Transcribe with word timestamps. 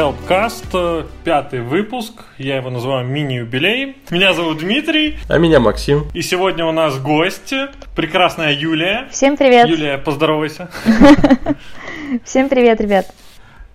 Helpcast, 0.00 1.06
пятый 1.24 1.60
выпуск. 1.60 2.22
Я 2.38 2.56
его 2.56 2.70
называю 2.70 3.06
мини-юбилей. 3.06 3.98
Меня 4.08 4.32
зовут 4.32 4.56
Дмитрий. 4.56 5.18
А 5.28 5.36
меня 5.36 5.60
Максим. 5.60 6.06
И 6.14 6.22
сегодня 6.22 6.64
у 6.64 6.72
нас 6.72 6.98
гость, 6.98 7.52
прекрасная 7.94 8.54
Юлия. 8.54 9.08
Всем 9.10 9.36
привет. 9.36 9.68
Юлия, 9.68 9.98
поздоровайся. 9.98 10.70
Всем 12.24 12.48
привет, 12.48 12.80
ребят. 12.80 13.12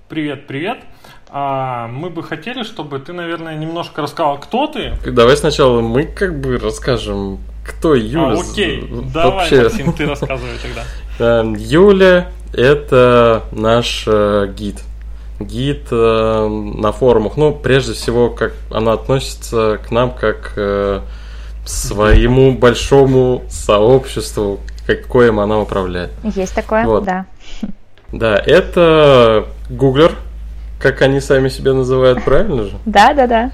Привет, 0.09 0.47
привет. 0.47 0.79
А 1.29 1.88
мы 1.89 2.09
бы 2.09 2.23
хотели, 2.23 2.64
чтобы 2.64 2.97
ты, 2.97 3.14
наверное, 3.14 3.55
немножко 3.55 4.01
рассказал, 4.01 4.39
кто 4.39 4.65
ты. 4.65 4.93
Давай 5.05 5.37
сначала 5.37 5.79
мы 5.82 6.05
как 6.05 6.39
бы 6.39 6.57
расскажем, 6.57 7.37
кто 7.64 7.93
Юля. 7.93 8.29
А, 8.29 8.42
окей, 8.42 8.89
давай, 9.14 9.32
вообще. 9.32 9.64
Максим, 9.65 9.93
ты 9.93 10.07
рассказывай 10.07 10.57
тогда. 10.60 11.42
Эм, 11.42 11.54
Юля– 11.54 12.32
это 12.51 13.43
наш 13.51 14.05
э, 14.07 14.51
гид. 14.57 14.78
Гид 15.39 15.88
э, 15.92 16.48
на 16.48 16.92
форумах. 16.92 17.38
Ну, 17.38 17.54
прежде 17.54 17.94
всего, 17.94 18.30
как 18.30 18.54
она 18.71 18.94
относится 18.94 19.80
к 19.86 19.92
нам 19.92 20.11
как 20.11 20.54
э, 20.56 21.02
своему 21.66 22.54
большому 22.54 23.44
сообществу, 23.50 24.60
какое 24.88 25.32
она 25.32 25.60
управляет. 25.60 26.11
Есть 26.24 26.56
такое, 26.56 26.86
вот. 26.86 27.04
да. 27.04 27.25
Да, 28.11 28.38
это 28.38 29.48
гуглер, 29.70 30.16
как 30.80 31.02
они 31.02 31.20
сами 31.20 31.50
себя 31.50 31.74
называют, 31.74 32.23
правильно 32.23 32.64
же? 32.66 32.78
Да, 32.86 33.14
да, 33.14 33.28
да. 33.28 33.52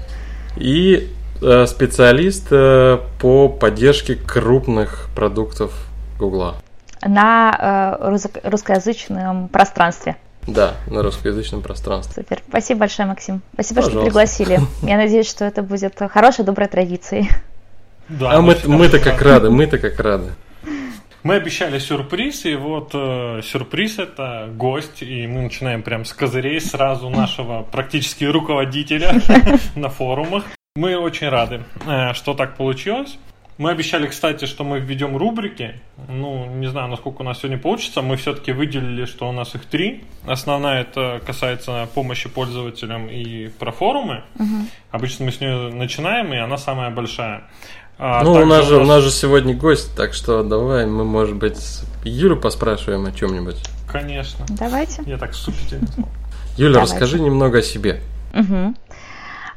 И 0.56 1.10
э, 1.40 1.66
специалист 1.66 2.46
э, 2.50 2.98
по 3.20 3.48
поддержке 3.48 4.14
крупных 4.14 5.08
продуктов 5.16 5.72
Гугла. 6.18 6.56
На 7.04 7.98
э, 8.04 8.48
русскоязычном 8.48 9.48
пространстве. 9.48 10.16
Да, 10.46 10.74
на 10.88 11.02
русскоязычном 11.02 11.62
пространстве. 11.62 12.22
Супер. 12.22 12.42
Спасибо 12.48 12.80
большое, 12.80 13.06
Максим. 13.08 13.42
Спасибо, 13.54 13.82
Пожалуйста. 13.82 14.00
что 14.00 14.06
пригласили. 14.06 14.60
Я 14.82 14.96
надеюсь, 14.96 15.28
что 15.28 15.44
это 15.44 15.62
будет 15.62 16.00
хорошей, 16.10 16.44
доброй 16.44 16.68
традицией. 16.68 17.28
Да, 18.08 18.32
а 18.32 18.40
мы, 18.40 18.56
мы-то 18.66 18.98
как 18.98 19.22
рады, 19.22 19.50
мы-то 19.50 19.78
как 19.78 19.98
рады. 20.00 20.32
Мы 21.22 21.36
обещали 21.36 21.78
сюрприз, 21.78 22.46
и 22.46 22.56
вот 22.56 22.90
э, 22.94 23.42
сюрприз 23.44 24.00
это 24.00 24.50
гость, 24.52 25.02
и 25.02 25.24
мы 25.28 25.42
начинаем 25.42 25.82
прям 25.84 26.04
с 26.04 26.12
козырей 26.12 26.60
сразу 26.60 27.08
нашего 27.10 27.62
практически 27.62 28.24
руководителя 28.24 29.20
на 29.76 29.88
форумах. 29.88 30.44
Мы 30.74 30.96
очень 30.96 31.28
рады, 31.28 31.62
э, 31.86 32.12
что 32.14 32.34
так 32.34 32.56
получилось. 32.56 33.18
Мы 33.62 33.70
обещали, 33.70 34.08
кстати, 34.08 34.46
что 34.46 34.64
мы 34.64 34.80
введем 34.80 35.16
рубрики. 35.16 35.74
Ну, 36.08 36.46
не 36.46 36.66
знаю, 36.66 36.88
насколько 36.88 37.22
у 37.22 37.24
нас 37.24 37.38
сегодня 37.38 37.58
получится. 37.58 38.02
Мы 38.02 38.16
все-таки 38.16 38.50
выделили, 38.50 39.04
что 39.04 39.28
у 39.28 39.32
нас 39.32 39.54
их 39.54 39.66
три. 39.66 40.02
Основная 40.26 40.80
это 40.80 41.22
касается 41.24 41.88
помощи 41.94 42.28
пользователям 42.28 43.06
и 43.06 43.50
про 43.60 43.70
форумы. 43.70 44.24
Угу. 44.34 44.66
Обычно 44.90 45.26
мы 45.26 45.30
с 45.30 45.40
нее 45.40 45.72
начинаем, 45.72 46.34
и 46.34 46.38
она 46.38 46.56
самая 46.56 46.90
большая. 46.90 47.44
А, 47.98 48.24
ну, 48.24 48.32
у 48.32 48.46
нас, 48.46 48.66
же, 48.66 48.78
у 48.78 48.84
нас 48.84 49.00
же 49.00 49.12
сегодня 49.12 49.54
гость, 49.54 49.94
так 49.94 50.12
что 50.12 50.42
давай 50.42 50.86
мы, 50.86 51.04
может 51.04 51.36
быть, 51.36 51.60
Юлю 52.02 52.36
поспрашиваем 52.36 53.06
о 53.06 53.12
чем-нибудь. 53.12 53.62
Конечно. 53.88 54.44
Давайте. 54.48 55.04
Я 55.06 55.18
так 55.18 55.34
вступительно. 55.34 55.86
Юля, 56.56 56.72
Давайте. 56.72 56.94
расскажи 56.94 57.20
немного 57.20 57.58
о 57.58 57.62
себе. 57.62 58.00
Угу. 58.34 58.74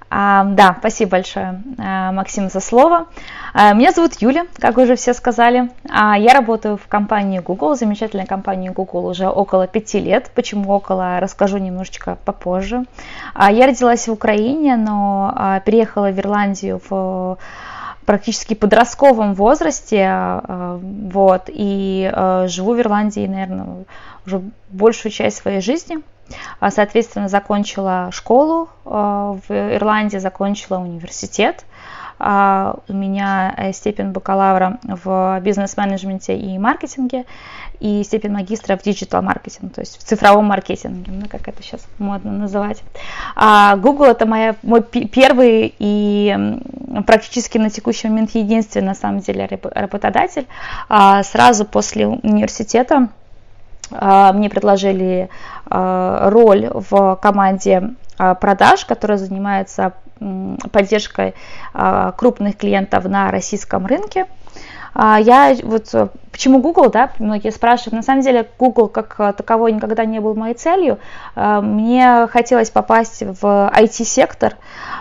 А, 0.09 0.44
да, 0.44 0.75
спасибо 0.80 1.11
большое, 1.11 1.61
а, 1.78 2.11
Максим, 2.11 2.50
за 2.50 2.59
слово. 2.59 3.08
А, 3.53 3.73
меня 3.73 3.92
зовут 3.92 4.14
Юля, 4.22 4.45
как 4.59 4.78
уже 4.78 4.95
все 4.95 5.14
сказали. 5.14 5.72
А, 5.89 6.17
я 6.17 6.34
работаю 6.34 6.78
в 6.78 6.88
компании 6.88 7.39
Google, 7.39 7.75
замечательной 7.75 8.26
компании 8.26 8.70
Google 8.70 9.08
уже 9.08 9.27
около 9.27 9.67
пяти 9.67 9.99
лет. 9.99 10.32
Почему 10.36 10.71
около, 10.71 11.20
расскажу 11.20 11.58
немножечко 11.58 12.17
попозже. 12.23 12.86
А, 13.33 13.52
я 13.52 13.66
родилась 13.66 14.08
в 14.08 14.11
Украине, 14.11 14.77
но 14.77 15.61
переехала 15.66 16.11
в 16.11 16.20
Ирландию 16.20 16.82
в 16.87 17.37
практически 18.05 18.54
подростковом 18.54 19.33
возрасте, 19.33 20.08
э, 20.08 20.80
вот, 20.82 21.43
и 21.48 22.10
э, 22.14 22.45
живу 22.48 22.73
в 22.73 22.80
Ирландии, 22.80 23.27
наверное, 23.27 23.86
уже 24.25 24.41
большую 24.69 25.11
часть 25.11 25.37
своей 25.37 25.61
жизни. 25.61 25.97
А, 26.59 26.71
соответственно, 26.71 27.27
закончила 27.27 28.09
школу 28.11 28.69
э, 28.86 28.89
в 28.89 29.52
Ирландии, 29.52 30.17
закончила 30.17 30.77
университет. 30.80 31.65
А, 32.17 32.77
у 32.87 32.93
меня 32.93 33.71
степень 33.73 34.11
бакалавра 34.11 34.80
в 34.83 35.39
бизнес-менеджменте 35.41 36.37
и 36.37 36.58
маркетинге 36.58 37.25
и 37.80 38.03
степень 38.03 38.31
магистра 38.31 38.77
в 38.77 38.83
digital 38.83 39.21
marketing, 39.21 39.73
то 39.73 39.81
есть 39.81 39.99
в 39.99 40.03
цифровом 40.03 40.45
маркетинге, 40.45 41.11
ну, 41.11 41.27
как 41.27 41.47
это 41.47 41.61
сейчас 41.61 41.86
модно 41.99 42.31
называть. 42.31 42.81
А 43.36 43.75
Google 43.75 44.05
это 44.05 44.25
моя, 44.25 44.55
мой 44.63 44.81
первый 44.81 45.75
и 45.77 46.37
практически 47.05 47.57
на 47.57 47.69
текущий 47.69 48.07
момент 48.07 48.31
единственный, 48.33 48.87
на 48.87 48.95
самом 48.95 49.19
деле, 49.19 49.59
работодатель. 49.61 50.47
А 50.87 51.21
сразу 51.23 51.65
после 51.65 52.07
университета 52.07 52.95
а, 52.95 53.09
мне 53.92 54.50
предложили 54.50 55.30
а, 55.68 56.30
роль 56.30 56.70
в 56.73 57.20
команде 57.22 57.92
а, 58.18 58.36
продаж, 58.36 58.86
которая 58.86 59.18
занимается 59.18 59.94
поддержкой 60.72 61.36
крупных 62.16 62.56
клиентов 62.56 63.04
на 63.04 63.32
российском 63.32 63.86
рынке. 63.86 64.28
А, 64.98 65.20
я 65.20 65.54
вот 65.62 65.94
э, 65.94 66.08
почему 66.32 66.62
Google, 66.62 66.90
да, 66.90 67.12
многие 67.20 67.52
спрашивают, 67.52 67.96
на 67.96 68.02
самом 68.02 68.22
деле 68.22 68.48
Google 68.58 68.88
как 68.88 69.16
э, 69.20 69.34
таковой 69.34 69.73
никогда 69.73 70.06
не 70.06 70.22
был 70.22 70.36
моей 70.36 70.54
целью. 70.54 71.00
А, 71.36 71.60
мне 71.60 72.28
хотелось 72.32 72.70
попасть 72.70 73.22
в 73.22 73.44
IT-сектор, 73.76 74.56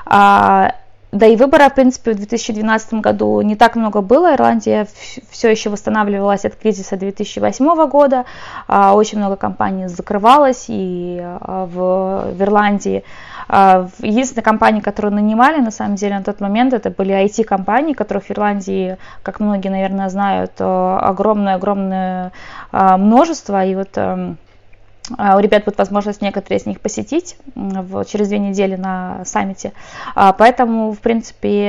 а, 0.05 0.75
да 1.15 1.27
и 1.27 1.37
выбора, 1.37 1.69
в 1.69 1.75
принципе, 1.75 2.13
в 2.13 2.17
2012 2.17 2.95
году 2.95 3.41
не 3.41 3.55
так 3.55 3.77
много 3.77 4.01
было. 4.01 4.35
Ирландия 4.35 4.89
все 5.31 5.51
еще 5.51 5.71
восстанавливалась 5.71 6.45
от 6.45 6.57
кризиса 6.57 6.97
2008 6.97 7.89
года. 7.89 8.25
Очень 8.69 9.19
много 9.19 9.37
компаний 9.37 9.87
закрывалось, 9.87 10.67
и 10.69 11.25
в, 11.41 12.35
в 12.37 12.43
Ирландии 12.43 13.05
а, 13.49 13.89
единственная 14.01 14.43
компания, 14.43 14.81
которую 14.81 15.15
нанимали, 15.15 15.61
на 15.61 15.71
самом 15.71 15.95
деле, 15.97 16.17
на 16.17 16.25
тот 16.25 16.41
момент, 16.41 16.73
это 16.73 16.91
были 16.91 17.15
IT-компании, 17.15 17.93
которых 17.93 18.25
в 18.25 18.31
Ирландии, 18.31 18.97
как 19.23 19.41
многие, 19.41 19.69
наверное, 19.69 20.09
знают, 20.09 20.53
огромное-огромное 20.59 22.33
а, 22.73 22.97
множество. 22.97 23.65
И 23.65 23.75
вот 23.75 23.91
эм, 23.97 24.33
а, 24.33 24.54
у 25.11 25.39
ребят 25.39 25.65
будет 25.65 25.79
возможность 25.79 26.23
некоторые 26.23 26.61
из 26.61 26.67
них 26.67 26.81
посетить 26.81 27.37
в, 27.55 28.05
через 28.07 28.29
две 28.29 28.39
недели 28.39 28.77
на 28.77 29.25
саммите. 29.25 29.73
Поэтому, 30.15 30.93
в 30.93 30.99
принципе, 31.01 31.67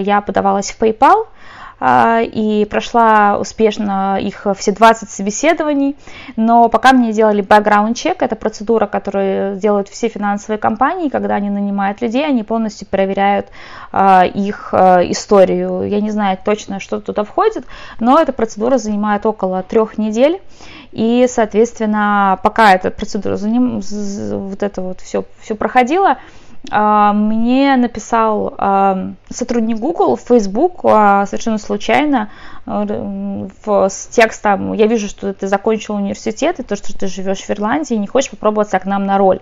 я 0.00 0.22
подавалась 0.26 0.70
в 0.70 0.80
PayPal– 0.80 1.26
а, 1.36 1.39
и 1.82 2.66
прошла 2.70 3.38
успешно 3.38 4.18
их 4.20 4.46
все 4.56 4.72
20 4.72 5.10
собеседований, 5.10 5.96
но 6.36 6.68
пока 6.68 6.92
мне 6.92 7.12
делали 7.12 7.42
background 7.42 7.94
чек, 7.94 8.22
это 8.22 8.36
процедура, 8.36 8.86
которую 8.86 9.56
делают 9.56 9.88
все 9.88 10.08
финансовые 10.08 10.58
компании, 10.58 11.08
когда 11.08 11.36
они 11.36 11.48
нанимают 11.48 12.02
людей, 12.02 12.26
они 12.26 12.42
полностью 12.42 12.86
проверяют 12.86 13.46
а, 13.92 14.24
их 14.24 14.70
а, 14.72 15.00
историю. 15.10 15.88
Я 15.88 16.00
не 16.00 16.10
знаю 16.10 16.38
точно, 16.44 16.80
что 16.80 17.00
туда 17.00 17.24
входит, 17.24 17.64
но 17.98 18.20
эта 18.20 18.32
процедура 18.32 18.76
занимает 18.76 19.24
около 19.24 19.62
трех 19.62 19.96
недель, 19.96 20.40
и, 20.92 21.26
соответственно, 21.28 22.38
пока 22.42 22.74
эта 22.74 22.90
процедура 22.90 23.36
вот 23.36 24.62
это 24.62 24.82
вот 24.82 25.00
все, 25.00 25.24
все 25.40 25.54
проходило, 25.54 26.10
а, 26.10 26.18
мне 26.68 27.74
написал 27.76 28.54
а, 28.58 29.12
сотрудник 29.30 29.78
Google 29.78 30.16
в 30.16 30.20
Facebook 30.20 30.80
а, 30.84 31.24
совершенно 31.24 31.56
случайно 31.56 32.30
с 32.66 34.06
текстом 34.08 34.74
«Я 34.74 34.86
вижу, 34.86 35.08
что 35.08 35.32
ты 35.32 35.48
закончил 35.48 35.94
университет, 35.94 36.60
и 36.60 36.62
то, 36.62 36.76
что 36.76 36.96
ты 36.96 37.06
живешь 37.06 37.40
в 37.40 37.50
Ирландии, 37.50 37.94
не 37.94 38.06
хочешь 38.06 38.30
попробоваться 38.30 38.78
к 38.78 38.84
нам 38.84 39.06
на 39.06 39.18
роль». 39.18 39.40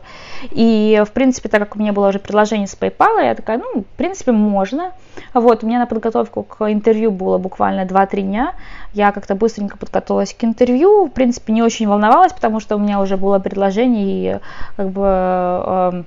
И, 0.52 1.02
в 1.04 1.10
принципе, 1.10 1.48
так 1.48 1.60
как 1.60 1.76
у 1.76 1.78
меня 1.80 1.92
было 1.92 2.08
уже 2.08 2.20
предложение 2.20 2.68
с 2.68 2.76
PayPal, 2.78 3.22
я 3.22 3.34
такая, 3.34 3.58
ну, 3.58 3.82
в 3.82 3.96
принципе, 3.96 4.32
можно. 4.32 4.92
Вот, 5.34 5.64
у 5.64 5.66
меня 5.66 5.80
на 5.80 5.86
подготовку 5.86 6.44
к 6.44 6.72
интервью 6.72 7.10
было 7.10 7.38
буквально 7.38 7.84
2-3 7.84 8.22
дня. 8.22 8.52
Я 8.94 9.12
как-то 9.12 9.34
быстренько 9.34 9.76
подготовилась 9.76 10.32
к 10.32 10.44
интервью. 10.44 11.06
В 11.06 11.10
принципе, 11.10 11.52
не 11.52 11.62
очень 11.62 11.88
волновалась, 11.88 12.32
потому 12.32 12.60
что 12.60 12.76
у 12.76 12.78
меня 12.78 13.00
уже 13.00 13.16
было 13.16 13.40
предложение, 13.40 14.36
и 14.36 14.38
как 14.76 14.90
бы 14.90 16.04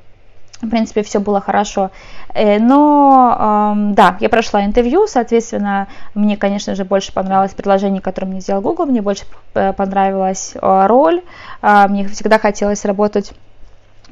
в 0.62 0.70
принципе, 0.70 1.04
все 1.04 1.20
было 1.20 1.42
хорошо. 1.42 1.92
Э, 2.34 2.60
но, 2.60 3.74
да, 3.94 4.18
я 4.20 4.30
прошла 4.30 4.64
интервью, 4.66 5.08
соответственно, 5.08 5.88
мне, 6.14 6.38
конечно 6.38 6.76
же, 6.76 6.86
больше 6.86 7.14
понравилось 7.14 7.54
предложение, 7.54 8.02
которое 8.02 8.28
мне 8.28 8.42
сделал 8.42 8.62
Google, 8.62 8.86
мне 8.86 9.02
больше 9.02 9.26
понравилась 9.54 10.54
э, 10.56 10.86
роль, 10.88 11.22
а, 11.62 11.88
мне 11.88 12.08
всегда 12.08 12.40
хотелось 12.40 12.86
работать 12.86 13.34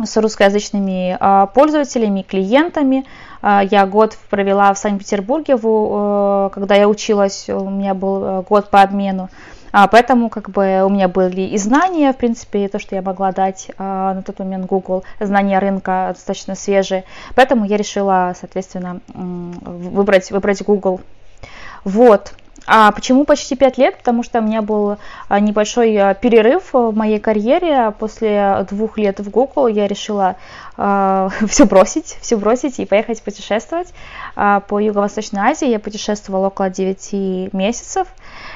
с 0.04 0.16
русскоязычными 0.18 1.18
а, 1.20 1.48
пользователями, 1.48 2.22
клиентами. 2.22 3.06
А, 3.42 3.64
я 3.64 3.86
год 3.86 4.18
провела 4.30 4.74
в 4.74 4.78
Санкт-Петербурге, 4.78 5.58
когда 5.58 6.76
я 6.76 6.88
училась, 6.88 7.50
у 7.50 7.70
меня 7.70 7.94
был 7.94 8.24
э, 8.24 8.44
год 8.48 8.70
по 8.70 8.82
обмену. 8.82 9.30
А, 9.72 9.88
поэтому 9.88 10.30
как 10.30 10.50
бы 10.50 10.84
у 10.86 10.90
меня 10.90 11.08
были 11.08 11.42
и 11.42 11.58
знания, 11.58 12.12
в 12.14 12.18
принципе, 12.18 12.66
и 12.66 12.68
то, 12.68 12.80
что 12.80 12.96
я 12.96 13.02
могла 13.02 13.32
дать 13.32 13.72
а, 13.78 14.14
на 14.14 14.24
тот 14.24 14.40
момент 14.40 14.66
Google, 14.66 15.04
знания 15.20 15.60
рынка 15.60 16.12
достаточно 16.14 16.56
свежие. 16.56 17.04
Поэтому 17.36 17.66
я 17.66 17.78
решила, 17.78 18.34
соответственно, 18.40 19.02
выбрать, 19.14 20.32
выбрать 20.32 20.64
Google. 20.64 21.02
Вот. 21.84 22.34
А 22.72 22.92
почему 22.92 23.26
почти 23.26 23.56
5 23.56 23.78
лет? 23.80 23.98
Потому 23.98 24.22
что 24.22 24.38
у 24.38 24.44
меня 24.44 24.62
был 24.62 24.98
а, 25.28 25.40
небольшой 25.40 25.98
а, 25.98 26.14
перерыв 26.14 26.72
в 26.72 26.92
моей 26.92 27.20
карьере. 27.20 27.92
После 27.98 28.64
двух 28.70 29.00
лет 29.00 29.20
в 29.20 29.32
Google 29.32 29.66
я 29.66 29.88
решила 29.88 30.36
э, 30.78 31.30
все 31.48 31.66
бросить, 31.66 32.20
все 32.22 32.38
бросить 32.38 32.78
и 32.80 32.86
поехать 32.86 33.24
путешествовать 33.24 33.92
э, 34.36 34.62
по 34.68 34.80
Юго-Восточной 34.80 35.50
Азии. 35.50 35.68
Я 35.68 35.80
путешествовала 35.80 36.48
около 36.48 36.70
9 36.70 37.54
месяцев. 37.54 38.08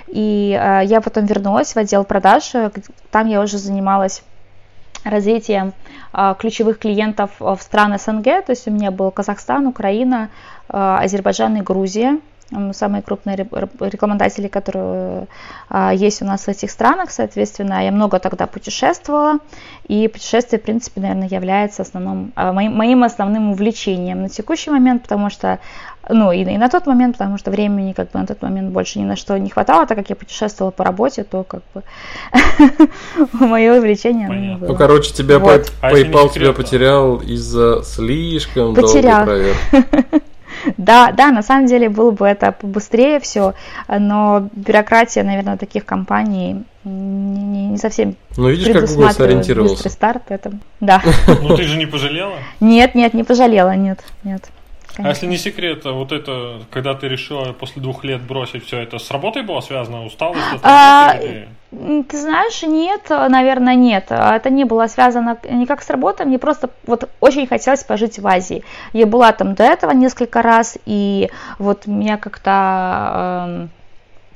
И 0.09 0.55
э, 0.61 0.81
я 0.85 1.01
потом 1.01 1.25
вернулась 1.25 1.73
в 1.73 1.77
отдел 1.77 2.03
продаж. 2.03 2.51
Там 3.09 3.27
я 3.27 3.41
уже 3.41 3.57
занималась 3.57 4.21
развитием 5.03 5.73
э, 6.13 6.35
ключевых 6.37 6.77
клиентов 6.77 7.31
в 7.39 7.57
страны 7.61 7.97
СНГ. 7.97 8.45
То 8.45 8.51
есть 8.51 8.67
у 8.67 8.71
меня 8.71 8.91
был 8.91 9.09
Казахстан, 9.09 9.65
Украина, 9.65 10.29
э, 10.69 10.97
Азербайджан 11.01 11.57
и 11.57 11.61
Грузия 11.61 12.19
самые 12.73 13.01
крупные 13.01 13.35
рекламодатели, 13.35 14.47
которые 14.47 15.27
а, 15.69 15.93
есть 15.93 16.21
у 16.21 16.25
нас 16.25 16.43
в 16.43 16.47
этих 16.49 16.69
странах, 16.71 17.11
соответственно, 17.11 17.83
я 17.83 17.91
много 17.91 18.19
тогда 18.19 18.47
путешествовала, 18.47 19.39
и 19.87 20.07
путешествие, 20.07 20.59
в 20.59 20.63
принципе, 20.63 21.01
наверное, 21.01 21.27
является 21.27 21.81
основным, 21.81 22.31
а, 22.35 22.53
моим, 22.53 22.75
моим 22.75 23.03
основным 23.03 23.51
увлечением 23.51 24.21
на 24.21 24.29
текущий 24.29 24.69
момент, 24.69 25.03
потому 25.03 25.29
что, 25.29 25.59
ну, 26.09 26.31
и, 26.31 26.41
и 26.43 26.57
на 26.57 26.69
тот 26.69 26.85
момент, 26.85 27.17
потому 27.17 27.37
что 27.37 27.49
времени, 27.49 27.93
как 27.93 28.11
бы, 28.11 28.19
на 28.19 28.27
тот 28.27 28.41
момент 28.41 28.71
больше 28.71 28.99
ни 28.99 29.03
на 29.03 29.15
что 29.15 29.37
не 29.37 29.49
хватало, 29.49 29.87
так 29.87 29.97
как 29.97 30.09
я 30.09 30.15
путешествовала 30.15 30.71
по 30.71 30.83
работе, 30.83 31.23
то, 31.23 31.43
как 31.43 31.63
бы, 31.73 31.83
мое 33.33 33.77
увлечение, 33.77 34.27
оно 34.27 34.57
было. 34.57 34.67
Ну, 34.69 34.75
короче, 34.75 35.13
тебя 35.13 35.39
вот. 35.39 35.71
PayPal 35.81 36.31
тебя 36.31 36.53
потерял 36.53 37.17
из-за 37.17 37.83
слишком 37.83 38.73
долгой 38.73 39.01
проверки. 39.01 40.23
Да, 40.77 41.11
да, 41.11 41.31
на 41.31 41.41
самом 41.41 41.65
деле 41.67 41.89
было 41.89 42.11
бы 42.11 42.25
это 42.25 42.51
побыстрее 42.51 43.19
все, 43.19 43.53
но 43.87 44.47
бюрократия, 44.53 45.23
наверное, 45.23 45.57
таких 45.57 45.85
компаний 45.85 46.63
не, 46.83 47.67
не 47.67 47.77
совсем 47.77 48.15
Ну, 48.37 48.49
видишь, 48.49 48.73
как 48.73 48.87
Google 48.89 49.09
сориентировался. 49.11 49.89
старт 49.89 50.23
это, 50.29 50.51
да. 50.79 51.01
Ну, 51.41 51.55
ты 51.55 51.63
же 51.63 51.77
не 51.77 51.85
пожалела? 51.85 52.35
Нет, 52.59 52.95
нет, 52.95 53.13
не 53.13 53.23
пожалела, 53.23 53.75
нет, 53.75 53.99
нет. 54.23 54.43
Конечно. 54.95 55.09
А 55.09 55.09
если 55.09 55.25
не 55.25 55.37
секрет, 55.37 55.85
а 55.85 55.91
вот 55.91 56.11
это, 56.11 56.61
когда 56.69 56.93
ты 56.93 57.07
решила 57.07 57.51
после 57.53 57.81
двух 57.81 58.03
лет 58.03 58.21
бросить 58.21 58.65
все 58.65 58.79
это, 58.79 58.99
с 58.99 59.09
работой 59.09 59.41
было 59.41 59.59
связано, 59.61 60.05
усталость? 60.05 60.41
А, 60.61 61.17
или... 61.19 61.47
Ты 61.71 62.17
знаешь, 62.17 62.61
нет, 62.61 63.09
наверное, 63.09 63.73
нет. 63.73 64.11
Это 64.11 64.51
не 64.51 64.65
было 64.65 64.85
связано 64.85 65.39
никак 65.49 65.81
с 65.81 65.89
работой, 65.89 66.27
мне 66.27 66.37
просто 66.37 66.69
вот 66.85 67.09
очень 67.19 67.47
хотелось 67.47 67.83
пожить 67.83 68.19
в 68.19 68.27
Азии. 68.27 68.63
Я 68.93 69.07
была 69.07 69.31
там 69.31 69.55
до 69.55 69.63
этого 69.63 69.91
несколько 69.91 70.43
раз, 70.43 70.77
и 70.85 71.31
вот 71.57 71.87
меня 71.87 72.17
как-то... 72.17 73.67
Э, 73.71 73.82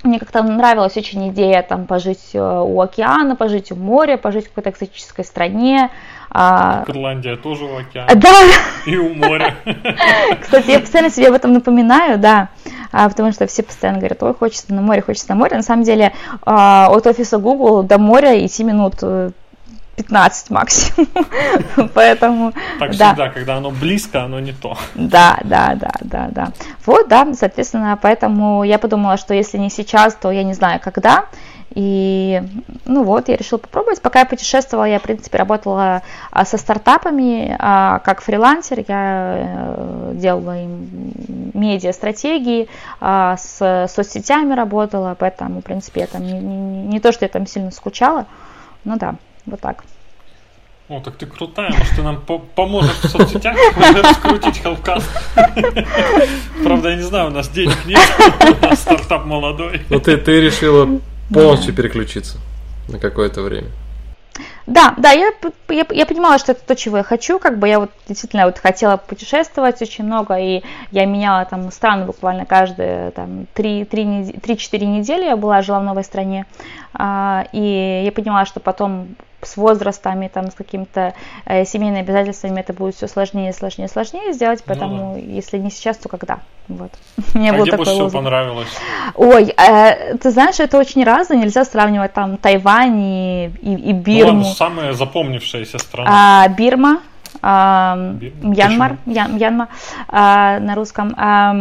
мне 0.04 0.20
как-то 0.20 0.44
нравилась 0.44 0.96
очень 0.98 1.30
идея 1.30 1.62
там 1.64 1.86
пожить 1.86 2.30
э, 2.34 2.40
у 2.40 2.80
океана, 2.82 3.36
пожить 3.36 3.72
у 3.72 3.76
моря, 3.76 4.18
пожить 4.18 4.46
в 4.46 4.50
какой-то 4.50 4.70
экзотической 4.70 5.26
стране, 5.26 5.90
а... 6.30 6.84
Ирландия 6.88 7.36
тоже 7.36 7.66
у 7.66 7.78
океана. 7.78 8.14
Да. 8.16 8.34
И 8.86 8.98
у 8.98 9.14
моря. 9.14 9.56
Кстати, 10.42 10.72
я 10.72 10.80
постоянно 10.80 11.10
себе 11.10 11.30
об 11.30 11.34
этом 11.34 11.54
напоминаю, 11.54 12.20
да, 12.20 12.50
а, 12.92 13.10
потому 13.10 13.32
что 13.32 13.48
все 13.48 13.64
постоянно 13.64 14.00
говорят, 14.00 14.22
ой, 14.22 14.34
хочется 14.34 14.74
на 14.74 14.82
море, 14.82 15.02
хочется 15.02 15.30
на 15.30 15.36
море. 15.36 15.56
На 15.56 15.64
самом 15.64 15.84
деле 15.84 16.14
а, 16.46 16.90
от 16.90 17.08
офиса 17.08 17.38
Google 17.38 17.84
до 17.84 17.98
моря 17.98 18.46
идти 18.46 18.64
минут 18.64 19.04
15 19.98 20.50
э, 20.50 20.54
максимум. 20.54 21.10
Поэтому. 21.94 22.54
Так 22.80 22.96
да. 22.96 23.08
всегда, 23.08 23.30
когда 23.30 23.58
оно 23.58 23.72
близко, 23.72 24.24
оно 24.24 24.40
не 24.40 24.54
то. 24.54 24.78
Да, 24.96 25.40
да, 25.44 25.76
да, 25.76 25.92
да, 26.02 26.28
да. 26.32 26.48
Вот, 26.86 27.08
да, 27.10 27.28
соответственно, 27.34 27.98
поэтому 28.02 28.64
я 28.64 28.80
подумала, 28.80 29.18
что 29.18 29.34
если 29.34 29.58
не 29.58 29.70
сейчас, 29.70 30.16
то 30.16 30.32
я 30.32 30.44
не 30.44 30.54
знаю 30.54 30.80
когда. 30.82 31.26
И, 31.72 32.42
ну 32.86 33.04
вот, 33.04 33.28
я 33.30 33.36
решила 33.36 33.60
попробовать. 33.60 34.02
Пока 34.02 34.20
я 34.20 34.26
путешествовала, 34.26 34.86
я, 34.86 35.00
в 35.00 35.04
принципе, 35.04 35.38
работала 35.38 36.02
а, 36.32 36.46
со 36.46 36.58
стартапами 36.58 37.56
а, 37.60 38.00
как 38.00 38.22
фрилансер. 38.22 38.84
Я 38.88 39.36
э, 39.38 40.12
делала 40.16 40.58
им 40.60 40.88
медиа-стратегии, 41.54 42.70
а, 43.00 43.38
с 43.38 43.88
соцсетями 43.94 44.54
работала, 44.54 45.16
поэтому, 45.20 45.60
в 45.60 45.64
принципе, 45.64 46.02
это 46.02 46.20
не, 46.20 46.40
не, 46.40 46.84
не 46.88 47.00
то, 47.00 47.12
что 47.12 47.26
я 47.26 47.30
там 47.30 47.46
сильно 47.46 47.70
скучала. 47.70 48.26
Ну 48.84 48.98
да, 48.98 49.16
вот 49.48 49.60
так. 49.60 49.84
О, 50.90 51.02
так 51.02 51.18
ты 51.18 51.26
крутая, 51.26 51.70
может, 51.72 51.96
ты 51.96 52.02
нам 52.02 52.22
по 52.22 52.40
поможешь 52.40 52.96
в 53.00 53.10
соцсетях 53.10 53.58
раскрутить 53.76 54.62
Хелпкаст. 54.62 55.10
Правда, 56.64 56.90
я 56.90 56.96
не 56.96 57.02
знаю, 57.02 57.28
у 57.28 57.32
нас 57.32 57.50
денег 57.50 57.86
нет, 57.86 58.00
у 58.62 58.66
нас 58.66 58.82
стартап 58.82 59.26
молодой. 59.26 59.82
Ну, 59.90 60.00
ты, 60.00 60.16
ты 60.16 60.40
решила 60.40 60.88
полностью 61.34 61.74
переключиться 61.74 62.38
на 62.88 63.00
какое-то 63.00 63.42
время. 63.42 63.68
Да, 64.66 64.94
да, 64.98 65.12
я, 65.12 65.32
я, 65.70 65.86
я 65.90 66.06
понимала, 66.06 66.38
что 66.38 66.52
это 66.52 66.62
то, 66.66 66.76
чего 66.76 66.98
я 66.98 67.04
хочу, 67.04 67.40
как 67.40 67.58
бы 67.58 67.68
я 67.68 67.80
вот 67.80 67.92
действительно 68.08 68.46
вот 68.46 68.60
хотела 68.60 68.98
путешествовать 68.98 69.82
очень 69.82 70.06
много, 70.06 70.36
и 70.36 70.62
я 70.92 71.06
меняла 71.06 71.46
там 71.46 71.72
страны 71.72 72.06
буквально 72.06 72.46
каждые 72.46 73.12
там 73.12 73.48
3-4 73.56 74.86
недели 74.86 75.26
я 75.26 75.36
была, 75.36 75.62
жила 75.62 75.80
в 75.80 75.84
новой 75.84 76.04
стране, 76.04 76.46
а, 76.94 77.46
и 77.52 78.04
я 78.06 78.12
понимала, 78.12 78.46
что 78.46 78.60
потом 78.60 79.16
с 79.48 79.58
возрастами, 79.58 80.28
там, 80.28 80.52
с 80.52 80.54
какими-то 80.54 81.14
э, 81.46 81.66
семейными 81.66 82.02
обязательствами 82.02 82.60
это 82.60 82.74
будет 82.74 82.96
все 82.96 83.08
сложнее, 83.08 83.54
сложнее, 83.54 83.88
сложнее 83.88 84.34
сделать, 84.34 84.64
поэтому 84.66 84.96
ну, 84.96 85.14
да. 85.16 85.20
если 85.20 85.58
не 85.58 85.72
сейчас, 85.72 85.98
то 85.98 86.10
когда? 86.10 86.40
Вот. 86.68 86.92
Мне 87.34 87.52
а 87.52 87.54
был 87.54 87.64
где 87.64 87.72
такой 87.72 87.86
больше 87.86 87.94
всего 87.94 88.10
понравилось? 88.10 88.68
Ой, 89.16 89.54
э, 89.58 90.18
ты 90.18 90.32
знаешь, 90.32 90.60
это 90.60 90.78
очень 90.78 91.04
разное, 91.04 91.38
нельзя 91.38 91.66
сравнивать 91.66 92.14
там 92.14 92.38
Тайвань 92.38 93.00
и, 93.00 93.46
и, 93.62 93.74
и 93.90 93.94
Бирму. 93.94 94.32
Ну, 94.32 94.38
ладно, 94.40 94.54
самая 94.54 94.94
запомнившаяся 94.94 95.80
страна. 95.80 96.44
А, 96.44 96.48
Бирма, 96.50 97.02
а, 97.42 97.96
Мьянмар, 98.42 98.98
Мьянма 99.06 99.70
а, 100.08 100.60
на 100.60 100.76
русском. 100.76 101.14
А, 101.18 101.56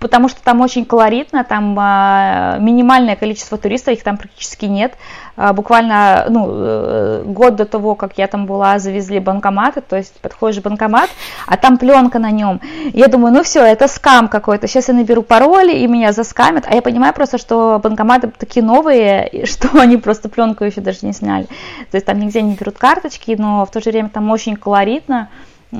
потому 0.00 0.28
что 0.28 0.42
там 0.42 0.62
очень 0.62 0.86
колоритно, 0.86 1.44
там 1.44 1.76
а, 1.78 2.56
минимальное 2.58 3.16
количество 3.16 3.58
туристов, 3.58 3.94
их 3.94 4.02
там 4.02 4.16
практически 4.16 4.64
нет. 4.64 4.94
А, 5.36 5.52
буквально 5.52 6.26
ну, 6.30 6.46
э, 6.48 7.22
год 7.26 7.56
до 7.56 7.66
того, 7.66 7.94
как 7.94 8.16
я 8.16 8.26
там 8.26 8.46
была, 8.46 8.78
завезли 8.78 9.20
банкоматы, 9.20 9.82
то 9.82 9.96
есть 9.96 10.18
подходишь 10.20 10.62
банкомат, 10.62 11.10
а 11.46 11.56
там 11.58 11.76
пленка 11.76 12.18
на 12.18 12.30
нем. 12.30 12.60
Я 12.94 13.08
думаю, 13.08 13.34
ну 13.34 13.42
все, 13.42 13.62
это 13.62 13.88
скам 13.88 14.28
какой-то, 14.28 14.66
сейчас 14.66 14.88
я 14.88 14.94
наберу 14.94 15.22
пароль, 15.22 15.70
и 15.70 15.86
меня 15.86 16.12
заскамят, 16.12 16.64
а 16.66 16.74
я 16.74 16.80
понимаю 16.80 17.12
просто, 17.12 17.36
что 17.36 17.78
банкоматы 17.82 18.32
такие 18.36 18.64
новые, 18.64 19.30
что 19.44 19.68
они 19.78 19.98
просто 19.98 20.30
пленку 20.30 20.64
еще 20.64 20.80
даже 20.80 21.00
не 21.02 21.12
сняли. 21.12 21.44
То 21.90 21.96
есть 21.96 22.06
там 22.06 22.18
нигде 22.18 22.40
не 22.40 22.54
берут 22.54 22.78
карточки, 22.78 23.36
но 23.38 23.66
в 23.66 23.70
то 23.70 23.80
же 23.80 23.90
время 23.90 24.08
там 24.08 24.30
очень 24.30 24.56
колоритно, 24.56 25.28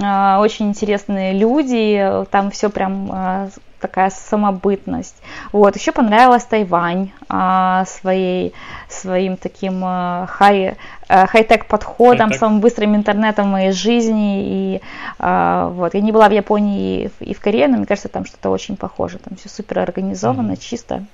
а, 0.03 0.41
очень 0.41 0.69
интересные 0.69 1.33
люди, 1.33 2.25
там 2.31 2.50
все 2.50 2.69
прям 2.69 3.50
такая 3.81 4.11
самобытность. 4.11 5.17
Вот, 5.53 5.77
еще 5.77 5.93
понравилась 5.93 6.45
Тайвань 6.45 7.11
а, 7.29 7.85
своей, 7.87 8.53
своим 8.89 9.37
таким 9.37 9.81
а, 9.83 10.27
хай, 10.29 10.77
а, 11.09 11.27
хай-тек 11.27 11.67
подходом, 11.67 12.29
хай-тек. 12.29 12.41
самым 12.41 12.61
быстрым 12.61 12.95
интернетом 12.95 13.49
в 13.49 13.53
моей 13.53 13.73
жизни. 13.73 14.45
И 14.45 14.81
а, 15.19 15.69
вот, 15.69 15.95
я 15.95 16.01
не 16.01 16.13
была 16.13 16.29
в 16.29 16.33
Японии 16.33 17.05
и 17.05 17.09
в, 17.09 17.23
и 17.23 17.35
в 17.35 17.41
Корее, 17.41 17.69
но 17.69 17.77
мне 17.77 17.87
кажется, 17.87 18.09
там 18.09 18.25
что-то 18.25 18.51
очень 18.51 18.77
похоже. 18.77 19.19
Там 19.19 19.37
все 19.37 19.49
супер 19.49 19.81
организовано, 19.81 20.53
mm-hmm. 20.53 20.61
чисто. 20.61 21.05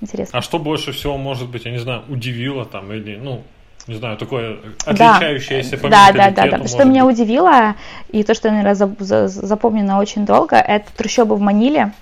Интересно. 0.00 0.38
А 0.38 0.42
что 0.42 0.58
больше 0.58 0.92
всего, 0.92 1.16
может 1.16 1.48
быть, 1.48 1.64
я 1.64 1.70
не 1.70 1.78
знаю, 1.78 2.02
удивило 2.08 2.64
там 2.64 2.92
или, 2.92 3.16
ну, 3.16 3.42
не 3.86 3.94
знаю, 3.94 4.16
такое 4.16 4.58
отличающееся 4.84 5.76
да, 5.76 5.76
по 5.76 5.88
Да, 5.88 6.12
да, 6.12 6.30
да, 6.30 6.58
да. 6.58 6.66
Что 6.66 6.78
быть. 6.78 6.86
меня 6.86 7.06
удивило, 7.06 7.76
и 8.10 8.22
то, 8.24 8.34
что, 8.34 8.50
наверное, 8.50 8.74
запомнено 8.74 9.98
очень 9.98 10.26
долго, 10.26 10.56
это 10.56 10.86
трущобы 10.96 11.36
в 11.36 11.40
Маниле. 11.40 11.92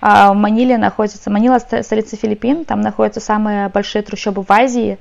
А, 0.00 0.32
в 0.32 0.36
Маниле 0.36 0.78
находится, 0.78 1.30
Манила 1.30 1.58
столица 1.58 2.16
Филиппин, 2.16 2.64
там 2.64 2.80
находятся 2.80 3.20
самые 3.20 3.68
большие 3.68 4.02
трущобы 4.02 4.42
в 4.42 4.50
Азии, 4.50 4.98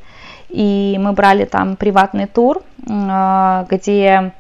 и 0.50 0.98
мы 1.00 1.14
брали 1.14 1.46
там 1.46 1.76
приватный 1.76 2.28
тур, 2.28 2.62
а, 2.88 3.66
где 3.70 4.32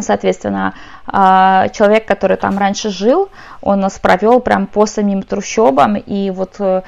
Соответственно, 0.00 0.74
а, 1.06 1.68
человек, 1.68 2.06
который 2.06 2.36
там 2.36 2.58
раньше 2.58 2.88
жил, 2.90 3.28
он 3.60 3.80
нас 3.80 3.98
провел 3.98 4.40
прям 4.40 4.66
по 4.66 4.86
самим 4.86 5.22
трущобам, 5.22 5.96
и 5.96 6.30
вот 6.30 6.56
э, 6.58 6.82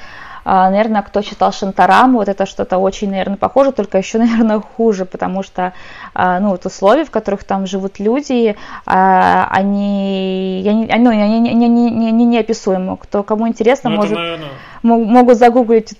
наверное, 0.47 1.01
кто 1.01 1.21
читал 1.21 1.51
Шантараму, 1.51 2.19
вот 2.19 2.29
это 2.29 2.45
что-то 2.45 2.77
очень, 2.77 3.09
наверное, 3.09 3.35
похоже, 3.35 3.73
только 3.73 3.97
еще, 3.97 4.17
наверное, 4.19 4.61
хуже, 4.61 5.05
потому 5.05 5.43
что, 5.43 5.73
а, 6.13 6.39
ну, 6.39 6.49
вот 6.51 6.65
условия, 6.65 7.03
в 7.03 7.11
которых 7.11 7.43
там 7.43 7.67
живут 7.67 7.99
люди, 7.99 8.55
а, 8.85 9.47
они, 9.51 10.61
ну, 10.65 11.09
они, 11.09 11.23
они, 11.23 11.49
они, 11.49 11.65
они, 11.65 12.07
они 12.07 12.25
неописуемы. 12.25 12.95
Кто, 12.95 13.23
кому 13.23 13.47
интересно, 13.47 13.89
ну, 13.89 13.97
может, 13.97 14.15
наверное... 14.15 14.49
могут 14.83 15.37
загуглить 15.37 15.95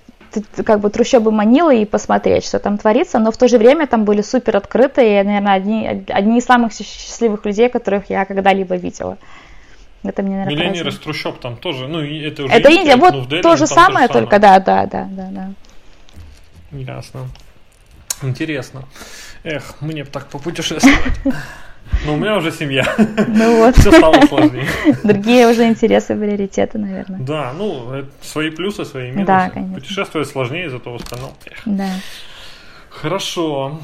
как 0.66 0.80
бы 0.80 0.90
трущобы 0.90 1.32
манило 1.32 1.74
и 1.74 1.86
посмотреть, 1.86 2.46
что 2.46 2.60
там 2.60 2.78
творится, 2.78 3.20
но 3.20 3.32
в 3.32 3.38
то 3.38 3.48
же 3.48 3.58
время 3.58 3.88
там 3.88 4.06
были 4.06 4.22
супер 4.22 4.58
открытые, 4.58 5.24
наверное, 5.24 5.54
одни, 5.54 6.06
одни 6.08 6.38
из 6.38 6.46
самых 6.46 6.74
счастливых 6.74 7.46
людей, 7.46 7.70
которых 7.70 8.10
я 8.10 8.26
когда-либо 8.26 8.76
видела. 8.76 9.18
Это 10.04 10.22
мне, 10.22 10.38
наверное, 10.38 10.56
Миллионер 10.56 10.88
из 10.88 11.00
трущоб 11.00 11.40
там 11.40 11.58
тоже, 11.58 11.88
ну, 11.88 12.00
это 12.02 12.44
уже 12.44 12.54
Это 12.54 12.70
Индия, 12.70 12.96
вот 12.96 13.14
ну, 13.14 13.26
Дели, 13.26 13.42
то 13.42 13.56
же 13.58 13.68
самое, 13.68 14.08
только, 14.08 14.40
да, 14.40 14.60
да, 14.60 14.86
да, 14.86 15.08
да, 15.10 15.30
да. 15.32 15.50
Ясно. 16.72 17.28
Интересно. 18.22 18.84
Эх, 19.44 19.76
мне 19.82 20.04
бы 20.04 20.10
так 20.10 20.28
попутешествовать. 20.28 21.14
Ну, 22.06 22.14
у 22.14 22.18
меня 22.18 22.36
уже 22.36 22.52
семья. 22.52 22.86
Ну 23.28 23.58
вот. 23.58 23.78
Все 23.78 23.92
стало 23.92 24.22
сложнее. 24.28 24.68
Другие 25.04 25.48
уже 25.48 25.68
интересы, 25.68 26.16
приоритеты, 26.16 26.78
наверное. 26.78 27.20
Да, 27.20 27.54
ну, 27.58 28.04
свои 28.22 28.50
плюсы, 28.50 28.86
свои 28.86 29.12
минусы. 29.12 29.26
Да, 29.26 29.50
конечно. 29.50 29.76
Путешествовать 29.76 30.28
сложнее, 30.28 30.70
зато 30.70 30.92
в 30.92 30.96
остальном. 30.96 31.32
Да. 31.66 31.90
Хорошо. 32.90 33.80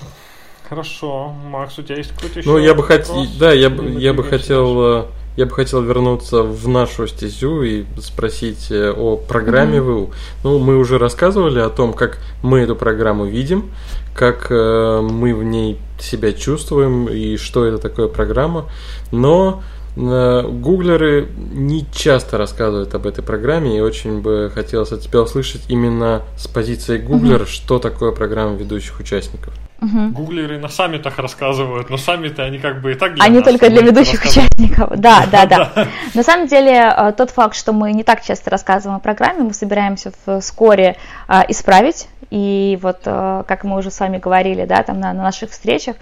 Хорошо. 0.67 1.33
Макс, 1.45 1.77
у 1.79 1.83
тебя 1.83 1.97
есть 1.97 2.11
какой-то 2.11 2.39
еще 2.39 2.49
Ну, 2.49 2.57
я 2.57 2.73
бы 2.73 2.83
хотел, 2.83 3.25
да, 3.39 3.53
я, 3.53 3.69
я 3.69 4.13
бы 4.13 4.23
хотел 4.23 5.03
э, 5.03 5.05
я 5.35 5.45
бы 5.45 5.51
хотел 5.51 5.81
вернуться 5.81 6.43
в 6.43 6.67
нашу 6.67 7.07
стезю 7.07 7.63
и 7.63 7.85
спросить 7.99 8.69
э, 8.69 8.91
о 8.91 9.17
программе 9.17 9.79
mm-hmm. 9.79 10.05
ВУ. 10.05 10.11
Ну, 10.43 10.59
мы 10.59 10.77
уже 10.77 10.97
рассказывали 10.97 11.59
о 11.59 11.69
том, 11.69 11.93
как 11.93 12.19
мы 12.43 12.59
эту 12.59 12.75
программу 12.75 13.25
видим, 13.25 13.71
как 14.13 14.47
э, 14.51 15.01
мы 15.01 15.33
в 15.33 15.43
ней 15.43 15.79
себя 15.99 16.33
чувствуем 16.33 17.07
и 17.07 17.37
что 17.37 17.65
это 17.65 17.79
такое 17.79 18.07
программа. 18.07 18.69
Но 19.11 19.63
э, 19.95 20.47
гуглеры 20.47 21.27
не 21.35 21.87
часто 21.91 22.37
рассказывают 22.37 22.93
об 22.93 23.07
этой 23.07 23.23
программе, 23.23 23.77
и 23.77 23.81
очень 23.81 24.21
бы 24.21 24.51
хотелось 24.53 24.91
от 24.91 25.01
тебя 25.01 25.21
услышать 25.21 25.63
именно 25.67 26.21
с 26.37 26.47
позиции 26.47 26.99
гуглера, 26.99 27.45
mm-hmm. 27.45 27.47
что 27.47 27.79
такое 27.79 28.11
программа 28.11 28.55
ведущих 28.55 28.99
участников. 28.99 29.53
Угу. 29.83 30.09
Гуглеры 30.11 30.59
на 30.59 30.69
саммитах 30.69 31.19
рассказывают, 31.19 31.89
но 31.89 31.97
саммиты 31.97 32.41
они 32.41 32.57
как 32.57 32.79
бы 32.81 32.93
и 32.93 32.95
так 32.95 33.15
для 33.15 33.25
Они 33.25 33.39
нас, 33.39 33.43
только 33.43 33.69
для 33.69 33.81
ведущих 33.81 34.23
участников. 34.23 34.97
Да, 34.97 35.25
да, 35.29 35.45
да. 35.75 35.87
На 36.13 36.23
самом 36.23 36.47
деле 36.47 36.93
э, 36.95 37.11
тот 37.17 37.31
факт, 37.31 37.55
что 37.55 37.73
мы 37.73 37.91
не 37.91 38.03
так 38.03 38.23
часто 38.23 38.49
рассказываем 38.49 38.97
о 38.97 38.99
программе, 39.01 39.43
мы 39.43 39.53
собираемся 39.53 40.13
вскоре 40.39 40.95
э, 41.27 41.41
исправить. 41.49 42.07
И 42.29 42.79
вот, 42.81 43.01
э, 43.05 43.43
как 43.45 43.65
мы 43.65 43.77
уже 43.77 43.91
с 43.91 43.99
вами 43.99 44.19
говорили, 44.19 44.63
да, 44.65 44.83
там 44.83 45.01
на, 45.01 45.11
на 45.11 45.23
наших 45.23 45.51
встречах, 45.51 45.97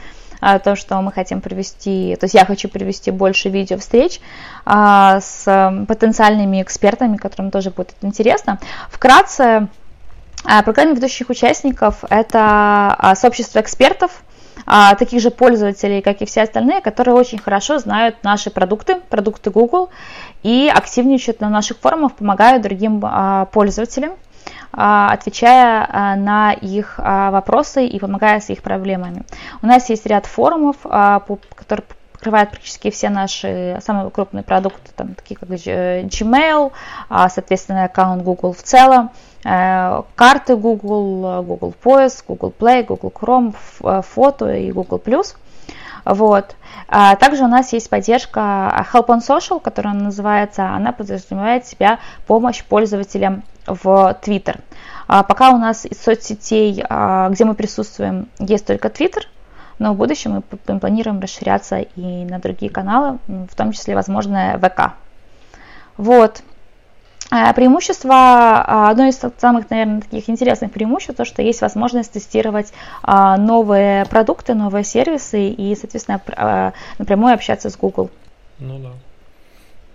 то, 0.63 0.75
что 0.75 0.99
мы 1.03 1.11
хотим 1.11 1.39
провести, 1.39 2.17
то 2.19 2.23
есть 2.23 2.33
я 2.33 2.45
хочу 2.45 2.67
провести 2.67 3.11
больше 3.11 3.49
видео 3.49 3.77
встреч 3.77 4.19
с 4.65 5.85
потенциальными 5.87 6.63
экспертами, 6.63 7.17
которым 7.17 7.51
тоже 7.51 7.69
будет 7.69 7.93
интересно. 8.01 8.57
Вкратце, 8.89 9.41
а, 9.41 9.67
программе 10.63 10.95
ведущих 10.95 11.29
участников– 11.29 12.03
это 12.09 12.95
а, 12.97 13.15
сообщество 13.15 13.59
экспертов, 13.59 14.23
а, 14.65 14.95
таких 14.95 15.21
же 15.21 15.31
пользователей, 15.31 16.01
как 16.01 16.21
и 16.21 16.25
все 16.25 16.41
остальные, 16.41 16.81
которые 16.81 17.15
очень 17.15 17.37
хорошо 17.37 17.79
знают 17.79 18.23
наши 18.23 18.49
продукты, 18.49 18.95
продукты 19.09 19.49
Google, 19.49 19.89
и 20.43 20.71
активничают 20.73 21.41
на 21.41 21.49
наших 21.49 21.77
форумах, 21.77 22.13
помогают 22.13 22.63
другим 22.63 23.03
пользователям, 23.51 24.13
отвечая 24.71 26.15
на 26.15 26.53
их 26.53 26.97
вопросы 26.97 27.85
и 27.85 27.99
помогая 27.99 28.39
с 28.39 28.49
их 28.49 28.63
проблемами. 28.63 29.23
У 29.61 29.67
нас 29.67 29.89
есть 29.89 30.05
ряд 30.07 30.25
форумов, 30.25 30.77
которые 30.81 31.85
покрывают 32.13 32.51
практически 32.51 32.89
все 32.89 33.09
наши 33.09 33.79
самые 33.83 34.09
крупные 34.09 34.43
продукты, 34.43 34.91
там, 34.95 35.13
такие 35.13 35.37
как 35.37 35.49
Gmail, 35.49 36.71
соответственно, 37.09 37.83
аккаунт 37.83 38.23
Google 38.23 38.53
в 38.53 38.63
целом, 38.63 39.11
Э, 39.11 39.30
карты 39.43 40.55
Google, 40.55 41.43
Google 41.43 41.73
Поиск, 41.81 42.25
Google 42.27 42.53
Play, 42.57 42.85
Google 42.85 43.11
Chrome, 43.11 43.55
э, 43.83 44.01
фото 44.01 44.53
и 44.53 44.71
Google+. 44.71 45.01
Вот. 46.05 46.55
А 46.87 47.15
также 47.15 47.43
у 47.43 47.47
нас 47.47 47.73
есть 47.73 47.89
поддержка 47.89 48.85
Help 48.91 49.07
on 49.07 49.19
Social, 49.19 49.59
которая 49.59 49.93
называется, 49.93 50.69
она 50.69 50.91
подразумевает 50.91 51.65
себя 51.65 51.99
помощь 52.27 52.63
пользователям 52.63 53.43
в 53.65 54.17
Twitter. 54.23 54.59
А 55.07 55.23
пока 55.23 55.51
у 55.51 55.57
нас 55.57 55.85
из 55.85 56.01
соцсетей, 56.01 56.83
а, 56.89 57.29
где 57.29 57.45
мы 57.45 57.53
присутствуем, 57.53 58.29
есть 58.39 58.65
только 58.65 58.87
Twitter, 58.87 59.23
но 59.77 59.93
в 59.93 59.97
будущем 59.97 60.43
мы 60.67 60.79
планируем 60.79 61.19
расширяться 61.19 61.79
и 61.79 62.25
на 62.25 62.39
другие 62.39 62.71
каналы, 62.71 63.19
в 63.27 63.55
том 63.55 63.71
числе, 63.71 63.95
возможно, 63.95 64.59
ВК. 64.61 64.93
Вот. 65.97 66.43
Э, 67.31 67.53
преимущество, 67.53 68.13
а, 68.13 68.89
одно 68.89 69.07
из 69.07 69.17
самых, 69.37 69.69
наверное, 69.69 70.01
таких 70.01 70.29
интересных 70.29 70.71
преимуществ, 70.71 71.15
то, 71.15 71.23
что 71.23 71.41
есть 71.41 71.61
возможность 71.61 72.11
тестировать 72.11 72.73
а, 73.03 73.37
новые 73.37 74.05
продукты, 74.05 74.53
новые 74.53 74.83
сервисы 74.83 75.47
и, 75.47 75.73
соответственно, 75.75 76.21
а, 76.35 76.73
напрямую 76.97 77.33
общаться 77.33 77.69
с 77.69 77.77
Google. 77.77 78.09
Ну 78.59 78.79
да. 78.79 78.89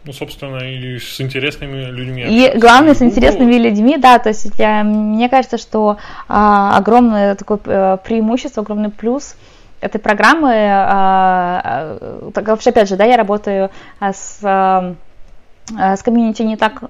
Ну, 0.05 0.13
собственно, 0.15 0.59
и 0.59 0.99
с 0.99 1.21
интересными 1.21 1.85
людьми. 1.91 2.23
И 2.23 2.59
главное, 2.59 2.95
с 2.95 3.03
интересными 3.03 3.57
людьми, 3.57 3.99
да, 3.99 4.19
то 4.19 4.31
есть 4.31 4.53
я, 4.57 4.83
мне 4.83 5.29
кажется, 5.29 5.59
что 5.59 5.99
а, 6.29 6.79
огромное 6.79 7.35
такое 7.35 7.59
э, 7.67 7.99
преимущество, 8.03 8.63
огромный 8.63 8.91
плюс 8.91 9.35
этой 9.81 9.99
программы, 9.99 10.53
а, 10.55 12.31
так, 12.33 12.47
вообще, 12.49 12.71
опять 12.71 12.89
же, 12.89 12.97
да, 12.97 13.05
я 13.05 13.17
работаю 13.17 13.71
с, 14.01 14.39
с 14.39 16.03
комьюнити 16.03 16.43
не 16.43 16.57
так 16.57 16.85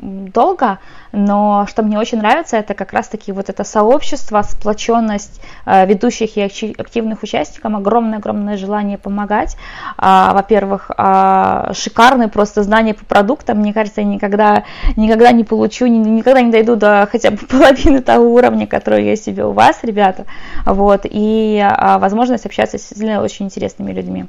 долго, 0.00 0.78
но 1.12 1.66
что 1.68 1.82
мне 1.82 1.98
очень 1.98 2.18
нравится, 2.18 2.56
это 2.56 2.74
как 2.74 2.92
раз-таки 2.92 3.32
вот 3.32 3.48
это 3.48 3.64
сообщество, 3.64 4.42
сплоченность 4.42 5.40
э, 5.66 5.86
ведущих 5.86 6.36
и 6.36 6.42
активных 6.42 7.22
участников, 7.22 7.74
огромное-огромное 7.74 8.56
желание 8.56 8.98
помогать. 8.98 9.56
А, 9.96 10.32
во-первых, 10.32 10.90
а, 10.96 11.72
шикарные 11.74 12.28
просто 12.28 12.62
знания 12.62 12.94
по 12.94 13.04
продуктам, 13.04 13.58
мне 13.58 13.74
кажется, 13.74 14.00
я 14.00 14.06
никогда, 14.06 14.64
никогда 14.96 15.32
не 15.32 15.44
получу, 15.44 15.86
никогда 15.86 16.40
не 16.40 16.50
дойду 16.50 16.76
до 16.76 17.08
хотя 17.10 17.30
бы 17.30 17.38
половины 17.48 18.00
того 18.00 18.32
уровня, 18.32 18.66
который 18.66 19.04
есть 19.04 19.24
себе 19.24 19.44
у 19.44 19.52
вас, 19.52 19.80
ребята, 19.82 20.24
вот, 20.64 21.02
и 21.04 21.60
а, 21.62 21.98
возможность 21.98 22.46
общаться 22.46 22.78
с 22.78 22.92
очень 23.20 23.46
интересными 23.46 23.92
людьми. 23.92 24.26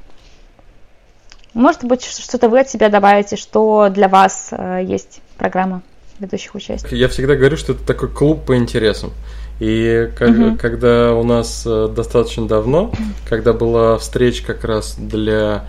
Может 1.53 1.83
быть, 1.83 2.05
что-то 2.05 2.47
вы 2.47 2.61
от 2.61 2.69
себя 2.69 2.89
добавите, 2.89 3.35
что 3.35 3.89
для 3.89 4.07
вас 4.07 4.49
э, 4.51 4.81
есть 4.85 5.21
программа 5.41 5.81
ведущих 6.19 6.53
участников? 6.53 6.95
Я 6.95 7.07
всегда 7.07 7.35
говорю, 7.35 7.57
что 7.57 7.73
это 7.73 7.83
такой 7.83 8.09
клуб 8.09 8.45
по 8.45 8.55
интересам. 8.55 9.11
И 9.59 10.09
как, 10.15 10.29
угу. 10.29 10.57
когда 10.59 11.13
у 11.13 11.23
нас 11.23 11.63
э, 11.65 11.89
достаточно 11.95 12.47
давно, 12.47 12.91
когда 13.27 13.53
была 13.53 13.97
встреча 13.97 14.43
как 14.45 14.63
раз 14.63 14.95
для 14.97 15.65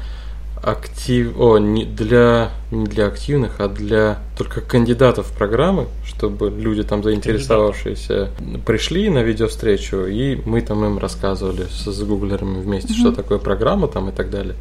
актив, 0.62 1.32
о, 1.38 1.58
не 1.58 1.84
для 1.84 2.50
не 2.70 2.86
для 2.86 3.06
активных, 3.06 3.60
а 3.60 3.68
для 3.68 4.18
только 4.38 4.60
кандидатов 4.60 5.26
в 5.26 5.36
программы, 5.36 5.86
чтобы 6.06 6.50
люди 6.50 6.84
там 6.84 7.02
заинтересовавшиеся 7.02 8.30
пришли 8.64 9.08
на 9.08 9.22
видеовстречу, 9.22 10.06
и 10.06 10.38
мы 10.44 10.60
там 10.60 10.84
им 10.84 10.98
рассказывали 10.98 11.64
с, 11.64 11.90
с 11.90 12.02
гуглерами 12.02 12.60
вместе, 12.60 12.92
угу. 12.92 13.00
что 13.00 13.12
такое 13.12 13.38
программа 13.38 13.88
там 13.88 14.10
и 14.10 14.12
так 14.12 14.30
далее. 14.30 14.54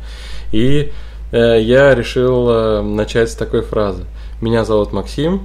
И 0.51 0.91
Э, 1.31 1.57
я 1.61 1.95
решил 1.95 2.49
э, 2.49 2.81
начать 2.81 3.31
с 3.31 3.35
такой 3.35 3.61
фразы. 3.61 4.03
Меня 4.41 4.65
зовут 4.65 4.91
Максим, 4.91 5.41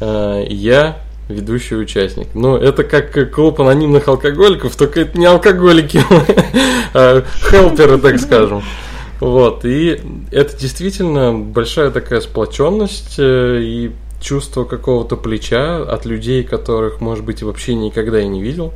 э, 0.00 0.44
я 0.50 1.00
ведущий 1.28 1.76
участник. 1.76 2.28
Ну, 2.34 2.56
это 2.56 2.84
как 2.84 3.32
клуб 3.34 3.60
анонимных 3.60 4.06
алкоголиков, 4.06 4.76
только 4.76 5.00
это 5.00 5.18
не 5.18 5.24
алкоголики, 5.24 6.02
а 6.94 7.24
хелперы, 7.50 7.98
так 7.98 8.20
скажем. 8.20 8.62
Вот, 9.20 9.64
и 9.64 10.00
это 10.30 10.56
действительно 10.58 11.32
большая 11.32 11.90
такая 11.90 12.20
сплоченность 12.20 13.16
и 13.18 13.92
чувство 14.20 14.64
какого-то 14.64 15.16
плеча 15.16 15.82
от 15.82 16.04
людей, 16.04 16.44
которых, 16.44 17.00
может 17.00 17.24
быть, 17.24 17.42
вообще 17.42 17.74
никогда 17.74 18.20
и 18.20 18.28
не 18.28 18.42
видел. 18.42 18.72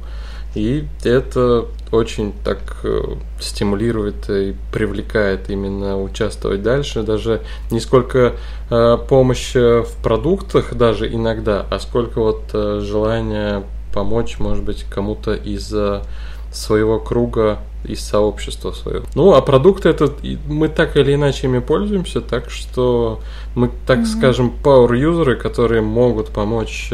И 0.55 0.85
это 1.03 1.67
очень 1.91 2.33
так 2.45 2.59
э, 2.85 3.01
стимулирует 3.41 4.29
и 4.29 4.55
привлекает 4.73 5.51
именно 5.51 6.01
участвовать 6.01 6.63
дальше. 6.63 7.03
Даже 7.03 7.43
не 7.71 7.81
сколько 7.81 8.35
э, 8.71 8.99
помощь 9.09 9.55
в 9.55 9.89
продуктах 10.03 10.75
даже 10.75 11.13
иногда, 11.13 11.67
а 11.71 11.79
сколько 11.79 12.21
вот 12.21 12.43
э, 12.53 12.81
желания 12.83 13.63
помочь, 13.95 14.39
может 14.39 14.65
быть, 14.65 14.85
кому-то 14.85 15.35
из 15.35 15.73
своего 16.51 16.99
круга, 16.99 17.59
из 17.85 18.01
сообщества 18.01 18.73
своего. 18.73 19.05
Ну, 19.15 19.35
а 19.35 19.43
продукты 19.43 19.89
это 19.89 20.13
мы 20.47 20.69
так 20.69 20.97
или 20.97 21.15
иначе 21.15 21.47
ими 21.47 21.59
пользуемся, 21.59 22.21
так 22.21 22.49
что 22.51 23.21
мы, 23.55 23.71
так 23.87 24.01
mm-hmm. 24.01 24.19
скажем, 24.19 24.53
power-юзеры, 24.63 25.37
которые 25.37 25.83
могут 25.83 26.29
помочь 26.29 26.91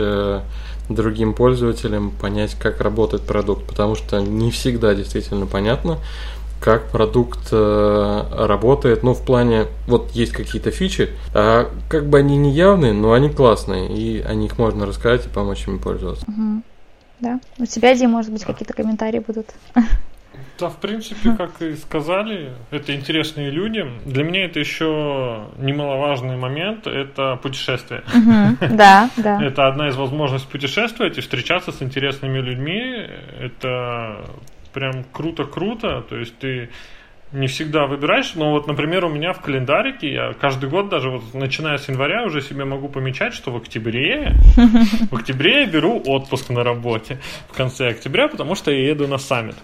другим 0.88 1.34
пользователям 1.34 2.10
понять, 2.10 2.54
как 2.54 2.80
работает 2.80 3.22
продукт, 3.22 3.66
потому 3.66 3.94
что 3.94 4.20
не 4.20 4.50
всегда 4.50 4.94
действительно 4.94 5.46
понятно. 5.46 5.98
как 6.60 6.88
продукт 6.90 7.48
э, 7.52 8.22
работает, 8.32 9.02
ну, 9.02 9.14
в 9.14 9.22
плане, 9.22 9.66
вот 9.86 10.10
есть 10.12 10.32
какие-то 10.32 10.70
фичи, 10.70 11.10
а 11.32 11.70
как 11.88 12.06
бы 12.06 12.18
они 12.18 12.36
не 12.36 12.50
явные, 12.50 12.92
но 12.92 13.12
они 13.12 13.30
классные, 13.30 13.88
и 13.88 14.20
о 14.20 14.34
них 14.34 14.58
можно 14.58 14.86
рассказать 14.86 15.26
и 15.26 15.28
помочь 15.28 15.68
ими 15.68 15.78
пользоваться. 15.78 16.24
Угу. 16.28 16.62
Да. 17.20 17.40
У 17.58 17.66
тебя, 17.66 17.94
Дим, 17.94 18.10
может 18.10 18.32
быть, 18.32 18.44
какие-то 18.44 18.74
комментарии 18.74 19.20
будут? 19.20 19.54
Да, 20.58 20.68
в 20.68 20.76
принципе, 20.78 21.32
как 21.36 21.62
и 21.62 21.74
сказали, 21.76 22.52
это 22.70 22.94
интересные 22.94 23.50
люди. 23.50 23.84
Для 24.04 24.24
меня 24.24 24.44
это 24.44 24.58
еще 24.60 25.46
немаловажный 25.58 26.36
момент, 26.36 26.86
это 26.86 27.36
путешествие. 27.36 28.02
Да, 28.70 29.10
да. 29.16 29.42
Это 29.48 29.66
одна 29.66 29.88
из 29.88 29.96
возможностей 29.96 30.48
путешествовать 30.50 31.18
и 31.18 31.20
встречаться 31.20 31.72
с 31.72 31.82
интересными 31.82 32.38
людьми. 32.38 33.06
Это 33.40 34.24
прям 34.72 35.04
круто-круто. 35.12 36.02
То 36.08 36.16
есть 36.16 36.38
ты 36.38 36.70
не 37.32 37.46
всегда 37.46 37.86
выбираешь, 37.86 38.34
но 38.34 38.52
вот, 38.52 38.66
например, 38.66 39.04
у 39.04 39.08
меня 39.08 39.32
в 39.32 39.40
календарике, 39.40 40.12
я 40.12 40.32
каждый 40.32 40.70
год 40.70 40.88
даже 40.88 41.10
вот 41.10 41.34
начиная 41.34 41.76
с 41.76 41.88
января 41.88 42.24
уже 42.24 42.40
себе 42.40 42.64
могу 42.64 42.88
помечать, 42.88 43.34
что 43.34 43.50
в 43.50 43.56
октябре, 43.56 44.32
в 45.10 45.14
октябре 45.14 45.62
я 45.62 45.66
беру 45.66 46.02
отпуск 46.06 46.48
на 46.48 46.64
работе 46.64 47.18
в 47.48 47.56
конце 47.56 47.88
октября, 47.88 48.28
потому 48.28 48.54
что 48.54 48.70
я 48.70 48.88
еду 48.88 49.06
на 49.06 49.18
саммит. 49.18 49.56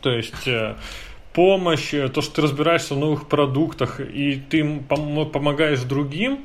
То 0.00 0.10
есть 0.10 0.46
э, 0.46 0.74
помощь, 1.32 1.92
э, 1.92 2.08
то, 2.08 2.20
что 2.20 2.36
ты 2.36 2.42
разбираешься 2.42 2.94
в 2.94 2.98
новых 2.98 3.28
продуктах, 3.28 4.00
и 4.00 4.40
ты 4.48 4.80
помогаешь 4.88 5.80
другим, 5.80 6.40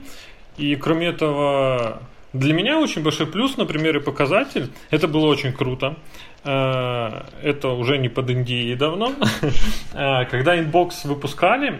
и 0.58 0.76
кроме 0.76 1.08
этого, 1.08 2.02
для 2.34 2.54
меня 2.54 2.80
очень 2.80 3.04
большой 3.04 3.28
плюс, 3.28 3.58
например, 3.58 3.98
и 3.98 4.00
показатель, 4.00 4.70
это 4.90 5.08
было 5.08 5.28
очень 5.28 5.54
круто. 5.54 5.98
Э, 6.44 7.24
это 7.42 7.70
уже 7.70 7.98
не 7.98 8.10
под 8.10 8.30
Индией 8.30 8.76
давно. 8.76 9.14
Когда 9.94 10.58
Inbox 10.58 11.06
выпускали, 11.08 11.80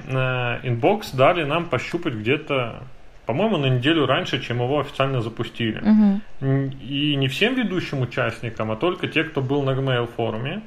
Inbox 0.64 1.16
дали 1.16 1.44
нам 1.44 1.70
пощупать 1.70 2.14
где-то 2.14 2.84
по-моему, 3.26 3.58
на 3.58 3.68
неделю 3.68 4.06
раньше, 4.06 4.42
чем 4.42 4.58
его 4.58 4.80
официально 4.80 5.22
запустили. 5.22 5.80
Угу. 5.80 6.72
И 6.82 7.16
не 7.16 7.28
всем 7.28 7.56
ведущим 7.56 8.02
участникам, 8.02 8.72
а 8.72 8.76
только 8.76 9.08
те, 9.08 9.24
кто 9.24 9.42
был 9.42 9.64
на 9.64 9.72
Gmail 9.72 10.10
форуме. 10.16 10.62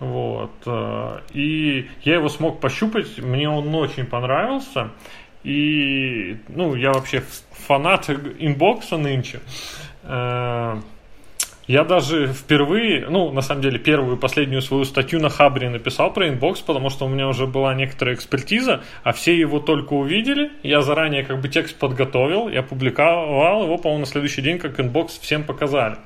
Вот. 0.00 0.52
Э, 0.66 1.20
и 1.32 1.88
я 2.02 2.14
его 2.14 2.28
смог 2.28 2.60
пощупать, 2.60 3.18
мне 3.18 3.48
он 3.48 3.74
очень 3.74 4.06
понравился. 4.06 4.90
И, 5.44 6.36
ну, 6.48 6.74
я 6.74 6.92
вообще 6.92 7.22
фанат 7.52 8.10
инбокса 8.10 8.96
нынче. 8.96 9.40
Э, 10.02 10.80
я 11.68 11.84
даже 11.84 12.28
впервые, 12.28 13.08
ну, 13.10 13.30
на 13.30 13.42
самом 13.42 13.60
деле, 13.60 13.78
первую 13.78 14.16
и 14.16 14.18
последнюю 14.18 14.62
свою 14.62 14.84
статью 14.84 15.20
на 15.20 15.28
Хабре 15.28 15.68
написал 15.68 16.10
про 16.10 16.26
Inbox, 16.28 16.62
потому 16.62 16.88
что 16.88 17.04
у 17.04 17.08
меня 17.10 17.28
уже 17.28 17.46
была 17.46 17.74
некоторая 17.74 18.14
экспертиза, 18.14 18.82
а 19.02 19.12
все 19.12 19.38
его 19.38 19.58
только 19.58 19.92
увидели. 19.92 20.50
Я 20.62 20.80
заранее 20.80 21.24
как 21.24 21.42
бы 21.42 21.48
текст 21.48 21.76
подготовил, 21.76 22.48
я 22.48 22.62
публиковал 22.62 23.64
его, 23.64 23.76
по-моему, 23.76 24.00
на 24.00 24.06
следующий 24.06 24.40
день, 24.40 24.58
как 24.58 24.80
Inbox 24.80 25.18
всем 25.18 25.44
показали. 25.44 25.96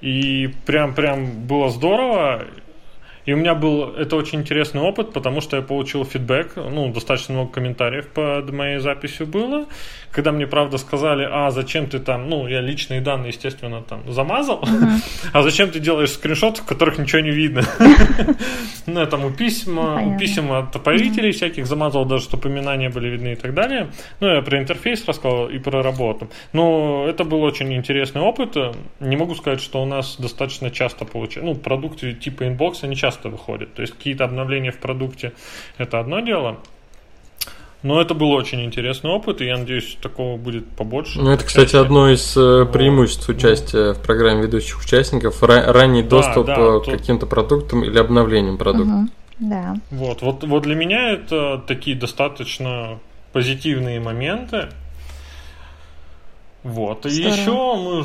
И 0.00 0.50
прям-прям 0.66 1.46
было 1.46 1.68
здорово. 1.68 2.44
И 3.24 3.32
у 3.32 3.36
меня 3.36 3.54
был 3.54 3.94
это 3.94 4.16
очень 4.16 4.40
интересный 4.40 4.80
опыт, 4.80 5.12
потому 5.12 5.40
что 5.40 5.56
я 5.56 5.62
получил 5.62 6.04
фидбэк, 6.04 6.56
ну, 6.56 6.92
достаточно 6.92 7.34
много 7.34 7.52
комментариев 7.52 8.08
под 8.08 8.52
моей 8.52 8.78
записью 8.78 9.26
было. 9.26 9.66
Когда 10.12 10.30
мне, 10.30 10.46
правда, 10.46 10.78
сказали, 10.78 11.26
а 11.30 11.50
зачем 11.50 11.86
ты 11.86 11.98
там, 11.98 12.28
ну, 12.28 12.46
я 12.46 12.60
личные 12.60 13.00
данные, 13.00 13.28
естественно, 13.28 13.82
там 13.82 14.10
замазал, 14.12 14.62
а 15.32 15.42
зачем 15.42 15.70
ты 15.70 15.80
делаешь 15.80 16.10
скриншоты, 16.10 16.62
в 16.62 16.66
которых 16.66 16.98
ничего 16.98 17.22
не 17.22 17.30
видно? 17.30 17.62
Ну, 18.84 19.06
там 19.06 19.24
у 19.24 19.30
письма, 19.30 20.16
писем 20.18 20.50
от 20.50 20.82
поверителей 20.82 21.30
всяких 21.30 21.66
замазал 21.66 22.04
даже, 22.04 22.24
чтобы 22.24 22.48
имена 22.48 22.74
не 22.74 22.88
были 22.88 23.08
видны 23.08 23.34
и 23.34 23.36
так 23.36 23.54
далее. 23.54 23.92
Ну, 24.18 24.26
я 24.26 24.42
про 24.42 24.58
интерфейс 24.58 25.06
рассказал 25.06 25.48
и 25.48 25.58
про 25.60 25.82
работу. 25.82 26.28
Но 26.52 27.06
это 27.08 27.22
был 27.22 27.42
очень 27.42 27.72
интересный 27.72 28.20
опыт. 28.20 28.56
Не 28.98 29.16
могу 29.16 29.36
сказать, 29.36 29.60
что 29.60 29.80
у 29.80 29.86
нас 29.86 30.16
достаточно 30.18 30.70
часто 30.70 31.04
получается, 31.04 31.52
ну, 31.52 31.54
продукты 31.54 32.12
типа 32.12 32.48
инбокса 32.48 32.88
не 32.88 32.96
часто 32.96 33.28
выходит. 33.28 33.72
То 33.74 33.82
есть 33.82 33.94
какие-то 33.94 34.24
обновления 34.24 34.72
в 34.72 34.78
продукте 34.78 35.32
это 35.78 36.00
одно 36.00 36.18
дело. 36.18 36.58
Но 37.82 38.00
это 38.00 38.14
был 38.14 38.30
очень 38.30 38.64
интересный 38.64 39.10
опыт, 39.10 39.40
и 39.40 39.46
я 39.46 39.58
надеюсь, 39.58 39.96
такого 40.00 40.36
будет 40.36 40.68
побольше. 40.68 41.20
Ну, 41.20 41.30
это, 41.30 41.44
кстати, 41.44 41.74
одно 41.74 42.10
из 42.10 42.36
э, 42.36 42.64
преимуществ 42.72 43.28
участия 43.28 43.94
в 43.94 44.00
программе 44.00 44.42
ведущих 44.42 44.80
участников 44.80 45.42
ранний 45.42 46.04
доступ 46.04 46.46
да, 46.46 46.56
да, 46.56 46.78
к 46.78 46.84
каким-то 46.84 47.26
продуктам 47.26 47.82
или 47.82 47.98
обновлениям 47.98 48.56
продукта. 48.56 48.92
Угу, 48.92 49.08
да. 49.40 49.74
Вот, 49.90 50.22
вот, 50.22 50.44
вот 50.44 50.62
для 50.62 50.76
меня 50.76 51.10
это 51.10 51.60
такие 51.66 51.96
достаточно 51.96 53.00
позитивные 53.32 53.98
моменты. 53.98 54.68
Вот. 56.62 57.04
И 57.06 57.10
еще 57.10 57.74
мы 57.76 58.04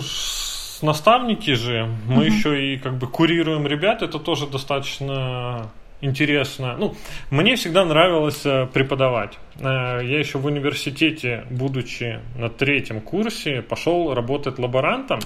наставники 0.81 1.53
же, 1.53 1.87
мы 2.07 2.15
угу. 2.15 2.23
еще 2.23 2.73
и 2.73 2.77
как 2.77 2.97
бы 2.97 3.07
курируем 3.07 3.67
ребят, 3.67 4.01
это 4.01 4.17
тоже 4.17 4.47
достаточно 4.47 5.69
интересно. 6.01 6.75
Ну, 6.77 6.95
мне 7.29 7.55
всегда 7.55 7.85
нравилось 7.85 8.45
э, 8.45 8.67
преподавать. 8.67 9.37
Э, 9.59 9.99
я 10.03 10.19
еще 10.19 10.37
в 10.37 10.45
университете, 10.45 11.45
будучи 11.49 12.19
на 12.35 12.49
третьем 12.49 13.01
курсе, 13.01 13.61
пошел 13.61 14.13
работать 14.13 14.59
лаборантом 14.59 15.19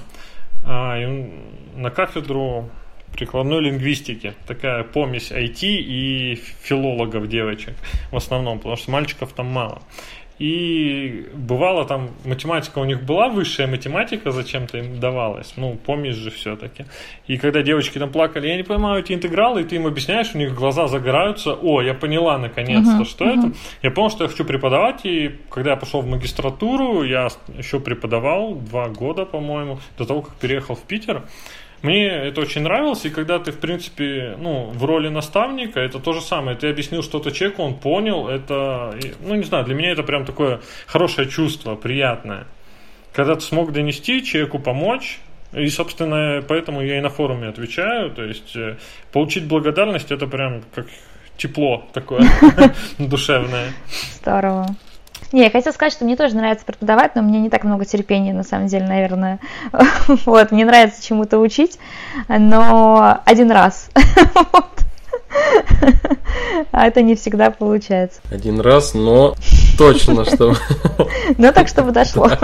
э, 0.65 1.29
на 1.75 1.89
кафедру 1.89 2.69
прикладной 3.13 3.61
лингвистики. 3.61 4.33
Такая 4.47 4.83
помесь 4.83 5.31
IT 5.31 5.61
и 5.63 6.35
филологов 6.35 7.27
девочек 7.27 7.75
в 8.11 8.15
основном, 8.15 8.57
потому 8.59 8.77
что 8.77 8.91
мальчиков 8.91 9.33
там 9.33 9.47
мало. 9.47 9.81
И 10.41 11.27
бывало 11.35 11.85
там, 11.85 12.09
математика 12.25 12.79
у 12.79 12.85
них 12.85 13.03
была, 13.03 13.29
высшая 13.29 13.67
математика 13.67 14.31
зачем-то 14.31 14.79
им 14.79 14.99
давалась. 14.99 15.53
Ну, 15.55 15.77
помнишь 15.85 16.15
же 16.15 16.31
все-таки. 16.31 16.85
И 17.27 17.37
когда 17.37 17.61
девочки 17.61 17.99
там 17.99 18.09
плакали, 18.11 18.47
я 18.47 18.57
не 18.57 18.63
понимаю 18.63 19.03
эти 19.03 19.13
интегралы, 19.13 19.61
и 19.61 19.65
ты 19.65 19.75
им 19.75 19.85
объясняешь, 19.85 20.31
у 20.33 20.39
них 20.39 20.55
глаза 20.55 20.87
загораются. 20.87 21.53
О, 21.53 21.83
я 21.83 21.93
поняла 21.93 22.39
наконец-то, 22.39 23.03
uh-huh, 23.03 23.05
что 23.05 23.25
uh-huh. 23.25 23.49
это. 23.49 23.51
Я 23.83 23.91
понял, 23.91 24.09
что 24.09 24.23
я 24.23 24.29
хочу 24.29 24.43
преподавать, 24.43 25.01
и 25.05 25.29
когда 25.51 25.71
я 25.71 25.77
пошел 25.77 26.01
в 26.01 26.07
магистратуру, 26.07 27.03
я 27.03 27.27
еще 27.55 27.79
преподавал 27.79 28.55
два 28.55 28.89
года, 28.89 29.25
по-моему, 29.25 29.77
до 29.99 30.05
того, 30.05 30.23
как 30.23 30.33
переехал 30.37 30.73
в 30.73 30.81
Питер. 30.81 31.21
Мне 31.81 32.07
это 32.07 32.41
очень 32.41 32.61
нравилось, 32.61 33.05
и 33.05 33.09
когда 33.09 33.39
ты, 33.39 33.51
в 33.51 33.59
принципе, 33.59 34.35
ну, 34.37 34.65
в 34.65 34.85
роли 34.85 35.09
наставника, 35.09 35.79
это 35.79 35.99
то 35.99 36.13
же 36.13 36.21
самое. 36.21 36.55
Ты 36.55 36.69
объяснил 36.69 37.01
что-то 37.01 37.31
человеку, 37.31 37.63
он 37.63 37.75
понял, 37.75 38.27
это, 38.27 38.95
ну, 39.21 39.35
не 39.35 39.43
знаю, 39.43 39.65
для 39.65 39.73
меня 39.73 39.91
это 39.91 40.03
прям 40.03 40.25
такое 40.25 40.61
хорошее 40.85 41.27
чувство, 41.27 41.75
приятное. 41.75 42.45
Когда 43.13 43.35
ты 43.35 43.41
смог 43.41 43.71
донести, 43.71 44.23
человеку 44.23 44.59
помочь, 44.59 45.19
и, 45.53 45.67
собственно, 45.67 46.43
поэтому 46.47 46.81
я 46.81 46.99
и 46.99 47.01
на 47.01 47.09
форуме 47.09 47.47
отвечаю, 47.47 48.11
то 48.11 48.23
есть 48.23 48.55
э, 48.55 48.77
получить 49.11 49.47
благодарность, 49.47 50.11
это 50.11 50.27
прям 50.27 50.63
как 50.73 50.85
тепло 51.35 51.83
такое 51.93 52.21
душевное. 52.99 53.73
Здорово. 54.21 54.67
Не, 55.31 55.43
я 55.43 55.49
хотела 55.49 55.73
сказать, 55.73 55.93
что 55.93 56.03
мне 56.03 56.17
тоже 56.17 56.35
нравится 56.35 56.65
преподавать, 56.65 57.15
но 57.15 57.21
мне 57.21 57.39
не 57.39 57.49
так 57.49 57.63
много 57.63 57.85
терпения, 57.85 58.33
на 58.33 58.43
самом 58.43 58.67
деле, 58.67 58.85
наверное. 58.85 59.39
Вот, 60.25 60.51
мне 60.51 60.65
нравится 60.65 61.03
чему-то 61.03 61.39
учить, 61.39 61.79
но 62.27 63.21
один 63.25 63.51
раз. 63.51 63.89
А 66.71 66.87
это 66.87 67.01
не 67.01 67.15
всегда 67.15 67.51
получается. 67.51 68.19
Один 68.29 68.59
раз, 68.59 68.93
но 68.93 69.35
точно, 69.77 70.25
что... 70.25 70.55
Ну 71.37 71.53
так, 71.53 71.67
чтобы 71.67 71.91
дошло. 71.91 72.29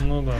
Ну 0.00 0.22
да. 0.22 0.32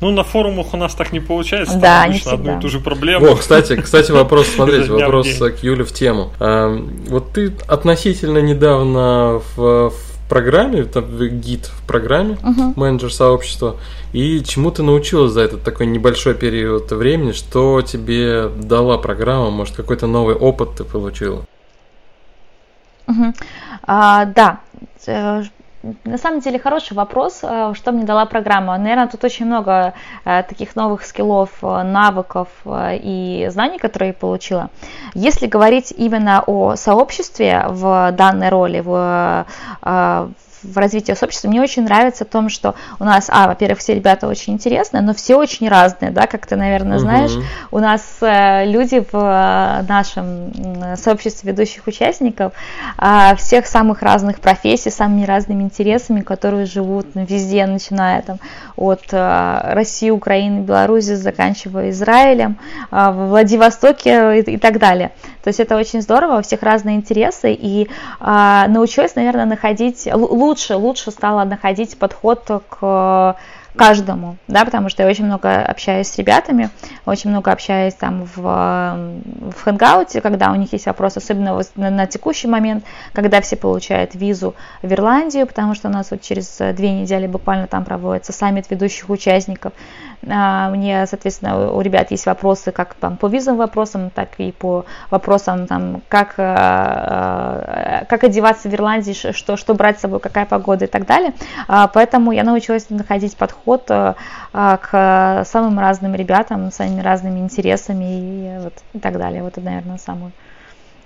Ну, 0.00 0.10
на 0.10 0.24
форумах 0.24 0.72
у 0.72 0.76
нас 0.76 0.94
так 0.94 1.12
не 1.12 1.20
получается, 1.20 1.76
да, 1.76 2.02
там 2.02 2.10
обычно 2.10 2.32
одну 2.32 2.58
и 2.58 2.60
ту 2.60 2.68
же 2.68 2.80
проблему. 2.80 3.26
О, 3.26 3.36
кстати, 3.36 3.76
кстати, 3.76 4.10
вопрос, 4.10 4.46
смотрите, 4.48 4.90
вопрос 4.90 5.28
к 5.36 5.62
Юле 5.62 5.84
в 5.84 5.92
тему. 5.92 6.30
Вот 6.38 7.32
ты 7.32 7.52
относительно 7.68 8.38
недавно 8.38 9.42
в 9.56 9.92
программе, 10.28 10.84
там 10.84 11.04
гид 11.40 11.66
в 11.66 11.86
программе, 11.86 12.34
uh-huh. 12.34 12.72
менеджер 12.76 13.12
сообщества, 13.12 13.76
и 14.12 14.42
чему 14.44 14.70
ты 14.70 14.82
научилась 14.82 15.32
за 15.32 15.42
этот 15.42 15.62
такой 15.62 15.86
небольшой 15.86 16.34
период 16.34 16.90
времени, 16.90 17.32
что 17.32 17.82
тебе 17.82 18.48
дала 18.48 18.98
программа, 18.98 19.50
может, 19.50 19.76
какой-то 19.76 20.06
новый 20.06 20.34
опыт 20.34 20.76
ты 20.76 20.84
получила? 20.84 21.44
Uh-huh. 23.06 23.34
А, 23.86 24.24
да, 24.24 24.60
э, 25.06 25.44
на 26.04 26.18
самом 26.18 26.40
деле 26.40 26.58
хороший 26.58 26.94
вопрос, 26.94 27.40
э, 27.42 27.72
что 27.74 27.92
мне 27.92 28.04
дала 28.04 28.26
программа. 28.26 28.78
Наверное, 28.78 29.08
тут 29.08 29.24
очень 29.24 29.46
много 29.46 29.94
э, 30.24 30.42
таких 30.48 30.76
новых 30.76 31.04
скиллов, 31.04 31.50
э, 31.62 31.82
навыков 31.82 32.48
и 32.66 33.48
знаний, 33.50 33.78
которые 33.78 34.08
я 34.08 34.14
получила. 34.14 34.70
Если 35.14 35.46
говорить 35.46 35.92
именно 35.96 36.42
о 36.46 36.76
сообществе 36.76 37.64
в 37.68 38.12
данной 38.12 38.48
роли, 38.48 38.80
в, 38.80 39.46
в 39.82 40.45
в 40.66 40.76
развитии 40.78 41.12
сообщества. 41.12 41.48
Мне 41.48 41.60
очень 41.60 41.84
нравится 41.84 42.24
в 42.24 42.28
том, 42.28 42.48
что 42.48 42.74
у 42.98 43.04
нас, 43.04 43.28
а, 43.28 43.46
во-первых, 43.48 43.78
все 43.78 43.94
ребята 43.94 44.26
очень 44.26 44.54
интересные, 44.54 45.02
но 45.02 45.14
все 45.14 45.36
очень 45.36 45.68
разные, 45.68 46.10
да, 46.10 46.26
как 46.26 46.46
ты, 46.46 46.56
наверное, 46.56 46.98
знаешь. 46.98 47.32
Угу. 47.32 47.44
У 47.72 47.78
нас 47.78 48.02
э, 48.20 48.66
люди 48.66 49.00
в 49.00 49.14
э, 49.14 49.84
нашем 49.88 50.96
сообществе 50.96 51.52
ведущих 51.52 51.86
участников 51.86 52.52
э, 52.98 53.36
всех 53.36 53.66
самых 53.66 54.02
разных 54.02 54.40
профессий, 54.40 54.90
самыми 54.90 55.24
разными 55.24 55.62
интересами, 55.62 56.20
которые 56.20 56.66
живут 56.66 57.06
везде, 57.14 57.66
начиная 57.66 58.22
там 58.22 58.38
от 58.76 59.02
э, 59.12 59.60
России, 59.72 60.10
Украины, 60.10 60.60
Беларуси, 60.60 61.14
заканчивая 61.14 61.90
Израилем, 61.90 62.58
э, 62.90 63.10
в 63.10 63.28
Владивостоке 63.28 64.40
и, 64.40 64.52
и 64.52 64.58
так 64.58 64.78
далее. 64.78 65.12
То 65.46 65.50
есть 65.50 65.60
это 65.60 65.76
очень 65.76 66.02
здорово, 66.02 66.38
у 66.38 66.42
всех 66.42 66.64
разные 66.64 66.96
интересы, 66.96 67.52
и 67.52 67.88
а, 68.18 68.66
научилась, 68.66 69.14
наверное, 69.14 69.44
находить, 69.44 70.08
лучше, 70.12 70.55
лучше 70.70 71.10
стала 71.10 71.44
находить 71.44 71.98
подход 71.98 72.50
к 72.68 73.36
каждому, 73.76 74.36
да, 74.48 74.64
потому 74.64 74.88
что 74.88 75.02
я 75.02 75.08
очень 75.08 75.26
много 75.26 75.62
общаюсь 75.62 76.08
с 76.08 76.16
ребятами, 76.16 76.70
очень 77.04 77.30
много 77.30 77.52
общаюсь 77.52 77.94
там 77.94 78.24
в, 78.24 78.40
в 78.40 79.62
хэнгауте, 79.62 80.20
когда 80.20 80.50
у 80.50 80.54
них 80.54 80.72
есть 80.72 80.86
вопросы, 80.86 81.18
особенно 81.18 81.60
на, 81.76 81.90
на 81.90 82.06
текущий 82.06 82.48
момент, 82.48 82.84
когда 83.12 83.40
все 83.40 83.56
получают 83.56 84.14
визу 84.14 84.54
в 84.82 84.92
Ирландию, 84.92 85.46
потому 85.46 85.74
что 85.74 85.88
у 85.88 85.92
нас 85.92 86.10
вот 86.10 86.22
через 86.22 86.56
две 86.74 86.92
недели 86.92 87.26
буквально 87.26 87.66
там 87.66 87.84
проводится 87.84 88.32
саммит 88.32 88.70
ведущих 88.70 89.10
участников. 89.10 89.72
А, 90.28 90.70
мне, 90.70 91.06
соответственно, 91.06 91.70
у 91.70 91.80
ребят 91.82 92.10
есть 92.10 92.26
вопросы 92.26 92.72
как 92.72 92.94
там, 92.94 93.16
по 93.16 93.26
визовым 93.26 93.58
вопросам, 93.58 94.10
так 94.10 94.30
и 94.38 94.52
по 94.52 94.86
вопросам, 95.10 95.66
там, 95.66 96.02
как, 96.08 96.34
а, 96.38 98.00
а, 98.00 98.04
как 98.06 98.24
одеваться 98.24 98.68
в 98.68 98.74
Ирландии, 98.74 99.12
что, 99.12 99.56
что 99.56 99.74
брать 99.74 99.98
с 99.98 100.00
собой, 100.00 100.20
какая 100.20 100.46
погода 100.46 100.86
и 100.86 100.88
так 100.88 101.06
далее. 101.06 101.34
Поэтому 101.66 102.32
я 102.32 102.42
научилась 102.42 102.88
находить 102.88 103.36
подход 103.36 103.65
подход 103.66 103.90
э, 103.90 104.14
а, 104.52 104.76
к 104.76 105.44
самым 105.44 105.78
разным 105.78 106.14
ребятам, 106.14 106.70
самыми 106.70 107.02
разными 107.02 107.40
интересами 107.40 108.04
и, 108.04 108.58
вот, 108.62 108.74
и 108.94 108.98
так 108.98 109.18
далее. 109.18 109.42
Вот 109.42 109.52
это, 109.58 109.60
наверное, 109.60 109.98
самый, 109.98 110.32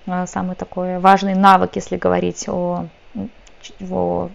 э, 0.06 0.26
самый 0.26 0.56
такой 0.56 0.98
важный 0.98 1.34
навык, 1.34 1.70
если 1.74 1.96
говорить 1.96 2.48
о, 2.48 2.86
о 3.90 4.28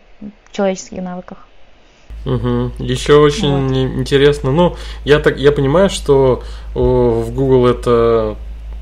человеческих 0.52 1.02
навыках. 1.02 1.48
Угу. 2.26 2.72
Еще 2.80 3.18
очень 3.18 3.68
вот. 3.68 4.00
интересно. 4.00 4.52
Ну, 4.52 4.76
я 5.04 5.20
так 5.20 5.38
я 5.38 5.52
понимаю, 5.52 5.90
что 5.90 6.42
в 6.74 7.32
Google 7.32 7.68
это 7.68 8.36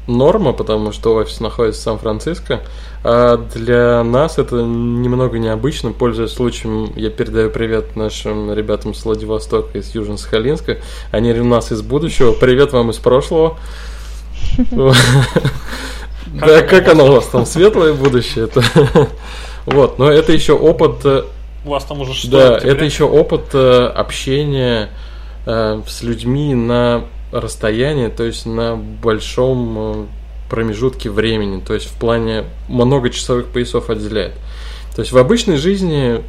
норма, 0.08 0.54
потому 0.54 0.92
что 0.92 1.16
офис 1.16 1.40
находится 1.40 1.82
в 1.82 1.84
Сан-Франциско. 1.84 2.62
А 3.04 3.38
для 3.38 4.04
нас 4.04 4.38
это 4.38 4.58
немного 4.58 5.40
необычно. 5.40 5.92
Пользуясь 5.92 6.32
случаем, 6.32 6.92
я 6.96 7.10
передаю 7.10 7.50
привет 7.50 7.96
нашим 7.96 8.54
ребятам 8.54 8.94
с 8.94 9.06
Владивостока 9.06 9.78
и 9.78 9.82
с 9.82 9.94
Южно-Сахалинска. 9.94 10.78
Они 11.12 11.32
у 11.34 11.44
нас 11.44 11.72
из 11.72 11.82
будущего. 11.82 12.32
Привет 12.32 12.74
вам 12.74 12.92
из 12.92 12.98
прошлого. 12.98 13.58
Да, 16.34 16.62
как 16.62 16.88
оно 16.88 17.06
у 17.06 17.12
вас 17.12 17.28
там, 17.28 17.46
светлое 17.46 17.94
будущее? 17.94 18.50
Вот, 19.66 20.00
но 20.00 20.12
это 20.12 20.34
еще 20.34 20.54
опыт... 20.54 21.06
Э, 21.06 21.24
у 21.66 21.70
вас 21.70 21.86
там 21.86 22.02
уже 22.02 22.14
что? 22.14 22.30
Да, 22.32 22.58
это 22.58 22.84
еще 22.84 23.06
опыт 23.06 23.54
э, 23.54 23.86
общения 23.86 24.90
э, 25.46 25.82
с 25.88 26.04
людьми 26.04 26.54
на 26.54 27.06
расстоянии, 27.34 28.08
то 28.08 28.24
есть 28.24 28.46
на 28.46 28.76
большом 28.76 30.08
промежутке 30.50 31.10
времени, 31.10 31.62
то 31.62 31.74
есть 31.74 31.88
в 31.88 31.94
плане 31.98 32.46
многочасовых 32.70 33.48
поясов 33.48 33.90
отделяет. 33.90 34.34
То 34.96 35.02
есть 35.02 35.12
в 35.12 35.18
обычной 35.18 35.58
жизни 35.58 36.24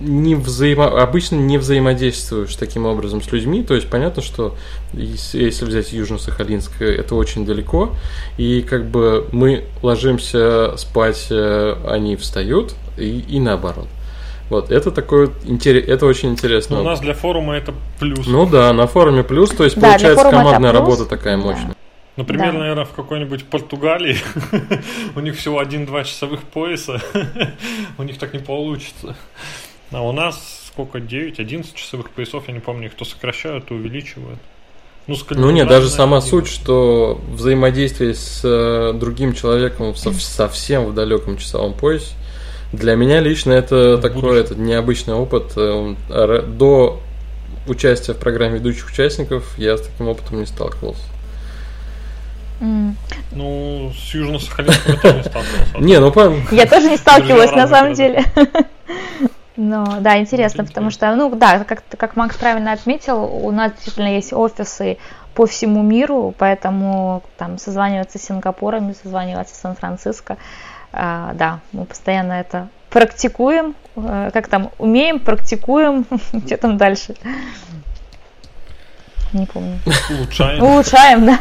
не 0.00 0.34
взаимо... 0.34 1.00
обычно 1.00 1.36
не 1.36 1.58
взаимодействуешь 1.58 2.54
таким 2.56 2.86
образом 2.86 3.22
с 3.22 3.30
людьми, 3.30 3.62
то 3.62 3.74
есть 3.74 3.88
понятно, 3.88 4.22
что 4.22 4.56
если 4.92 5.64
взять 5.64 5.92
Южно-Сахалинск, 5.92 6.82
это 6.82 7.14
очень 7.14 7.46
далеко, 7.46 7.94
и 8.36 8.62
как 8.62 8.86
бы 8.86 9.28
мы 9.32 9.64
ложимся 9.82 10.76
спать, 10.76 11.28
э, 11.30 11.76
они 11.88 12.16
встают, 12.16 12.74
и, 12.98 13.24
и 13.28 13.40
наоборот. 13.40 13.86
Вот, 14.52 14.70
это 14.70 14.90
такой 14.90 15.30
интерес, 15.46 15.88
это 15.88 16.04
очень 16.04 16.28
интересно. 16.28 16.76
Но 16.76 16.82
у 16.82 16.84
нас 16.84 17.00
для 17.00 17.14
форума 17.14 17.54
это 17.54 17.72
плюс. 17.98 18.26
Ну 18.26 18.44
да, 18.44 18.70
на 18.74 18.86
форуме 18.86 19.24
плюс, 19.24 19.48
то 19.48 19.64
есть 19.64 19.80
да, 19.80 19.92
получается 19.92 20.30
командная 20.30 20.72
работа 20.72 21.06
такая 21.06 21.38
мощная. 21.38 21.68
Да. 21.68 21.74
Например, 22.16 22.52
да. 22.52 22.58
наверное, 22.58 22.84
в 22.84 22.90
какой-нибудь 22.90 23.46
Португалии 23.46 24.18
у 25.16 25.20
них 25.20 25.38
всего 25.38 25.58
один-два 25.58 26.04
часовых 26.04 26.42
пояса, 26.42 27.00
у 27.98 28.02
них 28.02 28.18
так 28.18 28.34
не 28.34 28.40
получится. 28.40 29.16
А 29.90 30.02
у 30.02 30.12
нас 30.12 30.66
сколько, 30.66 30.98
9-11 30.98 31.68
часовых 31.74 32.10
поясов, 32.10 32.44
я 32.46 32.52
не 32.52 32.60
помню, 32.60 32.88
их 32.88 32.94
то 32.94 33.06
сокращают, 33.06 33.68
то 33.68 33.74
увеличивают. 33.74 34.38
Ну, 35.06 35.16
ну 35.30 35.50
нет, 35.50 35.66
даже 35.66 35.88
сама 35.88 36.20
суть, 36.20 36.46
что 36.46 37.18
взаимодействие 37.26 38.14
с 38.14 38.42
э, 38.44 38.92
другим 38.92 39.32
человеком 39.32 39.94
в 39.94 39.98
совсем 39.98 40.84
в 40.84 40.94
далеком 40.94 41.38
часовом 41.38 41.72
поясе, 41.72 42.14
для 42.72 42.96
меня 42.96 43.20
лично 43.20 43.52
это 43.52 43.98
такой 43.98 44.40
этот 44.40 44.58
необычный 44.58 45.14
опыт. 45.14 45.52
Э, 45.56 46.42
до 46.46 47.00
участия 47.66 48.14
в 48.14 48.18
программе 48.18 48.58
ведущих 48.58 48.88
участников 48.88 49.56
я 49.58 49.76
с 49.76 49.82
таким 49.82 50.08
опытом 50.08 50.40
не 50.40 50.46
сталкивался. 50.46 51.02
Ну, 53.32 53.92
с 53.92 54.14
Южно-Сахалинском 54.14 54.98
я 55.02 55.12
не 55.12 55.22
сталкивался. 55.22 55.78
Не, 55.78 55.98
ну 55.98 56.12
Я 56.52 56.66
тоже 56.66 56.90
не 56.90 56.96
сталкивалась, 56.96 57.52
на 57.52 57.66
самом 57.66 57.94
деле. 57.94 58.24
Ну, 59.54 59.84
да, 60.00 60.18
интересно, 60.18 60.64
потому 60.64 60.90
что, 60.90 61.14
ну, 61.14 61.34
да, 61.36 61.62
как, 61.64 61.82
как 61.98 62.16
Макс 62.16 62.38
правильно 62.38 62.72
отметил, 62.72 63.22
у 63.24 63.50
нас 63.50 63.72
действительно 63.72 64.14
есть 64.14 64.32
офисы 64.32 64.96
по 65.34 65.46
всему 65.46 65.82
миру, 65.82 66.34
поэтому 66.38 67.22
там 67.36 67.58
созваниваться 67.58 68.18
с 68.18 68.22
Сингапуром, 68.22 68.94
созваниваться 68.94 69.54
с 69.54 69.58
Сан-Франциско, 69.58 70.38
а, 70.92 71.32
да, 71.34 71.60
мы 71.72 71.84
постоянно 71.84 72.34
это 72.34 72.68
практикуем, 72.90 73.74
э, 73.96 74.30
как 74.32 74.48
там, 74.48 74.70
умеем, 74.78 75.18
практикуем, 75.18 76.06
что 76.46 76.56
там 76.58 76.76
дальше? 76.76 77.14
Не 79.32 79.46
помню. 79.46 79.78
Улучшаем. 80.10 80.62
Улучшаем, 80.62 81.26
да. 81.26 81.38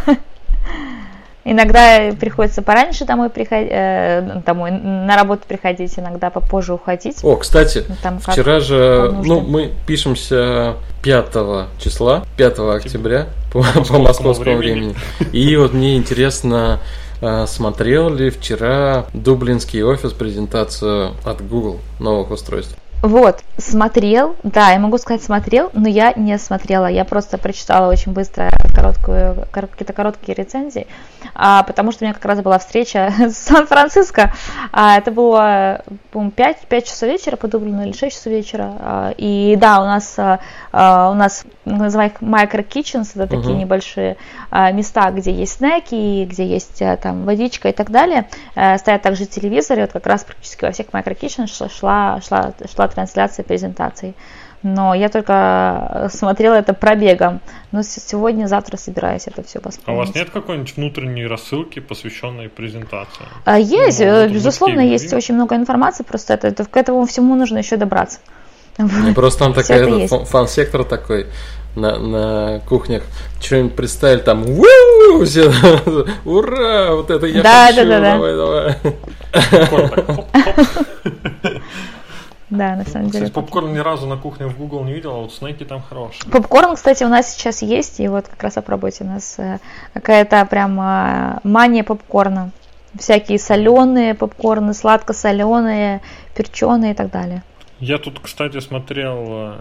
Иногда 1.44 2.12
приходится 2.20 2.62
пораньше 2.62 3.04
домой 3.04 3.32
приходить, 3.32 3.72
э, 3.72 4.42
домой 4.46 4.70
на 4.72 5.16
работу 5.16 5.42
приходить, 5.48 5.98
иногда 5.98 6.30
попозже 6.30 6.74
уходить. 6.74 7.18
О, 7.24 7.36
кстати, 7.36 7.84
ну, 7.90 7.96
Там 8.04 8.20
вчера 8.20 8.60
же, 8.60 9.12
ну, 9.24 9.42
мы 9.42 9.72
пишемся 9.88 10.76
5 11.02 11.80
числа, 11.80 12.26
5 12.38 12.60
октября 12.76 13.28
по, 13.52 13.64
по 13.64 13.98
московскому 13.98 14.58
времени. 14.58 14.96
времени. 15.20 15.32
И 15.32 15.56
вот 15.58 15.74
мне 15.74 15.98
интересно, 15.98 16.80
смотрел 17.48 18.14
ли 18.14 18.30
вчера 18.30 19.06
дублинский 19.14 19.84
офис 19.84 20.12
презентацию 20.12 21.12
от 21.24 21.42
Google 21.48 21.80
новых 22.00 22.32
устройств? 22.32 22.76
Вот, 23.02 23.44
смотрел, 23.58 24.36
да, 24.44 24.72
я 24.72 24.80
могу 24.80 25.00
сказать 25.00 25.24
смотрел, 25.24 25.72
но 25.74 25.88
я 25.88 26.14
не 26.14 26.38
смотрела, 26.38 26.86
я 26.86 27.04
просто 27.04 27.40
прочитала 27.40 27.92
очень 27.92 28.12
быстро 28.12 28.52
короткую, 28.76 29.48
какие-то 29.52 29.94
короткие 29.94 30.36
рецензии, 30.36 30.86
а, 31.34 31.64
потому 31.64 31.92
что 31.92 32.04
у 32.04 32.06
меня 32.06 32.14
как 32.14 32.26
раз 32.26 32.42
была 32.42 32.60
встреча 32.60 33.12
с 33.20 33.38
Сан-Франциско, 33.38 34.34
а, 34.72 34.98
это 35.00 35.10
было, 35.10 35.82
по-моему, 36.12 36.32
5, 36.32 36.68
5 36.70 36.86
часов 36.86 37.10
вечера 37.10 37.38
по 37.38 37.48
Дублину 37.48 37.84
или 37.84 37.94
6 37.94 38.16
часов 38.16 38.32
вечера, 38.32 38.74
а, 38.80 39.14
и 39.18 39.56
да, 39.60 39.82
у 39.82 39.86
нас, 39.86 40.14
а, 40.20 40.40
а 40.72 41.10
у 41.10 41.16
нас 41.16 41.44
называем 41.66 42.12
их 42.12 42.22
micro 42.22 42.68
kitchens, 42.68 43.12
это 43.16 43.28
такие 43.28 43.56
uh-huh. 43.56 43.60
небольшие 43.60 44.18
а, 44.52 44.72
места, 44.72 45.10
где 45.10 45.32
есть 45.32 45.58
снеки, 45.58 46.26
где 46.26 46.46
есть 46.46 46.82
а, 46.84 46.98
там 46.98 47.26
водичка 47.26 47.70
и 47.70 47.74
так 47.74 47.90
далее, 47.90 48.28
а, 48.56 48.78
стоят 48.78 49.02
также 49.02 49.26
телевизоры, 49.26 49.82
вот 49.82 49.92
как 49.92 50.06
раз 50.06 50.24
практически 50.24 50.66
во 50.66 50.72
всех 50.72 50.88
micro 50.88 51.18
kitchens 51.20 51.72
шла, 51.72 52.22
шла, 52.22 52.54
шла 52.72 52.91
трансляции 52.92 53.44
презентаций. 53.44 54.16
Но 54.64 54.94
я 54.94 55.10
только 55.10 56.08
смотрела 56.14 56.54
это 56.54 56.74
пробегом. 56.74 57.42
Но 57.72 57.82
сегодня, 57.82 58.46
завтра 58.46 58.78
собираюсь 58.78 59.24
это 59.26 59.42
все 59.44 59.60
посмотреть. 59.60 59.88
А 59.90 59.94
у 59.94 59.96
вас 59.96 60.14
нет 60.14 60.30
какой-нибудь 60.30 60.76
внутренней 60.76 61.26
рассылки, 61.26 61.80
посвященной 61.80 62.48
презентации? 62.48 63.26
А, 63.46 63.58
есть, 63.58 64.00
ну, 64.00 64.30
безусловно, 64.30 64.82
есть 64.82 65.12
очень 65.14 65.34
много 65.34 65.56
информации, 65.56 66.04
просто 66.04 66.36
это, 66.36 66.48
это, 66.48 66.66
к 66.66 66.78
этому 66.78 67.06
всему 67.08 67.36
нужно 67.36 67.58
еще 67.58 67.76
добраться. 67.78 68.20
Не 68.78 69.14
просто 69.14 69.46
там 69.46 69.54
такой 69.54 70.08
фан-сектор 70.08 70.84
такой 70.84 71.28
на, 71.76 71.98
на 71.98 72.60
кухнях. 72.68 73.04
Что-нибудь 73.42 73.76
представили 73.76 74.20
там, 74.20 74.44
все, 75.26 75.52
ура, 76.26 76.92
вот 76.92 77.10
это 77.10 77.26
я 77.26 77.42
да, 77.42 77.68
хочу, 77.68 77.88
да, 77.88 78.00
да, 78.00 78.12
давай, 78.14 78.36
давай. 78.36 78.76
Да, 82.52 82.76
на 82.76 82.84
самом 82.84 83.10
деле. 83.10 83.26
Кстати, 83.26 83.34
попкорн 83.34 83.74
ни 83.74 83.78
разу 83.78 84.08
на 84.08 84.18
кухне 84.18 84.48
в 84.48 84.58
Google 84.58 84.84
не 84.84 84.94
видел, 84.94 85.12
а 85.12 85.20
вот 85.22 85.34
снеки 85.34 85.64
там 85.64 85.82
хорошие. 85.82 86.30
Попкорн, 86.30 86.76
кстати, 86.76 87.06
у 87.06 87.08
нас 87.08 87.34
сейчас 87.34 87.62
есть, 87.62 88.02
и 88.02 88.10
вот 88.10 88.28
как 88.28 88.44
раз 88.44 88.54
попробуйте, 88.54 89.06
у 89.06 89.08
нас 89.08 89.40
э, 89.40 89.60
какая-то 89.94 90.46
прям 90.46 90.80
э, 90.80 91.40
мания 91.44 91.86
попкорна. 91.86 92.52
Всякие 93.00 93.40
соленые 93.40 94.16
попкорны, 94.16 94.74
сладко-соленые, 94.74 96.02
перченые 96.36 96.92
и 96.92 96.94
так 96.94 97.10
далее. 97.10 97.42
Я 97.80 97.98
тут, 97.98 98.20
кстати, 98.20 98.60
смотрел 98.60 99.24
э, 99.30 99.56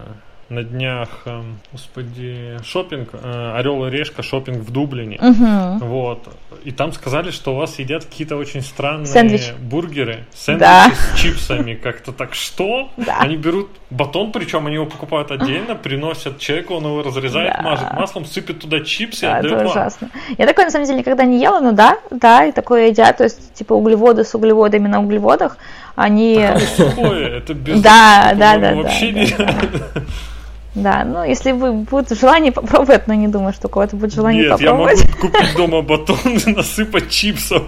на 0.50 0.64
днях, 0.64 1.08
э, 1.26 1.42
господи, 1.72 2.56
шопинг, 2.64 3.10
э, 3.12 3.52
Орел 3.56 3.86
и 3.86 3.90
Решка, 3.90 4.22
шопинг 4.24 4.58
в 4.58 4.70
Дублине. 4.72 5.16
Мгм. 5.20 5.78
Вот. 5.78 6.28
И 6.64 6.72
там 6.72 6.92
сказали, 6.92 7.30
что 7.30 7.54
у 7.54 7.56
вас 7.56 7.78
едят 7.78 8.04
какие-то 8.04 8.36
очень 8.36 8.60
странные 8.60 9.06
Сэндвич. 9.06 9.52
бургеры, 9.60 10.26
сэндвичи 10.34 10.58
Да. 10.68 10.90
с 10.92 11.18
чипсами. 11.20 11.74
Как-то 11.74 12.10
так, 12.12 12.34
что? 12.34 12.90
Да. 12.96 13.18
Они 13.20 13.36
берут 13.36 13.70
батон, 13.90 14.32
причем 14.32 14.66
они 14.66 14.74
его 14.74 14.86
покупают 14.86 15.30
отдельно, 15.30 15.76
приносят 15.76 16.38
человеку, 16.40 16.74
он 16.74 16.84
его 16.84 17.02
разрезает, 17.02 17.54
Да. 17.56 17.62
мажет 17.62 17.92
маслом, 17.94 18.24
сыпет 18.24 18.58
туда 18.60 18.80
чипсы 18.80 19.26
и 19.26 19.28
Да, 19.28 19.36
отдает 19.36 19.54
это 19.54 19.64
вам. 19.64 19.70
ужасно. 19.72 20.10
Я 20.36 20.46
такое, 20.46 20.64
на 20.64 20.70
самом 20.72 20.86
деле, 20.86 20.98
никогда 20.98 21.24
не 21.24 21.40
ела, 21.40 21.60
но 21.60 21.70
да, 21.72 21.98
да, 22.10 22.44
и 22.46 22.52
такое 22.52 22.88
едят, 22.88 23.18
то 23.18 23.24
есть, 23.24 23.54
типа, 23.54 23.72
углеводы 23.74 24.24
с 24.24 24.34
углеводами 24.34 24.88
на 24.88 25.00
углеводах, 25.00 25.56
они... 25.94 26.34
Такое 26.44 26.66
сухое, 26.66 27.36
это 27.38 27.54
без... 27.54 27.80
Да, 27.80 28.32
да, 28.36 28.58
да, 28.58 28.74
Вообще 28.74 29.12
не... 29.12 29.28
Да, 30.74 31.04
ну, 31.04 31.24
если 31.24 31.50
вы 31.52 31.72
будет 31.72 32.16
желание 32.16 32.52
попробовать, 32.52 33.06
но 33.08 33.14
не 33.14 33.26
думаю, 33.28 33.52
что 33.52 33.66
у 33.66 33.70
кого-то 33.70 33.96
будет 33.96 34.14
желание 34.14 34.48
Нет, 34.48 34.60
я 34.60 34.72
могу 34.74 34.84
попробовать. 34.88 35.16
купить 35.20 35.56
дома 35.56 35.82
батон 35.82 36.16
и 36.24 36.50
насыпать 36.52 37.10
чипсов. 37.10 37.62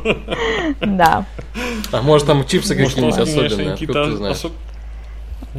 Да, 0.81 1.25
А 1.91 2.03
может 2.03 2.27
там 2.29 2.47
чипсы 2.47 2.77
какие-нибудь 2.77 2.95
конечно, 3.17 3.23
особенные, 3.25 3.71
какие-то 3.73 4.01
откуда 4.03 4.11
ты 4.11 4.17
знаешь? 4.17 4.37
особ- 4.37 4.53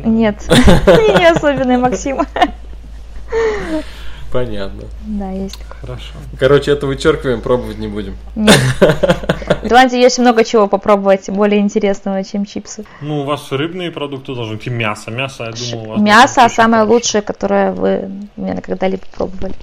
нет, 0.05 0.35
не 1.19 1.25
особенный 1.29 1.77
Максим. 1.77 2.17
Понятно. 4.33 4.85
Да, 5.05 5.29
есть. 5.29 5.59
Хорошо. 5.79 6.13
Короче, 6.39 6.71
это 6.71 6.87
вычеркиваем, 6.87 7.41
пробовать 7.41 7.77
не 7.77 7.87
будем. 7.87 8.17
Нет. 8.35 8.57
В 8.79 9.65
Ирландии 9.67 9.99
есть 9.99 10.17
много 10.17 10.43
чего 10.43 10.67
попробовать 10.67 11.29
более 11.29 11.61
интересного, 11.61 12.23
чем 12.23 12.43
чипсы. 12.43 12.83
Ну, 13.01 13.21
у 13.21 13.23
вас 13.25 13.51
рыбные 13.51 13.91
продукты 13.91 14.33
должны 14.33 14.55
быть 14.55 14.65
и 14.65 14.71
мясо. 14.71 15.11
Мясо, 15.11 15.43
я 15.43 15.51
думаю, 15.51 15.87
у 15.87 15.91
вас 15.91 16.01
Мясо 16.01 16.49
самое 16.49 16.81
очень 16.81 16.93
лучшее, 16.93 17.21
которое 17.21 17.73
вы, 17.73 18.09
наверное, 18.35 18.63
когда-либо 18.63 19.03
пробовали. 19.15 19.53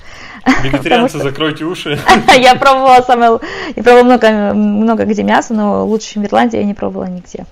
Вегетарианцы, 0.63 1.15
Потому 1.15 1.31
закройте 1.31 1.65
уши. 1.65 1.99
Я 2.39 2.55
пробовала 2.55 3.03
самое, 3.03 3.41
я 3.75 3.83
пробовала 3.83 4.05
много, 4.05 4.55
много 4.55 5.05
где 5.05 5.25
мясо, 5.25 5.53
но 5.53 5.85
лучше, 5.85 6.15
чем 6.15 6.23
в 6.23 6.27
Ирландии, 6.27 6.59
я 6.59 6.65
не 6.65 6.75
пробовала 6.75 7.09
нигде. 7.09 7.45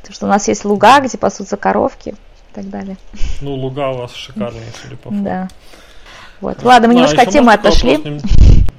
Потому 0.00 0.14
что 0.14 0.26
у 0.26 0.28
нас 0.28 0.46
есть 0.46 0.64
луга, 0.64 1.00
где 1.00 1.18
пасутся 1.18 1.56
коровки 1.56 2.10
и 2.10 2.54
так 2.54 2.70
далее. 2.70 2.96
Ну, 3.40 3.54
луга 3.54 3.90
у 3.90 3.98
вас 3.98 4.14
шикарные, 4.14 4.62
судя 4.80 4.96
по. 4.96 5.10
Да. 5.10 5.48
Вот. 6.44 6.62
Ладно, 6.62 6.88
мы 6.88 6.94
А, 6.94 6.96
немножко 6.96 7.22
от 7.22 7.30
темы 7.30 7.52
отошли. 7.52 7.98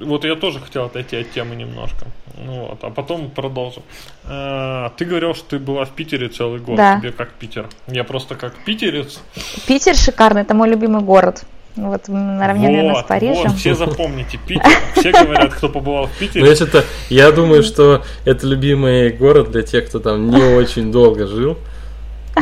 Вот 0.00 0.24
я 0.24 0.34
тоже 0.36 0.60
хотел 0.60 0.84
отойти 0.84 1.16
от 1.16 1.32
темы 1.32 1.56
немножко. 1.56 2.06
Ну 2.38 2.66
вот, 2.68 2.78
а 2.82 2.90
потом 2.90 3.30
продолжим. 3.30 3.82
А, 4.24 4.90
Ты 4.96 5.04
говорил, 5.04 5.34
что 5.34 5.44
ты 5.50 5.58
была 5.58 5.84
в 5.84 5.90
Питере 5.90 6.28
целый 6.28 6.60
год. 6.60 6.76
Да. 6.76 6.98
Тебе 7.00 7.10
как 7.12 7.32
Питер? 7.32 7.66
Я 7.88 8.04
просто 8.04 8.34
как 8.34 8.54
питерец. 8.64 9.20
Питер 9.66 9.96
шикарный, 9.96 10.42
это 10.42 10.54
мой 10.54 10.68
любимый 10.68 11.02
город. 11.02 11.44
Вот 11.76 12.08
наравне, 12.08 12.68
наверное, 12.68 12.94
с 12.94 12.96
Вот, 12.98 13.06
Парижем. 13.08 13.48
вот, 13.50 13.58
все 13.58 13.74
запомните, 13.74 14.38
Питер. 14.46 14.70
Все 14.94 15.10
говорят, 15.12 15.54
кто 15.54 15.68
побывал 15.68 16.06
в 16.06 16.10
Ну, 16.10 16.26
Питере. 16.26 16.46
если 16.48 16.66
это, 16.68 16.84
я 17.10 17.32
думаю, 17.32 17.62
что 17.62 18.02
это 18.24 18.46
любимый 18.46 19.10
город 19.10 19.50
для 19.50 19.62
тех, 19.62 19.88
кто 19.88 19.98
там 19.98 20.30
не 20.30 20.42
очень 20.42 20.90
долго 20.92 21.26
жил. 21.26 21.58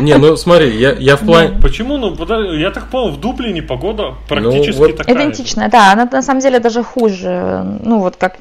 Не, 0.00 0.16
ну 0.18 0.36
смотри, 0.36 0.76
я, 0.76 0.92
я 0.92 1.16
в 1.16 1.20
плане... 1.20 1.58
Почему? 1.60 1.96
Ну, 1.98 2.16
подожди, 2.16 2.56
я 2.58 2.70
так 2.70 2.90
понял, 2.90 3.12
в 3.12 3.20
Дублине 3.20 3.62
погода 3.62 4.14
практически 4.28 4.76
вот- 4.78 4.96
такая. 4.96 5.14
же. 5.14 5.20
Идентично, 5.22 5.68
да, 5.68 5.92
она 5.92 6.08
на 6.10 6.22
самом 6.22 6.40
деле 6.40 6.58
даже 6.58 6.82
хуже. 6.82 7.64
Ну 7.82 8.00
вот 8.00 8.16
как, 8.16 8.36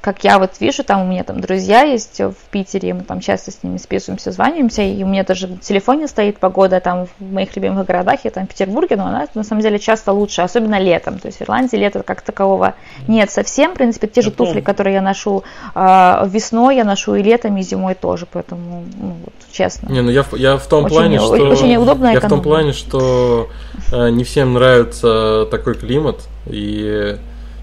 как 0.00 0.24
я 0.24 0.38
вот 0.38 0.52
вижу, 0.58 0.84
там 0.84 1.02
у 1.02 1.04
меня 1.10 1.22
там 1.22 1.40
друзья 1.40 1.82
есть 1.82 2.18
в 2.20 2.34
Питере, 2.50 2.94
мы 2.94 3.02
там 3.02 3.20
часто 3.20 3.50
с 3.50 3.62
ними 3.62 3.76
списываемся, 3.76 4.32
звонимся, 4.32 4.82
и 4.82 5.02
у 5.04 5.06
меня 5.06 5.22
даже 5.24 5.48
в 5.48 5.58
телефоне 5.60 6.08
стоит 6.08 6.38
погода 6.38 6.80
там 6.80 7.06
в 7.06 7.32
моих 7.32 7.54
любимых 7.56 7.86
городах, 7.86 8.20
я 8.24 8.30
там 8.30 8.46
в 8.46 8.48
Петербурге, 8.48 8.96
но 8.96 9.06
она 9.06 9.26
на 9.34 9.42
самом 9.44 9.60
деле 9.62 9.78
часто 9.78 10.12
лучше, 10.12 10.40
особенно 10.42 10.78
летом. 10.78 11.18
То 11.18 11.26
есть 11.26 11.38
в 11.38 11.42
Ирландии 11.42 11.76
лета 11.76 12.02
как 12.02 12.22
такового 12.22 12.74
нет 13.06 13.30
совсем. 13.30 13.72
В 13.72 13.74
принципе, 13.74 14.06
те 14.06 14.22
же 14.22 14.30
Я 14.30 14.34
помню. 14.34 14.52
туфли, 14.54 14.64
которые 14.64 14.94
я 14.94 15.02
ношу 15.02 15.44
а, 15.74 16.26
весной, 16.26 16.76
я 16.76 16.84
ношу 16.84 17.16
и 17.16 17.22
летом, 17.22 17.56
и 17.58 17.62
зимой 17.62 17.94
тоже, 17.94 18.26
поэтому, 18.32 18.84
ну, 18.98 19.14
вот, 19.24 19.34
честно. 19.52 19.88
Не, 19.92 20.00
ну 20.00 20.10
я, 20.10 20.22
в- 20.22 20.34
я 20.36 20.56
в 20.56 20.66
том 20.66 20.85
Очень- 20.86 20.94
плане, 20.96 21.18
что... 21.18 21.32
очень 21.48 21.76
удобно 21.76 22.06
и 22.10 22.14
Я 22.14 22.20
в 22.20 22.28
том 22.28 22.42
плане, 22.42 22.72
что 22.72 23.50
э, 23.92 24.10
не 24.10 24.24
всем 24.24 24.54
нравится 24.54 25.46
такой 25.50 25.74
климат, 25.74 26.28
и... 26.46 27.16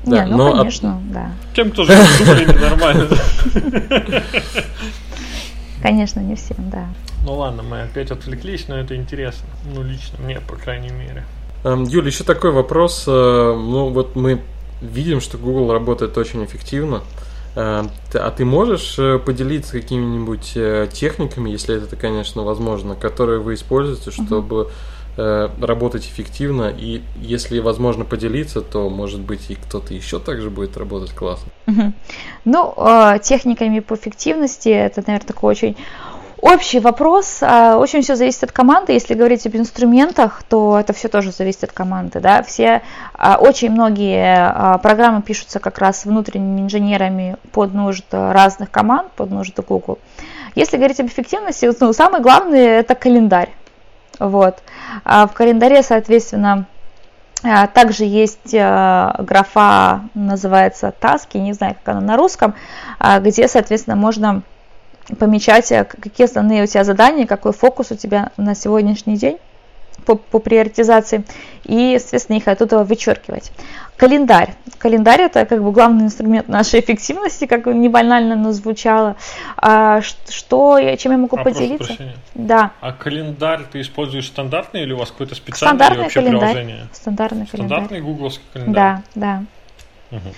Да, 0.05 0.25
Не, 0.25 0.31
ну 0.31 0.37
но 0.37 0.47
от- 0.51 0.57
конечно, 0.59 1.01
да. 1.13 1.31
Тем, 1.55 1.71
кто 1.71 1.83
живет 1.85 2.05
в 2.05 2.25
Дублине, 2.25 2.59
нормально. 2.69 3.07
Конечно, 5.81 6.19
не 6.21 6.35
всем, 6.35 6.57
да. 6.69 6.87
Ну 7.25 7.33
ладно, 7.35 7.63
мы 7.63 7.81
опять 7.81 8.11
отвлеклись, 8.11 8.67
но 8.67 8.77
это 8.77 8.95
интересно. 8.95 9.47
Ну, 9.73 9.83
лично 9.83 10.17
мне, 10.23 10.39
по 10.39 10.55
крайней 10.55 10.89
мере. 10.91 11.23
Эм, 11.63 11.83
Юль, 11.83 12.07
еще 12.07 12.23
такой 12.23 12.51
вопрос. 12.51 13.05
э, 13.07 13.11
Ну, 13.11 13.89
вот 13.89 14.15
мы 14.15 14.41
видим, 14.81 15.21
что 15.21 15.37
Google 15.37 15.71
работает 15.71 16.17
очень 16.17 16.43
эффективно. 16.45 17.01
А 17.55 18.31
ты 18.35 18.45
можешь 18.45 18.97
э, 18.97 19.19
поделиться 19.19 19.73
какими-нибудь 19.73 20.53
э, 20.55 20.87
техниками, 20.91 21.51
если 21.51 21.77
это, 21.77 21.95
конечно, 21.95 22.43
возможно, 22.43 22.95
которые 22.95 23.39
вы 23.39 23.53
используете, 23.53 24.09
чтобы 24.11 24.71
э, 25.17 25.49
работать 25.61 26.05
эффективно? 26.05 26.73
И 26.75 27.01
если 27.21 27.59
возможно 27.59 28.05
поделиться, 28.05 28.61
то, 28.61 28.89
может 28.89 29.19
быть, 29.19 29.51
и 29.51 29.55
кто-то 29.55 29.93
еще 29.93 30.19
также 30.19 30.49
будет 30.49 30.77
работать 30.77 31.11
классно. 31.11 31.51
Мгм. 31.67 31.93
Ну, 32.45 32.73
э, 32.75 33.19
техниками 33.21 33.79
по 33.79 33.95
эффективности, 33.95 34.69
это, 34.69 35.03
наверное, 35.05 35.27
такой 35.27 35.51
очень 35.51 35.77
общий 36.43 36.79
вопрос. 36.79 37.39
А, 37.41 37.77
Очень 37.77 38.01
все 38.01 38.15
зависит 38.15 38.43
от 38.43 38.51
команды. 38.51 38.91
Если 38.91 39.13
говорить 39.13 39.45
об 39.47 39.55
инструментах, 39.55 40.43
то 40.43 40.77
это 40.79 40.91
все 40.93 41.07
тоже 41.07 41.31
зависит 41.31 41.63
от 41.63 41.71
команды. 41.71 42.19
Да? 42.19 42.43
Все, 42.43 42.81
а, 43.13 43.37
очень 43.37 43.71
многие 43.71 44.35
а, 44.35 44.77
программы 44.77 45.21
пишутся 45.21 45.59
как 45.59 45.79
раз 45.79 46.05
внутренними 46.05 46.61
инженерами 46.61 47.37
под 47.53 47.73
нужды 47.73 48.03
разных 48.11 48.69
команд, 48.69 49.11
под 49.13 49.31
нужды 49.31 49.61
Google. 49.61 49.99
Если 50.55 50.77
говорить 50.77 50.99
об 50.99 51.07
эффективности, 51.07 51.71
ну, 51.79 51.93
самое 51.93 52.21
главное 52.21 52.79
это 52.79 52.93
календарь. 52.93 53.49
Вот. 54.19 54.61
В 55.03 55.31
календаре, 55.33 55.81
соответственно, 55.81 56.67
Также 57.73 58.05
есть 58.05 58.53
графа, 58.53 60.01
называется 60.13 60.93
таски, 60.97 61.37
не 61.37 61.53
знаю, 61.53 61.75
как 61.83 61.95
она 61.95 62.05
на 62.05 62.15
русском, 62.15 62.53
где, 63.19 63.47
соответственно, 63.47 63.95
можно 63.95 64.43
помечать, 65.19 65.71
а, 65.71 65.83
какие 65.85 66.25
основные 66.25 66.63
у 66.63 66.67
тебя 66.67 66.83
задания, 66.83 67.25
какой 67.25 67.53
фокус 67.53 67.91
у 67.91 67.95
тебя 67.95 68.31
на 68.37 68.55
сегодняшний 68.55 69.17
день 69.17 69.37
по, 70.05 70.15
по 70.15 70.39
приоритизации, 70.39 71.23
и, 71.63 71.97
соответственно, 71.99 72.37
их 72.37 72.47
оттуда 72.47 72.83
вычеркивать. 72.83 73.51
Календарь. 73.95 74.55
Календарь 74.79 75.21
это 75.21 75.45
как 75.45 75.63
бы 75.63 75.71
главный 75.71 76.05
инструмент 76.05 76.49
нашей 76.49 76.81
эффективности, 76.81 77.45
как 77.45 77.67
не 77.67 77.87
банально, 77.87 78.35
но 78.35 78.51
звучало. 78.51 79.15
А, 79.55 80.01
что, 80.01 80.79
чем 80.97 81.11
я 81.13 81.17
могу 81.17 81.37
А, 81.37 81.43
прошу 81.43 81.59
поделиться? 81.59 81.85
прощения. 81.85 82.15
Да, 82.33 82.71
А 82.81 82.91
календарь 82.91 83.61
ты 83.71 83.79
используешь 83.81 84.27
стандартный 84.27 84.81
или 84.81 84.91
у 84.91 84.97
вас 84.97 85.11
какой-то 85.11 85.35
специальный 85.35 85.75
или 85.75 85.83
стандартный 85.83 86.03
вообще 86.03 86.19
календарь. 86.21 86.49
приложение? 86.53 86.87
Стандартный 86.91 87.45
календарь. 87.45 87.77
Стандартный 87.77 88.01
гугловский 88.01 88.45
календарь? 88.51 88.73
Да, 88.73 89.03
да. 89.15 89.43
Мгм. 90.11 90.33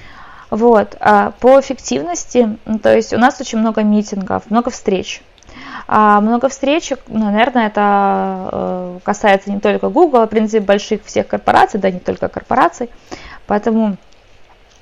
Вот, 0.56 0.96
а, 1.02 1.32
по 1.41 1.60
эффективности, 1.60 2.58
то 2.82 2.96
есть 2.96 3.12
у 3.12 3.18
нас 3.18 3.41
очень 3.41 3.60
много 3.60 3.84
митингов, 3.84 4.50
много 4.50 4.70
встреч. 4.70 5.22
А, 5.86 6.22
много 6.22 6.48
встреч, 6.48 6.94
ну, 7.08 7.26
наверное, 7.26 7.68
это 7.68 8.50
э, 8.54 9.00
касается 9.04 9.52
не 9.52 9.60
только 9.60 9.89
Google, 9.89 10.22
а, 10.22 10.28
в 10.28 10.30
принципе, 10.30 10.62
больших 10.62 11.04
всех 11.04 11.28
корпораций, 11.28 11.78
да, 11.78 11.91
не 11.91 12.00
только 12.00 12.30
корпораций. 12.30 12.89
Поэтому 13.48 13.98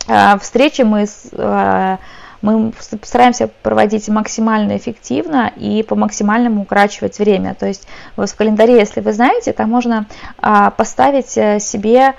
а, 0.08 0.38
встречи 0.38 0.84
мы, 0.84 1.08
а, 1.40 1.98
мы 2.44 2.72
стараемся 3.02 3.50
проводить 3.64 4.08
максимально 4.10 4.78
эффективно 4.78 5.52
и 5.56 5.82
по 5.82 5.96
максимальному 5.96 6.62
укорачивать 6.62 7.18
время. 7.18 7.56
То 7.56 7.66
есть 7.66 7.88
в 8.16 8.28
календаре, 8.36 8.78
если 8.78 9.02
вы 9.02 9.12
знаете, 9.12 9.54
там 9.54 9.72
можно 9.72 10.06
а, 10.38 10.70
поставить 10.70 11.36
э, 11.36 11.60
себе 11.60 12.14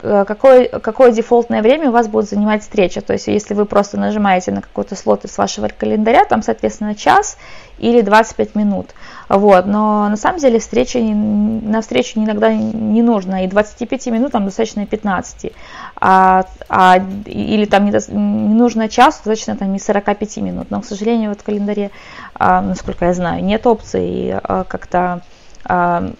какое, 0.00 0.68
какое 0.68 1.12
дефолтное 1.12 1.62
время 1.62 1.90
у 1.90 1.92
вас 1.92 2.08
будет 2.08 2.28
занимать 2.28 2.62
встреча. 2.62 3.00
То 3.00 3.12
есть, 3.12 3.26
если 3.26 3.54
вы 3.54 3.66
просто 3.66 3.98
нажимаете 3.98 4.52
на 4.52 4.62
какой-то 4.62 4.96
слот 4.96 5.24
из 5.24 5.36
вашего 5.36 5.68
календаря, 5.68 6.24
там, 6.24 6.42
соответственно, 6.42 6.94
час 6.94 7.36
или 7.78 8.02
25 8.02 8.54
минут. 8.54 8.90
Вот. 9.28 9.66
Но 9.66 10.08
на 10.08 10.16
самом 10.16 10.38
деле 10.38 10.58
встреча, 10.58 11.00
не- 11.00 11.14
на 11.14 11.80
встречу 11.80 12.18
иногда 12.18 12.52
не 12.52 13.02
нужно, 13.02 13.44
и 13.44 13.48
25 13.48 14.06
минут 14.08 14.32
там 14.32 14.44
достаточно 14.44 14.80
и 14.80 14.86
15. 14.86 15.52
А, 15.96 16.44
а, 16.68 16.98
или 17.26 17.64
там 17.64 17.86
не, 17.86 17.92
не 17.92 18.54
нужно 18.54 18.88
час, 18.88 19.16
достаточно 19.16 19.56
там 19.56 19.74
и 19.74 19.78
45 19.78 20.36
минут. 20.38 20.70
Но, 20.70 20.80
к 20.80 20.84
сожалению, 20.84 21.30
вот 21.30 21.40
в 21.40 21.44
календаре, 21.44 21.90
а, 22.34 22.60
насколько 22.60 23.06
я 23.06 23.14
знаю, 23.14 23.42
нет 23.42 23.66
опции 23.66 24.38
а, 24.42 24.64
как-то 24.64 25.22
а, 25.64 26.10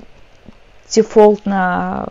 дефолтно, 0.90 2.08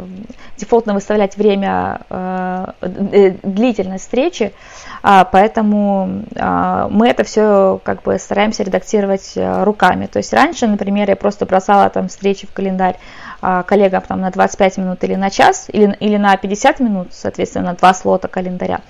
дефолтно 0.58 0.94
выставлять 0.94 1.38
время, 1.38 2.02
э, 2.10 2.66
э, 2.82 3.32
длительность 3.44 4.06
встречи, 4.06 4.54
а, 5.02 5.24
поэтому 5.26 6.24
а, 6.36 6.88
мы 6.90 7.08
это 7.08 7.24
все 7.24 7.80
как 7.84 8.04
бы 8.04 8.18
стараемся 8.20 8.64
редактировать 8.64 9.34
э, 9.36 9.64
руками. 9.64 10.08
То 10.08 10.18
есть 10.18 10.34
раньше, 10.34 10.68
например, 10.68 11.10
я 11.10 11.16
просто 11.16 11.46
бросала 11.46 11.90
там 11.90 12.10
встречи 12.10 12.48
в 12.48 12.54
календарь 12.54 12.98
а, 13.42 13.64
коллегам 13.64 14.02
там 14.02 14.22
на 14.22 14.32
25 14.32 14.78
минут 14.78 15.04
или 15.04 15.16
на 15.16 15.30
час, 15.30 15.68
или, 15.72 15.96
или 16.00 16.18
на 16.18 16.36
50 16.36 16.80
минут, 16.82 17.08
соответственно, 17.12 17.74
два 17.74 17.94
слота 17.94 18.28
календаря. 18.28 18.82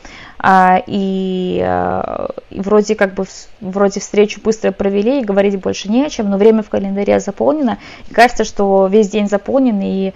И, 0.88 1.65
и 2.49 2.62
вроде 2.62 2.95
как 2.95 3.13
бы 3.13 3.25
вроде 3.60 3.99
встречу 3.99 4.39
быстро 4.41 4.71
провели 4.71 5.19
и 5.19 5.25
говорить 5.25 5.60
больше 5.60 5.89
не 5.89 6.06
о 6.06 6.10
чем, 6.10 6.30
но 6.30 6.38
время 6.38 6.63
в 6.63 6.69
календаре 6.69 7.19
заполнено, 7.19 7.78
и 8.10 8.13
кажется, 8.13 8.45
что 8.45 8.88
весь 8.88 9.10
день 9.10 9.28
заполнен 9.28 9.80
и, 9.82 10.13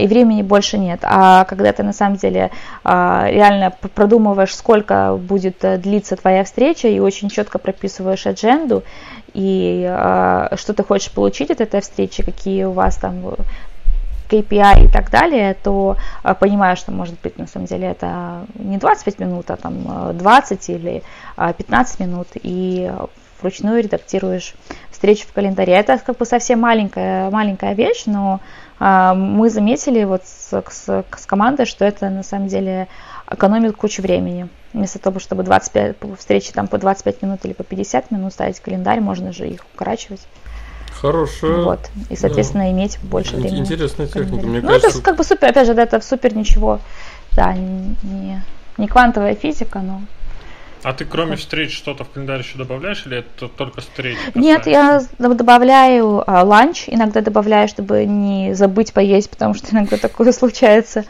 и 0.00 0.06
времени 0.06 0.42
больше 0.42 0.78
нет. 0.78 1.00
А 1.02 1.44
когда 1.44 1.72
ты 1.72 1.82
на 1.82 1.92
самом 1.92 2.16
деле 2.16 2.50
реально 2.84 3.72
продумываешь, 3.94 4.54
сколько 4.54 5.18
будет 5.18 5.64
э, 5.64 5.76
длиться 5.78 6.16
твоя 6.16 6.44
встреча, 6.44 6.88
и 6.88 6.98
очень 7.00 7.28
четко 7.28 7.58
прописываешь 7.58 8.26
адженду, 8.26 8.82
и 9.34 9.86
э, 9.88 10.56
что 10.56 10.74
ты 10.74 10.82
хочешь 10.82 11.12
получить 11.12 11.50
от 11.50 11.60
этой 11.60 11.80
встречи, 11.80 12.22
какие 12.22 12.64
у 12.64 12.72
вас 12.72 12.96
там 12.96 13.34
KPI 14.28 14.86
и 14.86 14.88
так 14.88 15.10
далее, 15.10 15.54
то 15.54 15.96
э, 16.22 16.34
понимаю, 16.34 16.76
что 16.76 16.92
может 16.92 17.20
быть 17.20 17.38
на 17.38 17.46
самом 17.46 17.66
деле 17.66 17.88
это 17.88 18.46
не 18.54 18.78
25 18.78 19.18
минут, 19.18 19.50
а 19.50 19.56
там 19.56 20.16
20 20.16 20.70
или 20.70 21.02
15 21.36 22.00
минут, 22.00 22.28
и 22.34 22.92
вручную 23.40 23.82
редактируешь 23.82 24.54
встречу 24.90 25.26
в 25.28 25.32
календаре. 25.32 25.74
Это 25.74 25.98
как 25.98 26.18
бы 26.18 26.26
совсем 26.26 26.60
маленькая, 26.60 27.30
маленькая 27.30 27.74
вещь, 27.74 28.04
но 28.06 28.40
мы 28.80 29.50
заметили 29.50 30.04
вот 30.04 30.22
с, 30.24 30.62
с, 30.70 31.04
с 31.16 31.26
командой, 31.26 31.66
что 31.66 31.84
это 31.84 32.10
на 32.10 32.22
самом 32.22 32.48
деле 32.48 32.88
экономит 33.30 33.76
кучу 33.76 34.02
времени. 34.02 34.48
Вместо 34.72 34.98
того, 34.98 35.18
чтобы 35.18 35.42
25, 35.42 35.96
встречи 36.18 36.52
там 36.52 36.68
по 36.68 36.78
25 36.78 37.22
минут 37.22 37.44
или 37.44 37.52
по 37.52 37.64
50 37.64 38.10
минут 38.10 38.32
ставить 38.32 38.60
календарь, 38.60 39.00
можно 39.00 39.32
же 39.32 39.48
их 39.48 39.64
укорачивать. 39.74 40.20
Хорошая. 41.00 41.62
Вот. 41.62 41.90
И, 42.10 42.16
соответственно, 42.16 42.64
да. 42.64 42.70
иметь 42.70 42.98
больше 43.02 43.36
времени. 43.36 43.60
Интересная 43.60 44.06
техника. 44.06 44.46
Мне 44.46 44.60
ну, 44.60 44.68
кажется... 44.68 44.88
это 44.88 45.02
как 45.02 45.16
бы 45.16 45.24
супер, 45.24 45.48
опять 45.48 45.66
же, 45.66 45.72
это 45.72 46.00
супер 46.00 46.34
ничего. 46.34 46.80
Да, 47.32 47.54
не, 47.54 48.42
не 48.76 48.88
квантовая 48.88 49.34
физика, 49.34 49.78
но 49.78 50.02
а 50.82 50.92
ты 50.92 51.04
кроме 51.04 51.36
встреч 51.36 51.76
что-то 51.76 52.04
в 52.04 52.10
календарь 52.10 52.40
еще 52.40 52.56
добавляешь 52.56 53.04
или 53.04 53.18
это 53.18 53.48
только 53.48 53.80
встречи? 53.80 54.18
Нет, 54.34 54.66
я 54.66 55.02
добавляю 55.18 56.22
а, 56.26 56.44
ланч, 56.44 56.84
иногда 56.86 57.20
добавляю, 57.20 57.68
чтобы 57.68 58.04
не 58.04 58.54
забыть 58.54 58.92
поесть, 58.92 59.28
потому 59.28 59.54
что 59.54 59.68
иногда 59.72 59.96
такое 59.96 60.32
случается. 60.32 61.04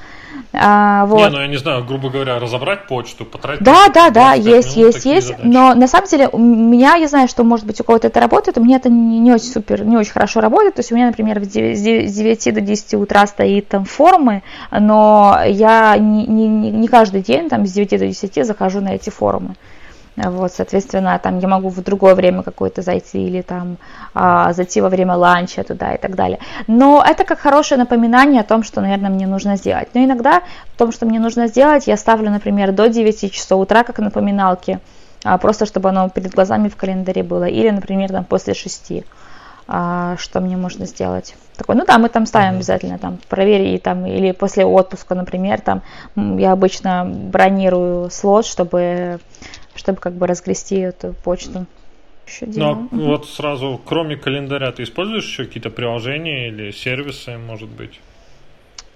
А, 0.53 1.07
вот. 1.07 1.19
Не, 1.19 1.31
ну 1.31 1.41
я 1.41 1.47
не 1.47 1.57
знаю, 1.57 1.85
грубо 1.85 2.11
говоря, 2.11 2.39
разобрать 2.39 2.87
почту, 2.87 3.25
потратить. 3.25 3.63
Да, 3.63 3.89
да, 3.93 4.11
да, 4.11 4.33
есть, 4.33 4.77
есть, 4.77 5.05
есть. 5.05 5.29
Задачи. 5.29 5.47
Но 5.47 5.75
на 5.75 5.87
самом 5.87 6.09
деле 6.09 6.29
у 6.29 6.39
меня, 6.39 6.95
я 6.95 7.09
знаю, 7.09 7.29
что 7.29 7.45
может 7.45 7.67
быть 7.67 7.81
у 7.81 7.85
кого-то 7.85 8.09
это 8.09 8.21
работает, 8.21 8.59
у 8.59 8.65
меня 8.65 8.77
это 8.77 8.89
не, 8.89 9.19
не 9.19 9.33
очень 9.33 9.47
супер, 9.47 9.85
не 9.85 9.97
очень 9.97 10.13
хорошо 10.13 10.41
работает. 10.41 10.75
То 10.75 10.81
есть 10.81 10.93
у 10.93 10.95
меня, 10.95 11.07
например, 11.07 11.43
с 11.43 11.49
9, 11.49 12.11
с 12.11 12.15
9 12.15 12.55
до 12.55 12.61
10 12.61 12.95
утра 12.95 13.27
стоит 13.27 13.69
там 13.69 13.85
форумы, 13.85 14.43
но 14.71 15.39
я 15.47 15.97
не, 15.99 16.27
не, 16.27 16.49
не 16.49 16.89
каждый 16.89 17.23
день 17.23 17.49
там 17.49 17.67
с 17.67 17.73
9 17.73 17.91
до 17.91 18.07
10 18.07 18.47
захожу 18.47 18.81
на 18.81 18.95
эти 18.95 19.11
форумы. 19.11 19.55
Вот, 20.25 20.53
соответственно, 20.53 21.19
там 21.23 21.39
я 21.39 21.49
могу 21.49 21.69
в 21.69 21.81
другое 21.83 22.15
время 22.15 22.43
какое-то 22.43 22.83
зайти 22.83 23.25
или 23.27 23.43
там 23.43 23.77
а, 24.15 24.53
зайти 24.53 24.81
во 24.81 24.89
время 24.89 25.15
ланча 25.15 25.63
туда 25.63 25.95
и 25.95 25.99
так 25.99 26.17
далее. 26.17 26.39
Но 26.67 27.05
это 27.07 27.25
как 27.25 27.39
хорошее 27.39 27.79
напоминание 27.79 28.41
о 28.41 28.45
том, 28.45 28.65
что, 28.65 28.81
наверное, 28.81 29.11
мне 29.11 29.27
нужно 29.27 29.57
сделать. 29.57 29.89
Но 29.95 30.05
иногда 30.05 30.43
в 30.75 30.79
том, 30.79 30.93
что 30.93 31.07
мне 31.07 31.21
нужно 31.21 31.47
сделать, 31.47 31.87
я 31.87 31.97
ставлю, 31.97 32.31
например, 32.31 32.73
до 32.73 32.89
9 32.89 33.33
часов 33.33 33.61
утра 33.61 33.85
как 33.85 33.99
напоминалки, 33.99 34.81
а, 35.25 35.39
просто 35.39 35.67
чтобы 35.67 35.91
оно 35.91 36.09
перед 36.09 36.33
глазами 36.33 36.69
в 36.69 36.77
календаре 36.77 37.23
было. 37.23 37.45
Или, 37.45 37.71
например, 37.71 38.11
там 38.11 38.25
после 38.25 38.55
6 38.55 39.05
а, 39.71 40.17
что 40.17 40.41
мне 40.41 40.57
можно 40.57 40.87
сделать. 40.87 41.37
Такой, 41.57 41.77
ну 41.77 41.85
да, 41.85 41.99
мы 41.99 42.09
там 42.09 42.25
ставим 42.25 42.57
обязательно, 42.57 42.99
там, 42.99 43.19
проверить, 43.29 43.83
там, 43.83 44.07
или 44.07 44.33
после 44.33 44.65
отпуска, 44.65 45.15
например, 45.15 45.61
там, 45.61 45.83
я 46.17 46.53
обычно 46.53 47.05
бронирую 47.05 48.11
слот, 48.11 48.47
чтобы 48.47 49.21
чтобы 49.79 49.99
как 49.99 50.15
бы 50.15 50.27
разгрести 50.27 50.77
эту 50.77 51.15
почту. 51.25 51.67
Ну, 52.43 52.73
угу. 52.73 52.89
вот 52.91 53.29
сразу, 53.29 53.81
кроме 53.83 54.17
календаря, 54.17 54.71
ты 54.73 54.83
используешь 54.83 55.25
еще 55.25 55.47
какие-то 55.47 55.71
приложения 55.71 56.49
или 56.49 56.73
сервисы, 56.73 57.39
может 57.39 57.71
быть? 57.71 58.01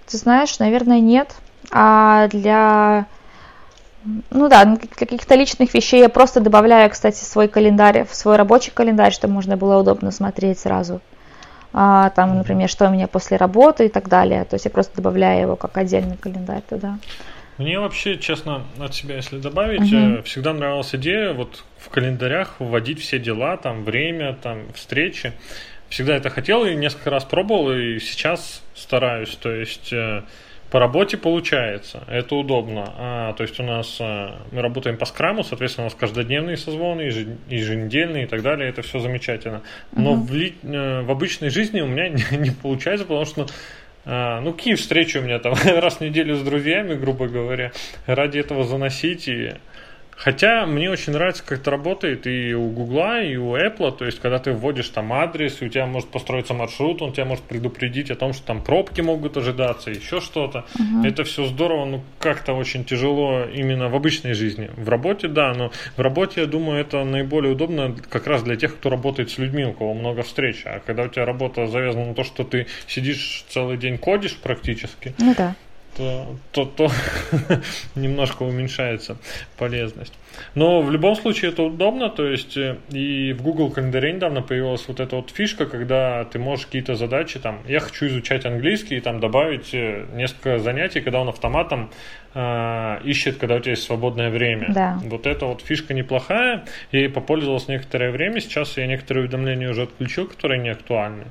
Ты 0.05 0.17
знаешь, 0.17 0.59
наверное, 0.59 0.99
нет. 0.99 1.35
А 1.71 2.27
для, 2.27 3.07
ну 4.29 4.49
да, 4.49 4.65
для 4.65 4.77
каких-то 4.77 5.33
личных 5.33 5.73
вещей 5.73 6.01
я 6.01 6.09
просто 6.09 6.41
добавляю, 6.41 6.91
кстати, 6.91 7.23
свой 7.23 7.47
календарь, 7.47 8.05
в 8.05 8.13
свой 8.13 8.35
рабочий 8.35 8.71
календарь, 8.71 9.13
чтобы 9.13 9.33
можно 9.33 9.57
было 9.57 9.79
удобно 9.79 10.11
смотреть 10.11 10.59
сразу. 10.59 11.01
А, 11.73 12.11
там, 12.11 12.37
например, 12.37 12.69
что 12.69 12.87
у 12.87 12.91
меня 12.91 13.07
после 13.07 13.37
работы 13.37 13.87
и 13.87 13.89
так 13.89 14.07
далее. 14.07 14.45
То 14.45 14.55
есть 14.55 14.65
я 14.65 14.71
просто 14.71 14.97
добавляю 14.97 15.41
его 15.41 15.55
как 15.55 15.75
отдельный 15.77 16.17
календарь 16.17 16.61
туда. 16.69 16.99
Мне 17.57 17.79
вообще, 17.79 18.17
честно, 18.17 18.63
от 18.79 18.95
себя, 18.95 19.15
если 19.15 19.37
добавить, 19.37 19.81
угу. 19.93 20.23
всегда 20.23 20.53
нравилась 20.53 20.93
идея 20.95 21.33
вот 21.33 21.63
в 21.77 21.89
календарях 21.89 22.55
вводить 22.59 22.99
все 22.99 23.19
дела, 23.19 23.57
там 23.57 23.83
время, 23.83 24.33
там 24.33 24.71
встречи. 24.73 25.33
Всегда 25.89 26.15
это 26.15 26.29
хотел 26.29 26.65
и 26.65 26.73
несколько 26.75 27.11
раз 27.11 27.23
пробовал, 27.23 27.71
и 27.71 27.99
сейчас 27.99 28.63
стараюсь. 28.73 29.35
То 29.35 29.51
есть 29.51 29.93
э, 29.93 30.23
по 30.73 30.79
работе 30.79 31.17
получается, 31.17 32.03
это 32.07 32.33
удобно. 32.33 32.91
А, 32.97 33.33
то 33.33 33.43
есть 33.43 33.59
у 33.59 33.63
нас 33.63 33.97
а, 34.01 34.41
мы 34.51 34.63
работаем 34.63 34.97
по 34.97 35.05
скраму, 35.05 35.43
соответственно, 35.43 35.85
у 35.85 35.89
нас 35.91 35.93
каждодневные 35.93 36.57
созвоны, 36.57 37.01
еженедельные 37.47 38.23
и 38.23 38.27
так 38.27 38.41
далее, 38.41 38.69
это 38.69 38.81
все 38.81 38.97
замечательно. 38.97 39.61
Но 39.91 40.13
угу. 40.13 40.23
в, 40.23 40.33
ли, 40.33 40.55
в 40.63 41.11
обычной 41.11 41.51
жизни 41.51 41.79
у 41.81 41.85
меня 41.85 42.09
не, 42.09 42.23
не 42.37 42.49
получается, 42.49 43.05
потому 43.05 43.25
что 43.25 43.45
а, 44.05 44.41
ну, 44.41 44.53
какие 44.53 44.75
встречи 44.75 45.17
у 45.17 45.21
меня 45.21 45.39
там? 45.39 45.53
Раз 45.65 45.97
в 45.97 46.01
неделю 46.01 46.35
с 46.35 46.41
друзьями, 46.41 46.95
грубо 46.95 47.27
говоря, 47.27 47.71
ради 48.05 48.39
этого 48.39 48.63
заносить 48.63 49.27
и 49.27 49.53
Хотя 50.15 50.65
мне 50.65 50.89
очень 50.89 51.13
нравится, 51.13 51.43
как 51.43 51.59
это 51.59 51.71
работает 51.71 52.27
и 52.27 52.53
у 52.53 52.69
Гугла, 52.69 53.21
и 53.21 53.35
у 53.35 53.55
Apple. 53.55 53.97
То 53.97 54.05
есть, 54.05 54.19
когда 54.19 54.39
ты 54.39 54.51
вводишь 54.51 54.89
там 54.89 55.11
адрес, 55.13 55.61
и 55.61 55.65
у 55.65 55.69
тебя 55.69 55.85
может 55.85 56.09
построиться 56.09 56.53
маршрут, 56.53 57.01
он 57.01 57.13
тебя 57.13 57.25
может 57.25 57.43
предупредить 57.43 58.11
о 58.11 58.15
том, 58.15 58.33
что 58.33 58.45
там 58.45 58.63
пробки 58.63 59.01
могут 59.01 59.37
ожидаться, 59.37 59.91
еще 59.91 60.21
что-то. 60.21 60.65
Uh-huh. 60.75 61.07
Это 61.07 61.23
все 61.23 61.45
здорово, 61.45 61.85
но 61.85 62.03
как-то 62.19 62.53
очень 62.53 62.85
тяжело 62.85 63.43
именно 63.45 63.89
в 63.89 63.95
обычной 63.95 64.33
жизни. 64.33 64.69
В 64.75 64.89
работе, 64.89 65.27
да, 65.27 65.53
но 65.53 65.71
в 65.97 66.01
работе, 66.01 66.41
я 66.41 66.47
думаю, 66.47 66.79
это 66.79 67.03
наиболее 67.03 67.53
удобно 67.53 67.95
как 68.09 68.27
раз 68.27 68.43
для 68.43 68.55
тех, 68.55 68.75
кто 68.75 68.89
работает 68.89 69.29
с 69.29 69.37
людьми, 69.37 69.65
у 69.65 69.73
кого 69.73 69.93
много 69.93 70.23
встреч. 70.23 70.63
А 70.65 70.79
когда 70.79 71.03
у 71.03 71.07
тебя 71.07 71.25
работа 71.25 71.67
завязана 71.67 72.07
на 72.07 72.13
то, 72.13 72.23
что 72.23 72.43
ты 72.43 72.67
сидишь 72.87 73.45
целый 73.49 73.77
день 73.77 73.97
кодишь 73.97 74.37
практически, 74.37 75.13
ну, 75.17 75.33
да 75.35 75.55
то, 75.97 76.35
то, 76.51 76.65
то 76.65 76.91
немножко 77.95 78.43
уменьшается 78.43 79.17
полезность. 79.57 80.13
Но 80.55 80.81
в 80.81 80.91
любом 80.91 81.15
случае 81.15 81.51
это 81.51 81.63
удобно, 81.63 82.09
то 82.09 82.25
есть 82.25 82.57
э, 82.57 82.77
и 82.91 83.33
в 83.33 83.41
Google 83.41 83.69
календаре 83.69 84.13
недавно 84.13 84.41
появилась 84.41 84.87
вот 84.87 84.99
эта 84.99 85.15
вот 85.15 85.29
фишка, 85.29 85.65
когда 85.65 86.25
ты 86.25 86.39
можешь 86.39 86.65
какие-то 86.65 86.95
задачи, 86.95 87.39
там, 87.39 87.59
я 87.67 87.79
хочу 87.79 88.07
изучать 88.07 88.45
английский, 88.45 88.97
и 88.97 89.01
там 89.01 89.19
добавить 89.19 89.73
э, 89.73 90.05
несколько 90.13 90.59
занятий, 90.59 91.01
когда 91.01 91.21
он 91.21 91.29
автоматом 91.29 91.91
э, 92.33 92.99
ищет, 93.03 93.37
когда 93.37 93.55
у 93.55 93.59
тебя 93.59 93.71
есть 93.71 93.83
свободное 93.83 94.29
время. 94.29 94.67
Да. 94.73 94.99
Вот 95.03 95.27
эта 95.27 95.45
вот 95.45 95.61
фишка 95.61 95.93
неплохая, 95.93 96.65
я 96.91 96.99
ей 96.99 97.09
попользовался 97.09 97.71
некоторое 97.71 98.11
время, 98.11 98.39
сейчас 98.39 98.77
я 98.77 98.87
некоторые 98.87 99.25
уведомления 99.25 99.69
уже 99.69 99.83
отключил, 99.83 100.27
которые 100.27 100.59
не 100.59 100.69
актуальны. 100.69 101.25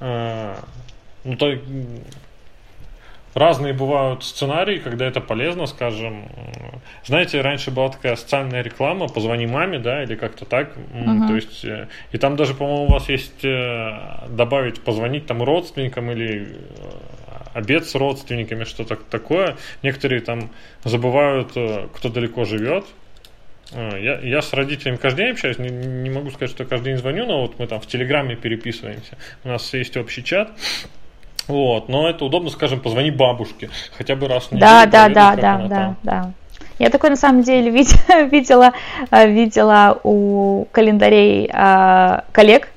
Э, 0.00 0.54
ну, 1.24 1.36
то 1.36 1.58
разные 3.36 3.74
бывают 3.74 4.24
сценарии, 4.24 4.78
когда 4.78 5.06
это 5.06 5.20
полезно, 5.20 5.66
скажем. 5.66 6.28
Знаете, 7.04 7.42
раньше 7.42 7.70
была 7.70 7.90
такая 7.90 8.16
социальная 8.16 8.62
реклама 8.62 9.08
«Позвони 9.08 9.46
маме», 9.46 9.78
да, 9.78 10.02
или 10.02 10.14
как-то 10.14 10.46
так. 10.46 10.76
Uh-huh. 10.76 11.28
То 11.28 11.34
есть, 11.34 11.64
э, 11.64 11.88
и 12.12 12.18
там 12.18 12.36
даже, 12.36 12.54
по-моему, 12.54 12.84
у 12.84 12.92
вас 12.92 13.08
есть 13.10 13.44
э, 13.44 14.26
добавить 14.30 14.80
«позвонить 14.80 15.26
там 15.26 15.42
родственникам» 15.42 16.10
или 16.10 16.48
э, 16.48 16.56
обед 17.52 17.86
с 17.86 17.94
родственниками, 17.94 18.64
что-то 18.64 18.96
такое. 18.96 19.56
Некоторые 19.82 20.22
там 20.22 20.50
забывают, 20.84 21.50
кто 21.50 22.08
далеко 22.08 22.44
живет. 22.44 22.86
Я, 23.72 24.20
я 24.20 24.42
с 24.42 24.52
родителями 24.52 24.96
каждый 24.96 25.24
день 25.24 25.32
общаюсь, 25.32 25.58
не, 25.58 25.68
не 25.68 26.08
могу 26.08 26.30
сказать, 26.30 26.50
что 26.50 26.64
каждый 26.64 26.92
день 26.92 26.98
звоню, 26.98 27.26
но 27.26 27.42
вот 27.42 27.58
мы 27.58 27.66
там 27.66 27.80
в 27.80 27.86
Телеграме 27.86 28.36
переписываемся. 28.36 29.18
У 29.42 29.48
нас 29.48 29.74
есть 29.74 29.96
общий 29.96 30.22
чат. 30.22 30.50
Вот, 31.48 31.88
но 31.88 32.08
это 32.08 32.24
удобно, 32.24 32.50
скажем, 32.50 32.80
позвони 32.80 33.10
бабушке 33.10 33.70
хотя 33.96 34.16
бы 34.16 34.26
раз 34.26 34.44
в 34.44 34.52
неделю. 34.52 34.66
Да, 34.66 34.86
да, 34.86 35.08
да, 35.08 35.36
да, 35.36 35.66
да, 35.68 35.96
да. 36.02 36.32
Я 36.78 36.90
такое 36.90 37.10
на 37.10 37.16
самом 37.16 37.42
деле 37.42 37.70
видела, 38.30 38.72
э, 39.10 39.28
видела 39.30 39.98
у 40.02 40.66
календарей 40.72 41.50
э, 41.52 42.20
коллег, 42.32 42.68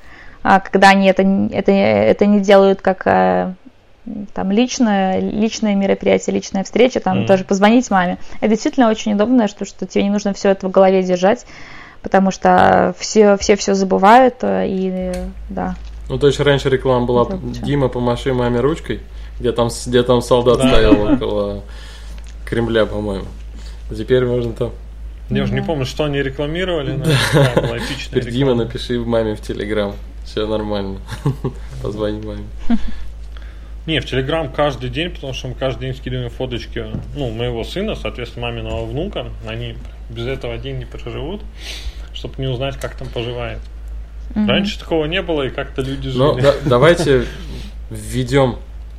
э, 0.44 0.60
когда 0.64 0.90
они 0.90 1.08
это, 1.08 1.24
это, 1.52 1.72
это 1.72 2.26
не 2.26 2.40
делают 2.40 2.82
как 2.82 3.04
там 4.34 4.52
личное, 4.52 5.20
личное 5.20 5.76
мероприятие, 5.76 6.36
личная 6.36 6.64
встреча, 6.64 7.00
там 7.00 7.20
Мгм. 7.20 7.28
тоже 7.28 7.44
позвонить 7.44 7.92
маме. 7.92 8.18
Это 8.40 8.50
действительно 8.52 8.90
очень 8.90 9.14
удобно, 9.14 9.48
что, 9.48 9.66
что 9.66 9.86
тебе 9.86 10.06
не 10.06 10.10
нужно 10.10 10.34
все 10.34 10.50
это 10.50 10.68
в 10.68 10.72
голове 10.72 11.04
держать, 11.04 11.46
потому 12.02 12.32
что 12.32 12.96
все 12.98 13.38
все, 13.38 13.56
все 13.56 13.76
забывают, 13.76 14.38
и 14.44 15.12
да. 15.50 15.76
Ну, 16.10 16.18
то 16.18 16.28
есть 16.28 16.40
раньше 16.40 16.70
реклама 16.70 17.06
была. 17.06 17.28
Дима, 17.64 17.88
помаши 17.88 18.34
маме 18.34 18.60
ручкой, 18.60 19.00
где 19.40 19.52
там, 19.52 19.70
где 19.86 20.04
там 20.04 20.22
солдат 20.22 20.58
Да, 20.58 20.68
стоял 20.68 20.94
да, 20.96 21.06
да. 21.06 21.14
около 21.14 21.64
Кремля, 22.46 22.86
по-моему. 22.86 23.26
Теперь 23.96 24.26
можно 24.26 24.54
там. 24.54 24.72
Я 25.30 25.44
уже 25.44 25.54
не 25.54 25.60
Да. 25.60 25.68
помню, 25.68 25.86
что 25.86 26.06
они 26.06 26.22
рекламировали, 26.24 26.94
но 26.94 27.06
была 27.06 27.78
эпичная 27.78 28.22
Теперь 28.22 28.32
Дима, 28.34 28.56
напиши 28.56 29.00
маме 29.00 29.36
в 29.36 29.42
Телеграм. 29.42 29.94
Все 30.26 30.48
нормально. 30.48 31.00
Позвони 31.84 32.20
маме. 32.26 32.44
Не, 33.86 34.02
в 34.02 34.06
Телеграм 34.06 34.52
каждый 34.52 34.90
день, 34.90 35.10
потому 35.10 35.34
что 35.34 35.48
мы 35.48 35.56
каждый 35.56 35.82
день 35.88 35.96
скидываем 35.96 36.30
фоточки 36.30 36.86
ну, 37.16 37.32
моего 37.32 37.64
сына, 37.64 37.96
соответственно, 37.96 38.48
маминого 38.48 38.86
внука. 38.86 39.28
Они 39.48 39.76
без 40.10 40.28
этого 40.28 40.58
день 40.58 40.78
не 40.78 40.86
проживут, 40.86 41.42
чтобы 42.14 42.36
не 42.38 42.48
узнать, 42.48 42.78
как 42.78 42.96
там 42.96 43.08
поживает. 43.08 43.60
Мгм. 44.36 44.48
Раньше 44.50 44.80
такого 44.80 45.06
не 45.06 45.22
было, 45.22 45.44
и 45.44 45.50
как-то 45.50 45.82
люди 45.82 46.08
Ну, 46.16 46.34
жили. 46.34 46.42
да- 46.44 46.56
давайте 46.66 47.26
введем 47.90 48.58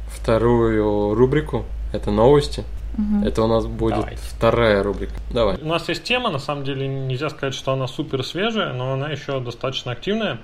вторую 0.08 1.14
рубрику. 1.14 1.64
Это 1.92 2.10
новости. 2.10 2.64
Мгм. 2.96 3.24
Это 3.24 3.42
у 3.42 3.46
нас 3.46 3.66
будет 3.66 3.94
Давайте. 3.96 4.20
вторая 4.22 4.82
рубрика. 4.82 5.12
Давай. 5.32 5.56
У 5.60 5.66
нас 5.66 5.88
есть 5.88 6.02
тема, 6.04 6.30
на 6.30 6.38
самом 6.38 6.64
деле 6.64 6.86
нельзя 6.88 7.30
сказать, 7.30 7.54
что 7.54 7.72
она 7.72 7.86
супер 7.86 8.24
свежая, 8.24 8.72
но 8.72 8.92
она 8.92 9.08
еще 9.10 9.40
достаточно 9.40 9.92
активная. 9.92 10.38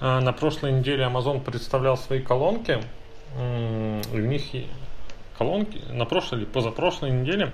А, 0.00 0.20
На 0.20 0.32
прошлой 0.32 0.72
неделе 0.72 1.04
Amazon 1.04 1.40
представлял 1.40 1.96
свои 1.98 2.20
колонки. 2.20 2.78
И 3.38 4.00
В 4.12 4.26
них 4.26 4.42
колонки 5.38 5.80
на 5.92 6.04
прошлой 6.06 6.38
или 6.38 6.44
позапрошлой 6.46 7.10
неделе. 7.10 7.52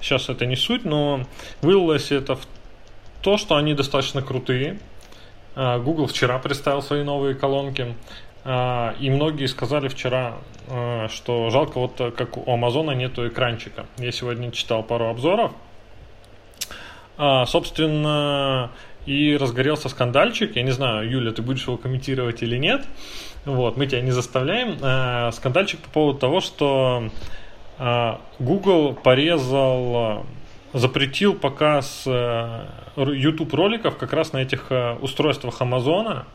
Сейчас 0.00 0.28
это 0.28 0.46
не 0.46 0.56
суть, 0.56 0.84
но 0.84 1.22
вылилось 1.62 2.12
это 2.12 2.36
в 2.36 2.46
то, 3.22 3.36
что 3.38 3.56
они 3.56 3.74
достаточно 3.74 4.22
крутые. 4.22 4.78
А, 5.56 5.78
Google 5.78 6.06
вчера 6.06 6.38
представил 6.38 6.82
свои 6.82 7.02
новые 7.02 7.34
колонки. 7.34 7.94
А, 8.44 8.94
И 9.00 9.10
многие 9.10 9.46
сказали 9.46 9.88
вчера, 9.88 10.34
а, 10.68 11.08
что 11.08 11.48
жалко, 11.50 11.80
вот 11.80 12.14
как 12.16 12.36
у 12.36 12.52
Амазона 12.52 12.90
нету 12.92 13.26
экранчика. 13.26 13.86
Я 13.96 14.12
сегодня 14.12 14.52
читал 14.52 14.82
пару 14.82 15.08
обзоров. 15.08 15.52
Собственно, 17.46 18.70
и 19.06 19.38
разгорелся 19.40 19.88
скандальчик. 19.88 20.54
Я 20.54 20.62
не 20.62 20.70
знаю, 20.70 21.10
Юля, 21.10 21.32
ты 21.32 21.40
будешь 21.40 21.66
его 21.66 21.78
комментировать 21.78 22.42
или 22.42 22.58
нет. 22.58 22.84
Вот, 23.46 23.78
мы 23.78 23.86
тебя 23.86 24.02
не 24.02 24.10
заставляем. 24.10 25.32
Скандальчик 25.32 25.80
по 25.80 25.88
поводу 25.88 26.18
того, 26.18 26.40
что 26.42 27.08
Google 28.38 28.92
порезал, 29.02 30.26
запретил 30.76 31.34
показ 31.34 32.04
э, 32.06 32.66
YouTube 32.96 33.54
роликов 33.54 33.96
как 33.96 34.12
раз 34.12 34.32
на 34.32 34.38
этих 34.38 34.70
э, 34.70 34.94
устройствах 35.00 35.60
Амазона, 35.60 36.26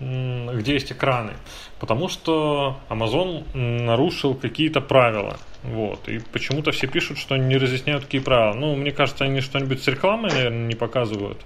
где 0.00 0.72
есть 0.72 0.90
экраны, 0.90 1.34
потому 1.78 2.08
что 2.08 2.78
Amazon 2.88 3.44
нарушил 3.56 4.34
какие-то 4.34 4.80
правила. 4.80 5.38
Вот. 5.62 6.08
И 6.08 6.18
почему-то 6.18 6.72
все 6.72 6.88
пишут, 6.88 7.18
что 7.18 7.36
они 7.36 7.46
не 7.46 7.56
разъясняют, 7.56 8.04
какие 8.04 8.20
правила. 8.20 8.54
Ну, 8.54 8.74
мне 8.74 8.90
кажется, 8.90 9.24
они 9.24 9.40
что-нибудь 9.40 9.82
с 9.82 9.86
рекламой, 9.86 10.30
наверное, 10.30 10.66
не 10.66 10.74
показывают. 10.74 11.40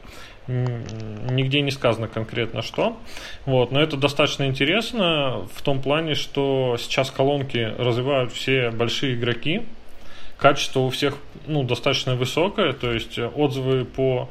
Нигде 0.46 1.60
не 1.60 1.70
сказано 1.70 2.08
конкретно 2.08 2.62
что. 2.62 2.96
Вот. 3.44 3.70
Но 3.70 3.82
это 3.82 3.98
достаточно 3.98 4.46
интересно 4.46 5.46
в 5.54 5.60
том 5.60 5.82
плане, 5.82 6.14
что 6.14 6.76
сейчас 6.78 7.10
колонки 7.10 7.74
развивают 7.76 8.32
все 8.32 8.70
большие 8.70 9.14
игроки. 9.14 9.62
Качество 10.38 10.80
у 10.80 10.90
всех 10.90 11.14
ну, 11.46 11.64
достаточно 11.64 12.14
высокое, 12.14 12.72
то 12.72 12.92
есть 12.92 13.18
э, 13.18 13.26
отзывы 13.26 13.84
по 13.84 14.28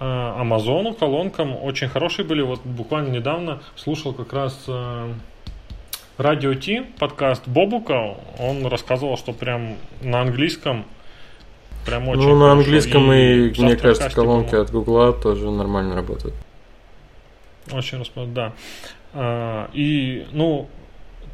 э, 0.00 0.04
Амазону 0.04 0.94
колонкам 0.94 1.56
очень 1.62 1.88
хорошие 1.88 2.24
были. 2.24 2.40
Вот 2.40 2.60
буквально 2.64 3.10
недавно 3.10 3.60
слушал 3.74 4.14
как 4.14 4.32
раз 4.32 4.64
э, 4.66 5.12
Радио 6.16 6.54
Ти, 6.54 6.86
подкаст 6.98 7.46
Бобука. 7.46 8.16
Он 8.38 8.66
рассказывал, 8.66 9.18
что 9.18 9.34
прям 9.34 9.76
на 10.00 10.22
английском 10.22 10.86
прям 11.84 12.08
очень 12.08 12.22
ну, 12.22 12.36
на 12.38 12.52
английском 12.52 13.12
и, 13.12 13.50
в 13.50 13.58
мне 13.58 13.76
кажется, 13.76 14.08
колонки 14.08 14.50
по-моему, 14.50 14.64
от 14.64 14.70
Гугла 14.70 15.12
тоже 15.12 15.50
нормально 15.50 15.94
работают. 15.94 16.34
Очень 17.70 18.00
рассмотрел, 18.00 18.34
да. 18.34 18.52
А, 19.12 19.68
И, 19.74 20.26
ну, 20.32 20.68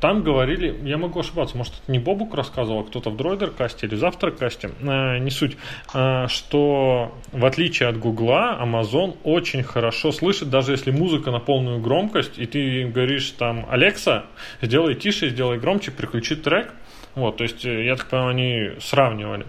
там 0.03 0.25
говорили, 0.25 0.77
я 0.83 0.99
могу 0.99 1.21
ошибаться, 1.21 1.57
может, 1.57 1.75
это 1.75 1.93
не 1.93 2.01
Бобук 2.01 2.35
рассказывал, 2.35 2.81
а 2.81 2.85
кто-то 2.85 3.11
в 3.11 3.17
Дройдеркасте 3.17 3.87
или 3.87 3.95
Завтракасте, 3.95 4.73
а, 4.83 5.19
не 5.19 5.31
суть, 5.31 5.57
а, 5.95 6.27
что 6.27 7.15
в 7.31 7.47
отличие 7.47 7.89
от 7.89 8.01
Гугла, 8.01 8.59
Amazon 8.61 9.17
очень 9.23 9.63
хорошо 9.63 10.11
слышит, 10.11 10.51
даже 10.51 10.73
если 10.73 10.91
музыка 10.91 11.31
на 11.31 11.39
полную 11.39 11.79
громкость, 11.79 12.37
и 12.37 12.47
ты 12.47 12.85
говоришь 12.85 13.31
там, 13.39 13.65
Алекса, 13.71 14.25
сделай 14.61 14.97
тише, 14.97 15.31
сделай 15.31 15.61
громче, 15.61 15.93
переключи 15.93 16.35
трек. 16.35 16.75
Вот, 17.15 17.37
то 17.37 17.45
есть, 17.45 17.65
э, 17.65 17.85
я 17.85 17.95
так 17.95 18.09
понимаю, 18.09 18.31
они 18.31 18.81
сравнивали. 18.81 19.47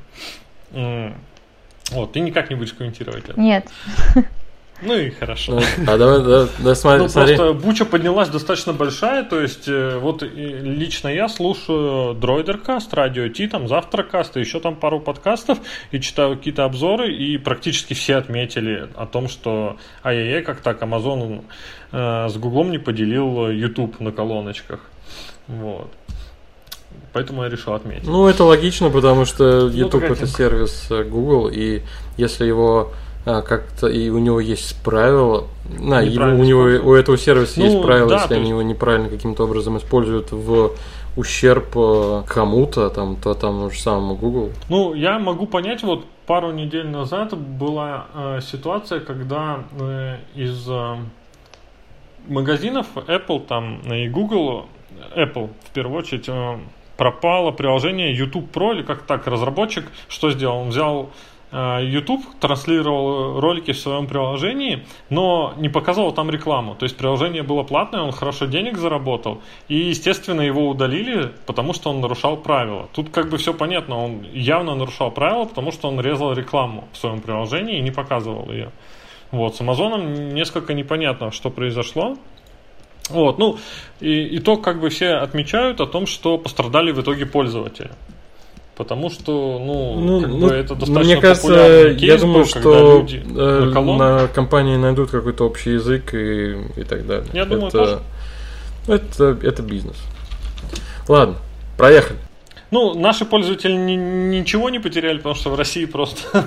Вот, 1.91 2.11
ты 2.13 2.19
никак 2.19 2.51
не 2.51 2.55
будешь 2.55 2.73
комментировать 2.73 3.27
это. 3.27 3.39
Нет. 3.39 3.67
Ну 4.85 4.97
и 4.97 5.09
хорошо. 5.09 5.53
Ну, 5.53 5.61
а 5.87 5.97
давай, 5.97 6.23
да, 6.23 6.47
да, 6.59 6.75
смотри, 6.75 7.03
Ну, 7.03 7.09
смотри. 7.09 7.35
просто 7.35 7.53
буча 7.53 7.85
поднялась 7.85 8.29
достаточно 8.29 8.73
большая, 8.73 9.23
то 9.23 9.39
есть 9.39 9.67
э, 9.67 9.97
вот 9.99 10.23
лично 10.23 11.07
я 11.07 11.29
слушаю 11.29 12.13
Дроидеркаст, 12.13 12.93
Радио 12.93 13.27
Ти, 13.29 13.47
там 13.47 13.67
Завтракаст, 13.67 14.37
и 14.37 14.39
еще 14.39 14.59
там 14.59 14.75
пару 14.75 14.99
подкастов, 14.99 15.59
и 15.91 15.99
читаю 15.99 16.37
какие-то 16.37 16.65
обзоры, 16.65 17.13
и 17.13 17.37
практически 17.37 17.93
все 17.93 18.15
отметили 18.15 18.89
о 18.95 19.05
том, 19.05 19.29
что 19.29 19.77
ай-яй-яй, 20.03 20.41
как 20.41 20.61
так, 20.61 20.81
Amazon 20.81 21.43
э, 21.91 22.27
с 22.29 22.35
Гуглом 22.37 22.71
не 22.71 22.77
поделил 22.77 23.49
YouTube 23.49 23.99
на 23.99 24.11
колоночках. 24.11 24.79
Вот. 25.47 25.91
Поэтому 27.11 27.43
я 27.43 27.49
решил 27.49 27.73
отметить. 27.73 28.07
Ну, 28.07 28.27
это 28.27 28.43
логично, 28.43 28.89
потому 28.89 29.25
что 29.25 29.67
YouTube 29.67 30.01
такая 30.01 30.17
это 30.17 30.27
сервис 30.27 30.87
э, 30.89 31.03
Google, 31.03 31.47
и 31.47 31.81
если 32.17 32.45
его 32.45 32.91
а, 33.25 33.41
как-то 33.41 33.87
и 33.87 34.09
у 34.09 34.19
него 34.19 34.39
есть 34.39 34.81
правила, 34.83 35.45
на, 35.79 36.03
Неправильно 36.03 36.41
у 36.41 36.45
него 36.45 36.61
у 36.61 36.93
этого 36.93 37.17
сервиса 37.17 37.59
Ну, 37.59 37.65
есть 37.65 37.81
правила, 37.81 38.09
да, 38.09 38.21
если 38.21 38.33
они 38.33 38.41
есть- 38.43 38.49
его 38.51 38.61
неправильно 38.61 39.09
каким-то 39.09 39.43
образом 39.45 39.77
используют 39.77 40.31
в 40.31 40.71
ущерб 41.15 41.67
э, 41.75 42.23
кому-то, 42.27 42.89
там, 42.89 43.15
то 43.15 43.33
тому 43.33 43.69
же 43.69 43.79
самому 43.79 44.15
Google. 44.15 44.49
Ну, 44.69 44.93
я 44.93 45.19
могу 45.19 45.45
понять, 45.45 45.83
вот 45.83 46.05
пару 46.25 46.51
недель 46.51 46.87
назад 46.87 47.37
была 47.37 48.07
э, 48.13 48.39
ситуация, 48.41 48.99
когда 48.99 49.59
э, 49.79 50.17
из 50.35 50.67
э, 50.67 50.95
магазинов 52.27 52.87
Apple 52.95 53.45
там 53.45 53.79
и 53.91 54.07
Google, 54.07 54.65
Apple 55.15 55.49
в 55.65 55.69
первую 55.71 55.99
очередь, 55.99 56.25
э, 56.27 56.59
пропало 56.97 57.51
приложение 57.51 58.15
YouTube 58.15 58.55
Pro, 58.55 58.73
или 58.73 58.83
как 58.83 59.03
так, 59.03 59.27
разработчик 59.27 59.85
что 60.07 60.31
сделал? 60.31 60.57
Он 60.59 60.69
взял 60.69 61.03
э, 61.03 61.07
YouTube, 61.53 62.25
транслировал 62.39 63.39
ролики 63.39 63.73
в 63.73 63.79
своем 63.79 64.07
приложении, 64.07 64.85
но 65.09 65.53
не 65.57 65.69
показывал 65.69 66.11
там 66.11 66.31
рекламу. 66.31 66.73
То 66.75 66.85
есть 66.85 66.97
приложение 66.97 67.43
было 67.43 67.61
платное, 67.61 68.01
он 68.01 68.11
хорошо 68.11 68.45
денег 68.45 68.77
заработал, 68.77 69.41
и, 69.67 69.75
естественно, 69.75 70.41
его 70.41 70.67
удалили, 70.67 71.31
потому 71.45 71.73
что 71.73 71.91
он 71.91 72.01
нарушал 72.01 72.37
правила. 72.37 72.89
Тут 72.93 73.09
как 73.11 73.29
бы 73.29 73.37
все 73.37 73.53
понятно, 73.53 74.03
он 74.03 74.23
явно 74.33 74.73
нарушал 74.73 75.11
правила, 75.11 75.45
потому 75.45 75.71
что 75.71 75.89
он 75.89 76.01
резал 76.01 76.33
рекламу 76.33 76.87
в 76.91 76.97
своем 76.97 77.21
приложении 77.21 77.77
и 77.77 77.81
не 77.81 77.91
показывал 77.91 78.51
ее. 78.51 78.71
Вот, 79.31 79.55
с 79.55 79.61
Амазоном 79.61 80.33
несколько 80.33 80.73
непонятно, 80.73 81.31
что 81.31 81.49
произошло. 81.49 82.17
Вот, 83.09 83.37
ну, 83.37 83.57
и, 83.99 84.37
итог 84.37 84.63
как 84.63 84.79
бы 84.79 84.89
все 84.89 85.15
отмечают 85.15 85.81
о 85.81 85.85
том, 85.85 86.07
что 86.07 86.37
пострадали 86.37 86.91
в 86.91 87.01
итоге 87.01 87.25
пользователи. 87.25 87.91
Потому 88.75 89.11
что, 89.11 89.59
ну, 89.59 90.21
как 90.21 90.31
бы 90.31 90.47
это 90.47 90.75
достаточно 90.75 90.99
мне 90.99 91.17
кажется, 91.17 91.95
кейс 91.95 92.01
я 92.01 92.17
думаю, 92.17 92.39
был, 92.39 92.45
что 92.45 92.97
люди 92.99 93.23
э, 93.23 93.71
на 93.71 93.81
на 93.97 94.27
компании 94.27 94.77
найдут 94.77 95.11
какой-то 95.11 95.45
общий 95.45 95.73
язык 95.73 96.13
и, 96.15 96.53
и 96.75 96.83
так 96.83 97.05
далее. 97.05 97.27
Я 97.33 97.45
думаю, 97.45 97.67
это, 97.67 98.01
это, 98.87 99.37
это 99.43 99.61
бизнес. 99.61 99.97
Ладно, 101.07 101.35
проехали. 101.77 102.17
Ну, 102.73 102.95
наши 102.95 103.23
пользователи 103.23 103.73
ни- 103.73 104.39
ничего 104.39 104.71
не 104.71 104.79
потеряли, 104.79 105.17
потому 105.17 105.35
что 105.35 105.51
в 105.51 105.55
России 105.55 105.85
просто 105.85 106.43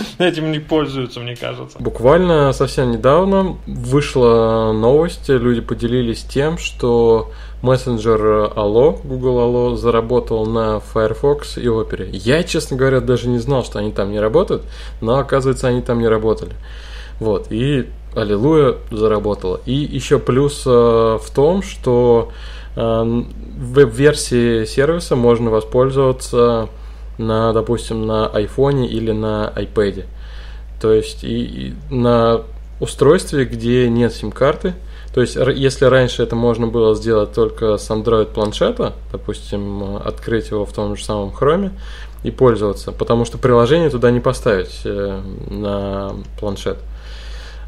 этим 0.18 0.50
не 0.50 0.58
пользуются, 0.58 1.20
мне 1.20 1.36
кажется. 1.36 1.78
Буквально 1.78 2.52
совсем 2.52 2.90
недавно 2.90 3.56
вышла 3.68 4.72
новость, 4.72 5.28
люди 5.28 5.60
поделились 5.60 6.24
тем, 6.24 6.58
что 6.58 7.30
мессенджер 7.62 8.20
Allo, 8.56 8.98
Google 9.04 9.38
Allo, 9.38 9.76
заработал 9.76 10.44
на 10.44 10.80
Firefox 10.80 11.56
и 11.56 11.66
Opera. 11.66 12.08
Я, 12.12 12.42
честно 12.42 12.76
говоря, 12.76 13.00
даже 13.00 13.28
не 13.28 13.38
знал, 13.38 13.62
что 13.62 13.78
они 13.78 13.92
там 13.92 14.10
не 14.10 14.18
работают, 14.18 14.64
но 15.00 15.18
оказывается, 15.18 15.68
они 15.68 15.82
там 15.82 16.00
не 16.00 16.08
работали. 16.08 16.54
Вот, 17.20 17.46
и 17.50 17.86
аллилуйя 18.16 18.74
заработала. 18.90 19.60
И 19.66 19.74
еще 19.74 20.18
плюс 20.18 20.64
э, 20.66 20.68
в 20.68 21.30
том, 21.32 21.62
что 21.62 22.32
э, 22.74 23.22
веб-версии 23.60 24.64
сервиса 24.64 25.16
можно 25.16 25.50
воспользоваться 25.50 26.68
на, 27.18 27.52
допустим, 27.52 28.06
на 28.06 28.30
iPhone 28.32 28.86
или 28.86 29.12
на 29.12 29.52
iPad. 29.54 30.06
То 30.80 30.92
есть 30.92 31.22
и, 31.22 31.44
и 31.44 31.74
на 31.94 32.42
устройстве, 32.80 33.44
где 33.44 33.88
нет 33.88 34.14
сим-карты, 34.14 34.74
то 35.12 35.20
есть, 35.20 35.36
если 35.36 35.86
раньше 35.86 36.22
это 36.22 36.36
можно 36.36 36.68
было 36.68 36.94
сделать 36.94 37.32
только 37.32 37.76
с 37.76 37.90
Android 37.90 38.26
планшета, 38.26 38.94
допустим, 39.10 39.96
открыть 39.96 40.50
его 40.50 40.64
в 40.64 40.72
том 40.72 40.96
же 40.96 41.04
самом 41.04 41.30
Chrome 41.30 41.72
и 42.22 42.30
пользоваться, 42.30 42.92
потому 42.92 43.24
что 43.24 43.36
приложение 43.36 43.90
туда 43.90 44.10
не 44.12 44.20
поставить 44.20 44.82
э, 44.84 45.20
на 45.50 46.12
планшет. 46.38 46.78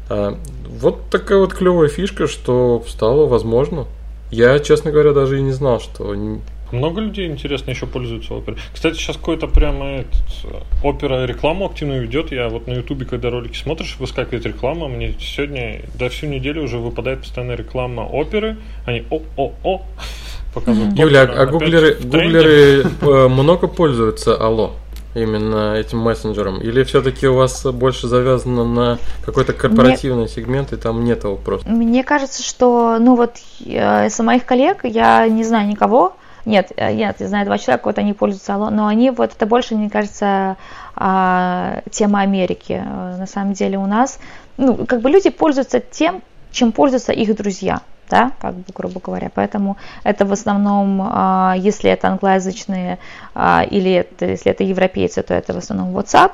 А, 0.09 0.37
вот 0.67 1.09
такая 1.11 1.39
вот 1.39 1.53
клевая 1.53 1.89
фишка, 1.89 2.27
что 2.27 2.83
стало 2.87 3.25
возможно. 3.25 3.87
Я, 4.33 4.59
честно 4.59 4.91
говоря, 4.91 5.13
даже 5.13 5.39
и 5.39 5.41
не 5.41 5.51
знал, 5.51 5.79
что 5.79 6.15
много 6.73 7.01
людей, 7.01 7.27
интересно, 7.27 7.69
еще 7.69 7.85
пользуются 7.85 8.33
оперой. 8.33 8.57
Кстати, 8.73 8.95
сейчас 8.95 9.15
какой-то 9.17 9.47
прямо 9.47 9.99
этот, 9.99 10.23
опера 10.83 11.25
рекламу 11.25 11.67
активно 11.67 11.99
ведет. 11.99 12.31
Я 12.31 12.49
вот 12.49 12.65
на 12.65 12.73
ютубе, 12.73 13.05
когда 13.05 13.29
ролики 13.29 13.55
смотришь, 13.55 13.97
выскакивает 13.99 14.45
реклама. 14.47 14.87
Мне 14.87 15.13
сегодня, 15.19 15.81
да 15.93 16.09
всю 16.09 16.25
неделю 16.25 16.63
уже 16.63 16.79
выпадает 16.79 17.19
постоянно 17.19 17.51
реклама 17.51 18.01
оперы. 18.01 18.57
Они 18.87 19.05
о-о-о 19.11 19.83
показывают. 20.53 20.97
Юля, 20.97 21.21
а 21.23 21.45
гуглеры, 21.45 21.93
гуглеры 22.01 22.83
э, 23.01 23.27
много 23.27 23.67
пользуются 23.67 24.35
Алло? 24.35 24.73
Именно 25.13 25.75
этим 25.75 25.99
мессенджером? 25.99 26.61
Или 26.61 26.83
все-таки 26.83 27.27
у 27.27 27.35
вас 27.35 27.65
больше 27.65 28.07
завязано 28.07 28.63
на 28.65 28.97
какой-то 29.25 29.53
корпоративный 29.53 30.23
Мне... 30.23 30.27
сегмент, 30.27 30.73
и 30.73 30.77
там 30.77 31.03
нет 31.03 31.23
его 31.23 31.35
просто? 31.35 31.69
Мне 31.69 32.03
кажется, 32.03 32.43
что, 32.43 32.97
ну 32.99 33.15
вот, 33.15 33.35
э, 33.65 34.07
из 34.07 34.19
моих 34.19 34.45
коллег 34.45 34.79
я 34.83 35.27
не 35.27 35.43
знаю 35.43 35.67
никого, 35.67 36.15
нет, 36.45 36.71
э, 36.75 36.93
нет, 36.93 37.17
я 37.19 37.27
знаю 37.27 37.45
два 37.45 37.57
человека, 37.57 37.85
вот 37.85 37.97
они 37.97 38.13
пользуются 38.13 38.55
Алло, 38.55 38.69
но 38.69 38.87
они, 38.87 39.11
вот 39.11 39.31
это 39.35 39.45
больше, 39.45 39.75
мне 39.75 39.89
кажется, 39.89 40.57
а, 40.95 41.81
тема 41.89 42.21
Америки. 42.21 42.83
Э, 42.85 43.17
на 43.17 43.27
самом 43.27 43.53
деле 43.53 43.77
у 43.77 43.85
нас, 43.85 44.19
ну, 44.57 44.85
как 44.85 45.01
бы 45.01 45.09
люди 45.09 45.29
пользуются 45.29 45.79
тем, 45.79 46.21
чем 46.51 46.71
пользуются 46.71 47.13
их 47.13 47.35
друзья, 47.35 47.81
да, 48.09 48.31
как 48.39 48.55
бы, 48.55 48.65
грубо 48.73 48.99
говоря. 48.99 49.31
Поэтому 49.33 49.77
это 50.03 50.25
в 50.25 50.31
основном, 50.31 51.01
а, 51.03 51.55
если 51.57 51.89
это 51.89 52.09
англоязычные 52.09 52.99
а, 53.33 53.65
или 53.69 53.91
это, 53.91 54.25
если 54.25 54.51
это 54.51 54.63
европейцы, 54.63 55.21
то 55.23 55.33
это 55.33 55.53
в 55.53 55.57
основном 55.57 55.95
WhatsApp, 55.97 56.31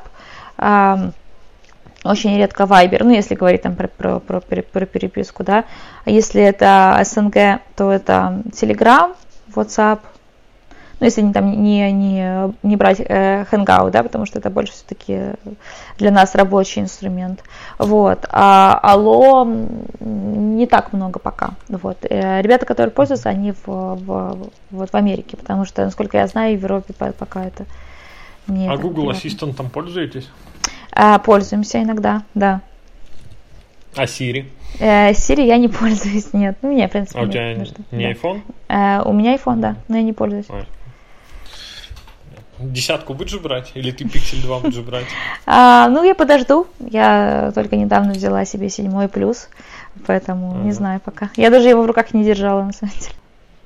очень 2.04 2.38
редко 2.38 2.64
Viber, 2.64 3.04
ну, 3.04 3.12
если 3.12 3.36
говорить 3.36 3.62
там 3.62 3.76
про, 3.76 3.88
про, 3.88 4.20
про, 4.20 4.40
про 4.40 4.86
переписку, 4.86 5.44
да. 5.44 5.66
А 6.06 6.10
если 6.10 6.42
это 6.42 6.98
СНГ, 7.04 7.62
то 7.76 7.92
это 7.92 8.42
Telegram, 8.54 9.16
WhatsApp, 9.54 10.00
ну, 11.00 11.06
если 11.06 11.22
не, 11.22 11.34
там, 11.34 11.62
не, 11.62 11.92
не, 11.92 12.54
не 12.64 12.76
брать 12.76 13.00
э, 13.00 13.46
Hangout, 13.52 13.92
да, 13.92 14.04
потому 14.04 14.26
что 14.26 14.40
это 14.40 14.50
больше 14.50 14.74
все-таки 14.74 15.34
для 16.00 16.12
нас 16.12 16.34
рабочий 16.34 16.82
инструмент. 16.82 17.44
Вот. 17.78 18.26
А 18.30 18.80
Алло 18.82 19.46
не 20.00 20.66
так 20.66 20.94
много 20.94 21.20
пока. 21.20 21.52
Вот. 21.68 21.98
Э, 22.10 22.42
ребята, 22.42 22.66
которые 22.66 22.92
пользуются, 22.92 23.30
они 23.30 23.52
в, 23.52 23.68
в, 23.68 24.50
вот 24.72 24.90
в 24.90 24.96
Америке, 24.96 25.38
потому 25.38 25.66
что, 25.66 25.84
насколько 25.84 26.18
я 26.18 26.28
знаю, 26.28 26.58
в 26.58 26.62
Европе 26.64 26.94
пока 26.94 27.46
это 27.46 27.66
не 28.48 28.68
А 28.68 28.78
Google 28.78 29.10
Ассистентом 29.10 29.70
пользуетесь? 29.70 30.30
А, 30.92 31.20
пользуемся 31.20 31.84
иногда, 31.84 32.24
да. 32.34 32.62
А 33.96 34.04
Siri? 34.04 34.46
Э, 34.80 35.12
Siri 35.12 35.46
я 35.46 35.58
не 35.58 35.68
пользуюсь, 35.80 36.34
нет. 36.34 36.58
Ну, 36.62 36.72
меня, 36.72 36.88
в 36.88 36.92
принципе, 36.92 37.20
А 37.20 37.24
у 37.24 37.28
тебя 37.28 37.54
нет, 37.54 37.78
не 37.92 38.06
да. 38.06 38.12
iPhone? 38.12 38.42
Э, 38.70 39.02
у 39.04 39.14
меня 39.14 39.36
iPhone, 39.36 39.58
да, 39.58 39.76
но 39.88 39.98
я 39.98 40.04
не 40.04 40.14
пользуюсь. 40.14 40.50
Ой. 40.50 40.66
Десятку 42.60 43.14
будешь 43.14 43.40
брать? 43.40 43.72
Или 43.74 43.92
ты 43.92 44.04
Pixel 44.04 44.42
2 44.42 44.60
будешь 44.60 44.80
брать? 44.80 45.06
А, 45.46 45.88
ну, 45.90 46.04
я 46.04 46.14
подожду. 46.14 46.68
Я 46.80 47.52
только 47.56 47.76
недавно 47.76 48.14
взяла 48.14 48.46
себе 48.46 48.70
седьмой 48.70 49.08
плюс, 49.08 49.48
поэтому 50.06 50.52
ага. 50.52 50.60
не 50.60 50.72
знаю 50.72 51.00
пока. 51.00 51.30
Я 51.36 51.50
даже 51.50 51.70
его 51.70 51.84
в 51.84 51.86
руках 51.86 52.14
не 52.14 52.24
держала, 52.24 52.64
на 52.64 52.74
самом 52.74 52.94
деле. 53.00 53.14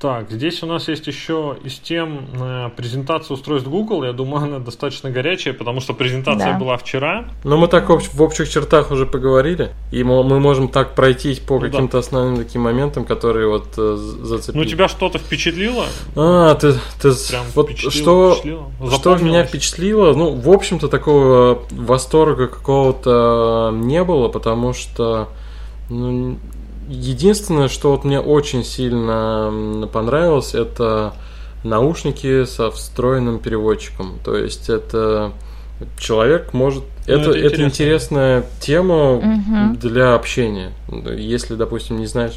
Так, 0.04 0.30
здесь 0.30 0.62
у 0.64 0.66
нас 0.66 0.90
есть 0.90 1.08
еще 1.08 1.56
из 1.64 1.80
тем 1.80 2.28
э, 2.38 2.70
презентация 2.76 3.36
устройств 3.36 3.70
Google. 3.70 4.04
Я 4.04 4.12
думаю, 4.12 4.44
она 4.44 4.60
достаточно 4.60 5.10
горячая, 5.10 5.54
потому 5.54 5.80
что 5.80 5.94
презентация 5.94 6.52
да. 6.52 6.60
была 6.60 6.76
вчера. 6.76 7.30
Но 7.46 7.56
мы 7.56 7.70
так 7.70 7.90
в, 7.90 8.22
общих 8.22 8.50
чертах 8.50 8.92
уже 8.92 9.06
поговорили, 9.06 9.72
и 9.94 10.04
мы, 10.04 10.22
мы 10.26 10.42
можем 10.42 10.68
так 10.68 10.94
пройтись 10.94 11.40
по 11.40 11.54
ну, 11.54 11.62
каким-то 11.62 11.94
да. 11.94 12.00
основным 12.00 12.36
таким 12.36 12.64
моментам, 12.64 13.06
которые 13.06 13.48
вот 13.48 13.68
э, 13.78 13.96
зацепили. 13.96 14.62
Ну, 14.62 14.70
тебя 14.70 14.90
что-то 14.90 15.20
впечатлило? 15.20 15.86
А, 16.18 16.54
ты, 16.56 16.74
ты 17.02 17.14
Прям 17.30 17.46
вот 17.56 17.78
что, 17.78 18.36
что 18.98 19.16
меня 19.16 19.46
впечатлило? 19.46 20.14
Ну, 20.14 20.36
в 20.36 20.50
общем-то, 20.50 20.90
такого 20.90 21.64
восторга 21.72 22.48
какого-то 22.48 23.72
не 23.74 24.04
было, 24.04 24.28
потому 24.28 24.74
что 24.74 25.30
ну, 25.90 26.38
Единственное, 26.94 27.70
что 27.70 27.92
вот 27.92 28.04
мне 28.04 28.20
очень 28.20 28.64
сильно 28.64 29.88
понравилось, 29.92 30.54
это 30.54 31.14
наушники 31.64 32.46
со 32.46 32.70
встроенным 32.70 33.40
переводчиком. 33.40 34.20
То 34.24 34.38
есть 34.38 34.70
это 34.70 35.32
человек 35.98 36.54
может... 36.54 36.84
Ну, 37.08 37.14
это, 37.14 37.32
это, 37.32 37.48
это 37.48 37.64
интересная 37.64 38.46
тема 38.60 39.14
угу. 39.14 39.76
для 39.82 40.14
общения. 40.14 40.72
Если, 41.18 41.56
допустим, 41.56 41.98
не 41.98 42.06
знаешь... 42.06 42.34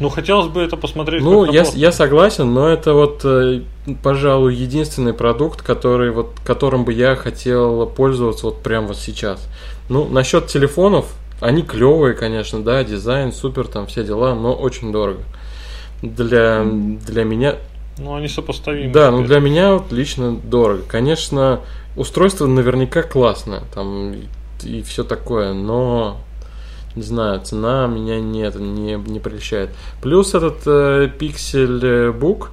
Ну, 0.00 0.08
хотелось 0.08 0.48
бы 0.48 0.62
это 0.62 0.76
посмотреть. 0.76 1.22
Ну, 1.22 1.44
я, 1.44 1.64
я 1.74 1.92
согласен, 1.92 2.52
но 2.52 2.68
это 2.68 2.94
вот, 2.94 3.20
э, 3.24 3.60
пожалуй, 4.02 4.54
единственный 4.54 5.12
продукт, 5.12 5.60
который 5.60 6.10
вот, 6.12 6.32
которым 6.44 6.84
бы 6.84 6.94
я 6.94 7.14
хотел 7.14 7.86
пользоваться 7.86 8.46
вот 8.46 8.62
прямо 8.62 8.88
вот 8.88 8.96
сейчас. 8.96 9.46
Ну, 9.88 10.08
насчет 10.08 10.46
телефонов, 10.46 11.06
они 11.40 11.62
клевые, 11.62 12.14
конечно, 12.14 12.62
да, 12.62 12.82
дизайн 12.84 13.32
супер, 13.32 13.66
там 13.66 13.86
все 13.86 14.04
дела, 14.04 14.34
но 14.34 14.54
очень 14.54 14.92
дорого. 14.92 15.22
Для, 16.02 16.64
для 16.64 17.24
меня... 17.24 17.56
Ну, 17.98 18.14
они 18.14 18.28
сопоставимы. 18.28 18.92
Да, 18.92 19.10
но 19.10 19.22
для 19.22 19.40
меня 19.40 19.74
вот 19.74 19.92
лично 19.92 20.36
дорого. 20.36 20.82
Конечно, 20.86 21.60
устройство 21.96 22.46
наверняка 22.46 23.02
классное, 23.02 23.62
там 23.74 24.14
и, 24.14 24.26
и 24.62 24.82
все 24.82 25.04
такое, 25.04 25.52
но 25.52 26.20
не 26.94 27.02
знаю, 27.02 27.40
цена 27.40 27.86
меня 27.86 28.20
нет, 28.20 28.56
не, 28.56 28.94
не 28.94 29.20
прельщает. 29.20 29.70
Плюс 30.02 30.34
этот 30.34 30.66
э, 30.66 31.10
Pixel 31.18 32.12
Book, 32.18 32.48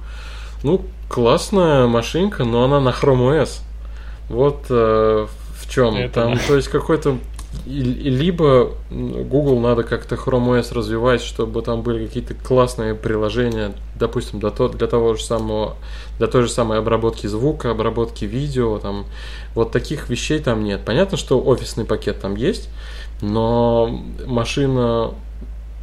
ну, 0.62 0.84
классная 1.08 1.86
машинка, 1.86 2.44
но 2.44 2.64
она 2.64 2.80
на 2.80 2.90
Chrome 2.90 3.42
OS. 3.42 3.60
Вот 4.28 4.66
э, 4.70 5.26
в 5.56 5.70
чем. 5.72 5.96
Это 5.96 6.14
Там, 6.14 6.38
то 6.38 6.56
есть 6.56 6.68
какой-то 6.68 7.18
либо 7.64 8.72
Google 8.90 9.60
надо 9.60 9.82
как-то 9.82 10.16
Chrome 10.16 10.58
OS 10.58 10.74
развивать, 10.74 11.22
чтобы 11.22 11.62
там 11.62 11.82
были 11.82 12.06
какие-то 12.06 12.34
классные 12.34 12.94
приложения, 12.94 13.74
допустим, 13.94 14.40
для, 14.40 14.50
то, 14.50 14.68
для 14.68 14.86
того 14.86 15.14
же 15.14 15.24
самого, 15.24 15.76
для 16.18 16.26
той 16.26 16.42
же 16.42 16.48
самой 16.48 16.78
обработки 16.78 17.26
звука, 17.26 17.70
обработки 17.70 18.24
видео, 18.24 18.78
там, 18.78 19.06
вот 19.54 19.72
таких 19.72 20.08
вещей 20.08 20.38
там 20.38 20.64
нет. 20.64 20.84
Понятно, 20.84 21.16
что 21.16 21.40
офисный 21.40 21.84
пакет 21.84 22.20
там 22.20 22.36
есть, 22.36 22.68
но 23.20 24.02
машина 24.26 25.12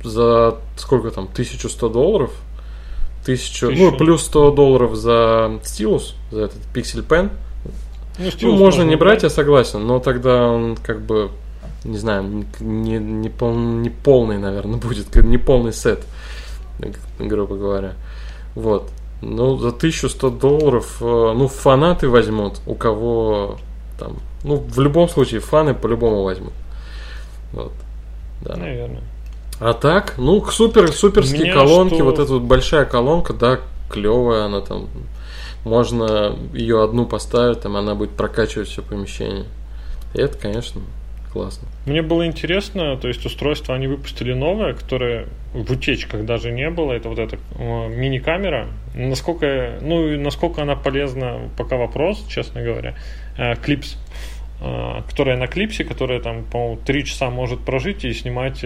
за 0.03 0.57
сколько 0.78 1.11
там, 1.11 1.26
1100 1.32 1.89
долларов, 1.89 2.32
1000, 3.24 3.69
ну, 3.71 3.97
плюс 3.97 4.24
100 4.24 4.51
долларов 4.51 4.95
за 4.95 5.59
стилус, 5.63 6.15
за 6.32 6.45
этот 6.45 6.59
Pixel 6.74 7.07
Pen, 7.07 7.32
ну, 8.19 8.30
ну 8.41 8.55
можно 8.55 8.84
не 8.84 8.95
брать, 8.95 9.24
я 9.24 9.30
согласен, 9.30 9.86
но 9.88 9.99
тогда 9.99 10.47
он 10.47 10.76
как 10.76 11.01
бы 11.01 11.32
не 11.84 11.97
знаю, 11.97 12.45
не, 12.59 12.97
не, 12.97 13.29
пол, 13.29 13.55
не 13.55 13.89
полный, 13.89 14.38
наверное, 14.38 14.77
будет, 14.79 15.15
не 15.15 15.38
полный 15.38 15.73
сет, 15.73 16.03
грубо 17.19 17.55
говоря. 17.55 17.93
Вот. 18.55 18.89
Ну, 19.21 19.57
за 19.57 19.69
1100 19.69 20.29
долларов, 20.31 20.97
э, 20.99 21.05
ну, 21.05 21.47
фанаты 21.47 22.09
возьмут, 22.09 22.59
у 22.67 22.75
кого 22.75 23.57
там, 23.97 24.17
ну, 24.43 24.57
в 24.57 24.79
любом 24.79 25.07
случае, 25.07 25.39
фаны 25.39 25.73
по-любому 25.73 26.23
возьмут. 26.23 26.53
Вот. 27.53 27.71
Да. 28.41 28.57
Наверное. 28.57 29.03
А 29.59 29.73
так, 29.73 30.15
ну, 30.17 30.43
супер, 30.45 30.91
суперские 30.91 31.53
колонки, 31.53 31.95
что... 31.95 32.03
вот 32.03 32.19
эта 32.19 32.34
вот 32.34 32.41
большая 32.41 32.86
колонка, 32.86 33.34
да, 33.34 33.59
клевая 33.89 34.45
она 34.45 34.61
там. 34.61 34.89
Можно 35.63 36.36
ее 36.53 36.84
одну 36.84 37.05
поставить, 37.05 37.61
там 37.61 37.77
она 37.77 37.95
будет 37.95 38.09
прокачивать 38.11 38.67
все 38.67 38.81
помещение. 38.81 39.45
И 40.13 40.19
это, 40.19 40.38
конечно, 40.38 40.81
классно. 41.34 41.67
Мне 41.86 42.03
было 42.03 42.25
интересно, 42.27 42.95
то 42.95 43.07
есть 43.07 43.25
устройство 43.25 43.73
они 43.73 43.88
выпустили 43.88 44.34
новое, 44.34 44.73
которое 44.73 45.27
в 45.53 45.71
утечках 45.71 46.25
даже 46.25 46.51
не 46.51 46.69
было. 46.69 46.93
Это 46.93 47.09
вот 47.09 47.19
эта 47.19 47.38
э, 47.57 47.89
мини-камера. 47.89 48.67
Насколько, 48.93 49.79
ну 49.81 50.17
насколько 50.19 50.61
она 50.61 50.75
полезна, 50.75 51.49
пока 51.57 51.75
вопрос, 51.75 52.25
честно 52.29 52.61
говоря. 52.61 52.95
Э, 53.38 53.55
клипс, 53.55 53.97
э, 54.61 55.01
которая 55.09 55.36
на 55.38 55.47
клипсе, 55.47 55.84
которая 55.84 56.21
там, 56.21 56.45
по-моему, 56.45 56.79
3 56.86 57.03
часа 57.03 57.31
может 57.31 57.61
прожить 57.65 58.05
и 58.05 58.13
снимать 58.13 58.63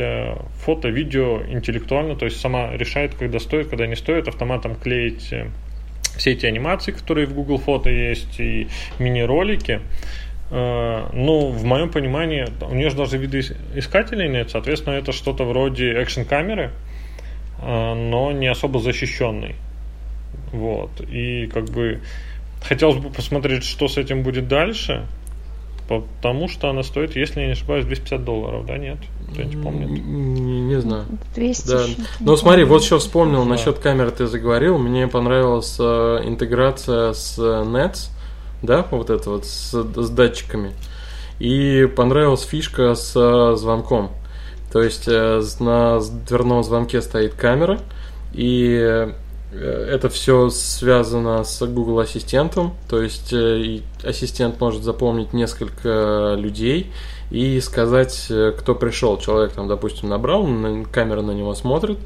фото, 0.58 0.90
видео 0.90 1.42
интеллектуально, 1.48 2.16
то 2.16 2.26
есть 2.26 2.40
сама 2.40 2.76
решает, 2.76 3.16
когда 3.16 3.40
стоит, 3.40 3.70
когда 3.70 3.88
не 3.88 3.96
стоит, 3.96 4.28
автоматом 4.28 4.76
клеить 4.76 5.34
все 6.18 6.32
эти 6.32 6.46
анимации, 6.46 6.92
которые 6.92 7.28
в 7.28 7.34
Google 7.34 7.60
Фото 7.60 7.90
есть, 7.90 8.40
и 8.40 8.68
мини-ролики. 9.00 9.82
Э, 10.50 11.10
ну, 11.14 11.50
в 11.50 11.64
моем 11.64 11.90
понимании, 11.90 12.48
у 12.62 12.74
нее 12.74 12.90
же 12.90 12.98
даже 12.98 13.18
видоискателей 13.18 14.30
нет, 14.30 14.50
соответственно, 14.52 14.96
это 14.96 15.12
что-то 15.12 15.44
вроде 15.44 15.92
экшн-камеры, 15.94 16.72
э, 17.62 17.94
но 17.94 18.32
не 18.32 18.48
особо 18.48 18.80
защищенный. 18.80 19.56
Вот. 20.52 21.02
И 21.02 21.48
как 21.48 21.66
бы 21.66 22.00
хотелось 22.62 22.98
бы 22.98 23.10
посмотреть, 23.10 23.64
что 23.64 23.88
с 23.88 23.98
этим 23.98 24.24
будет 24.24 24.48
дальше. 24.48 25.06
Потому 25.88 26.50
что 26.50 26.70
она 26.70 26.84
стоит, 26.84 27.16
если 27.16 27.40
я 27.40 27.46
не 27.46 27.52
ошибаюсь, 27.54 27.86
250 27.86 28.26
долларов, 28.26 28.66
да, 28.66 28.78
нет? 28.78 28.98
Кто-нибудь 29.32 29.64
помнит? 29.64 29.90
Не, 29.90 30.62
не 30.62 30.82
знаю. 30.82 31.06
200 31.36 31.68
Да. 31.68 31.86
Ну 32.20 32.36
смотри, 32.36 32.66
вот 32.66 32.84
еще 32.84 33.00
вспомнил 33.00 33.44
Да. 33.44 33.50
насчет 33.52 33.80
камеры 33.80 34.12
ты 34.12 34.28
заговорил. 34.28 34.78
Мне 34.78 35.08
понравилась 35.08 35.78
э, 35.80 36.22
интеграция 36.26 37.14
с 37.14 37.40
э, 37.40 37.64
Nets, 37.64 38.10
да, 38.62 38.86
вот 38.92 39.10
это 39.10 39.30
вот 39.30 39.46
с, 39.46 39.72
с 39.74 40.10
датчиками. 40.10 40.74
И 41.40 41.88
понравилась 41.96 42.42
фишка 42.44 42.96
с 42.96 43.14
э, 43.16 43.56
звонком. 43.56 44.12
То 44.72 44.82
есть 44.82 45.08
э, 45.08 45.42
на 45.60 46.00
дверном 46.28 46.64
звонке 46.64 47.02
стоит 47.02 47.36
камера, 47.36 47.80
и 48.34 48.76
э, 48.80 49.12
это 49.52 50.10
все 50.10 50.50
связано 50.50 51.44
с 51.44 51.66
Google 51.66 52.00
Ассистентом. 52.00 52.74
То 52.90 53.02
есть 53.02 53.34
ассистент 54.04 54.60
может 54.60 54.84
запомнить 54.84 55.32
несколько 55.32 56.36
людей 56.38 56.92
и 57.32 57.60
сказать, 57.62 58.30
кто 58.60 58.76
пришел. 58.76 59.18
Человек 59.18 59.54
там, 59.54 59.68
допустим, 59.68 60.10
набрал, 60.10 60.46
на- 60.46 60.84
камера 60.86 61.22
на 61.22 61.32
него 61.32 61.54
смотрит, 61.54 61.98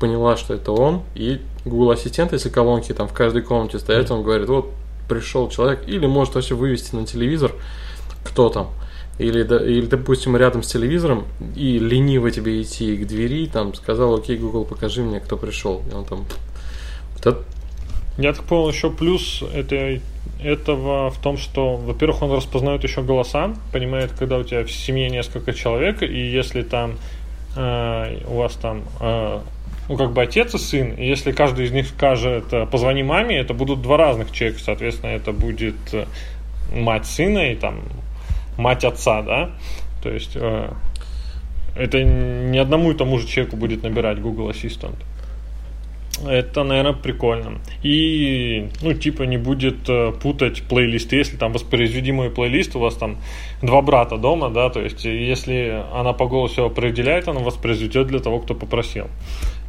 поняла, 0.00 0.36
что 0.36 0.54
это 0.54 0.72
он, 0.72 1.02
и 1.14 1.40
Google 1.64 1.92
Ассистент, 1.92 2.32
если 2.32 2.48
колонки 2.48 2.92
там 2.92 3.06
в 3.06 3.12
каждой 3.12 3.42
комнате 3.42 3.78
стоят, 3.78 4.10
он 4.10 4.22
говорит, 4.22 4.48
вот 4.48 4.70
пришел 5.08 5.48
человек, 5.48 5.80
или 5.86 6.06
может 6.06 6.34
вообще 6.34 6.54
вывести 6.54 6.94
на 6.94 7.06
телевизор, 7.06 7.52
кто 8.24 8.48
там. 8.48 8.68
Или, 9.18 9.40
или, 9.40 9.86
допустим, 9.86 10.36
рядом 10.36 10.62
с 10.62 10.68
телевизором, 10.68 11.24
и 11.56 11.78
лениво 11.78 12.30
тебе 12.30 12.62
идти 12.62 12.96
к 12.96 13.06
двери, 13.06 13.46
там, 13.46 13.74
сказал, 13.74 14.14
окей, 14.14 14.36
Google, 14.36 14.64
покажи 14.64 15.02
мне, 15.02 15.18
кто 15.18 15.36
пришел. 15.36 15.82
И 15.90 15.94
он 15.94 16.04
там... 16.04 16.24
Вот 17.14 17.26
это- 17.26 17.44
Я 18.16 18.32
так 18.32 18.44
понял, 18.44 18.68
еще 18.68 18.90
плюс 18.90 19.42
это, 19.54 20.00
этого 20.40 21.10
в 21.10 21.18
том, 21.20 21.36
что, 21.36 21.76
во-первых, 21.76 22.22
он 22.22 22.32
распознает 22.32 22.84
еще 22.84 23.02
голоса, 23.02 23.54
понимает, 23.72 24.12
когда 24.16 24.38
у 24.38 24.44
тебя 24.44 24.64
в 24.64 24.70
семье 24.70 25.10
несколько 25.10 25.52
человек, 25.52 26.02
и 26.02 26.30
если 26.30 26.62
там 26.62 26.94
э, 27.56 28.18
у 28.28 28.36
вас 28.36 28.54
там, 28.54 28.84
э, 29.00 29.40
ну, 29.88 29.96
как 29.96 30.12
бы 30.12 30.22
отец 30.22 30.54
и 30.54 30.58
сын, 30.58 30.94
и 30.94 31.06
если 31.06 31.32
каждый 31.32 31.66
из 31.66 31.72
них 31.72 31.86
скажет 31.88 32.52
э, 32.52 32.66
«позвони 32.66 33.02
маме», 33.02 33.38
это 33.38 33.54
будут 33.54 33.82
два 33.82 33.96
разных 33.96 34.32
человека, 34.32 34.60
соответственно, 34.62 35.10
это 35.10 35.32
будет 35.32 35.76
э, 35.92 36.04
мать 36.72 37.06
сына 37.06 37.52
и 37.52 37.56
там 37.56 37.80
мать 38.58 38.84
отца, 38.84 39.22
да, 39.22 39.50
то 40.02 40.10
есть 40.10 40.32
э, 40.34 40.70
это 41.76 42.02
не 42.02 42.58
одному 42.58 42.90
и 42.90 42.94
тому 42.94 43.18
же 43.18 43.26
человеку 43.26 43.56
будет 43.56 43.82
набирать 43.82 44.20
Google 44.20 44.50
Assistant. 44.50 44.96
Это, 46.26 46.64
наверное, 46.64 46.94
прикольно. 46.94 47.60
И, 47.84 48.70
ну, 48.82 48.92
типа, 48.92 49.22
не 49.22 49.36
будет 49.36 49.88
э, 49.88 50.12
путать 50.20 50.62
плейлисты, 50.64 51.16
если 51.16 51.36
там 51.36 51.52
воспроизведимый 51.52 52.30
плейлист, 52.30 52.74
у 52.74 52.80
вас 52.80 52.96
там 52.96 53.18
два 53.62 53.82
брата 53.82 54.16
дома, 54.16 54.50
да, 54.50 54.68
то 54.68 54.80
есть, 54.80 55.04
если 55.04 55.84
она 55.94 56.12
по 56.12 56.26
голосу 56.26 56.64
определяет, 56.64 57.28
она 57.28 57.40
воспроизведет 57.40 58.08
для 58.08 58.18
того, 58.18 58.40
кто 58.40 58.54
попросил. 58.54 59.06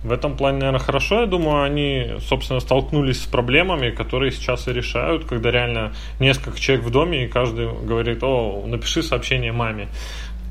В 0.03 0.11
этом 0.13 0.37
плане, 0.37 0.59
наверное, 0.59 0.79
хорошо. 0.79 1.21
Я 1.21 1.25
думаю, 1.25 1.63
они, 1.63 2.15
собственно, 2.27 2.59
столкнулись 2.61 3.23
с 3.23 3.25
проблемами, 3.25 3.89
которые 3.89 4.31
сейчас 4.31 4.67
и 4.67 4.73
решают, 4.73 5.25
когда 5.25 5.51
реально 5.51 5.93
несколько 6.19 6.59
человек 6.59 6.85
в 6.85 6.89
доме, 6.89 7.25
и 7.25 7.27
каждый 7.27 7.67
говорит, 7.83 8.23
о, 8.23 8.63
напиши 8.65 9.03
сообщение 9.03 9.51
маме. 9.51 9.89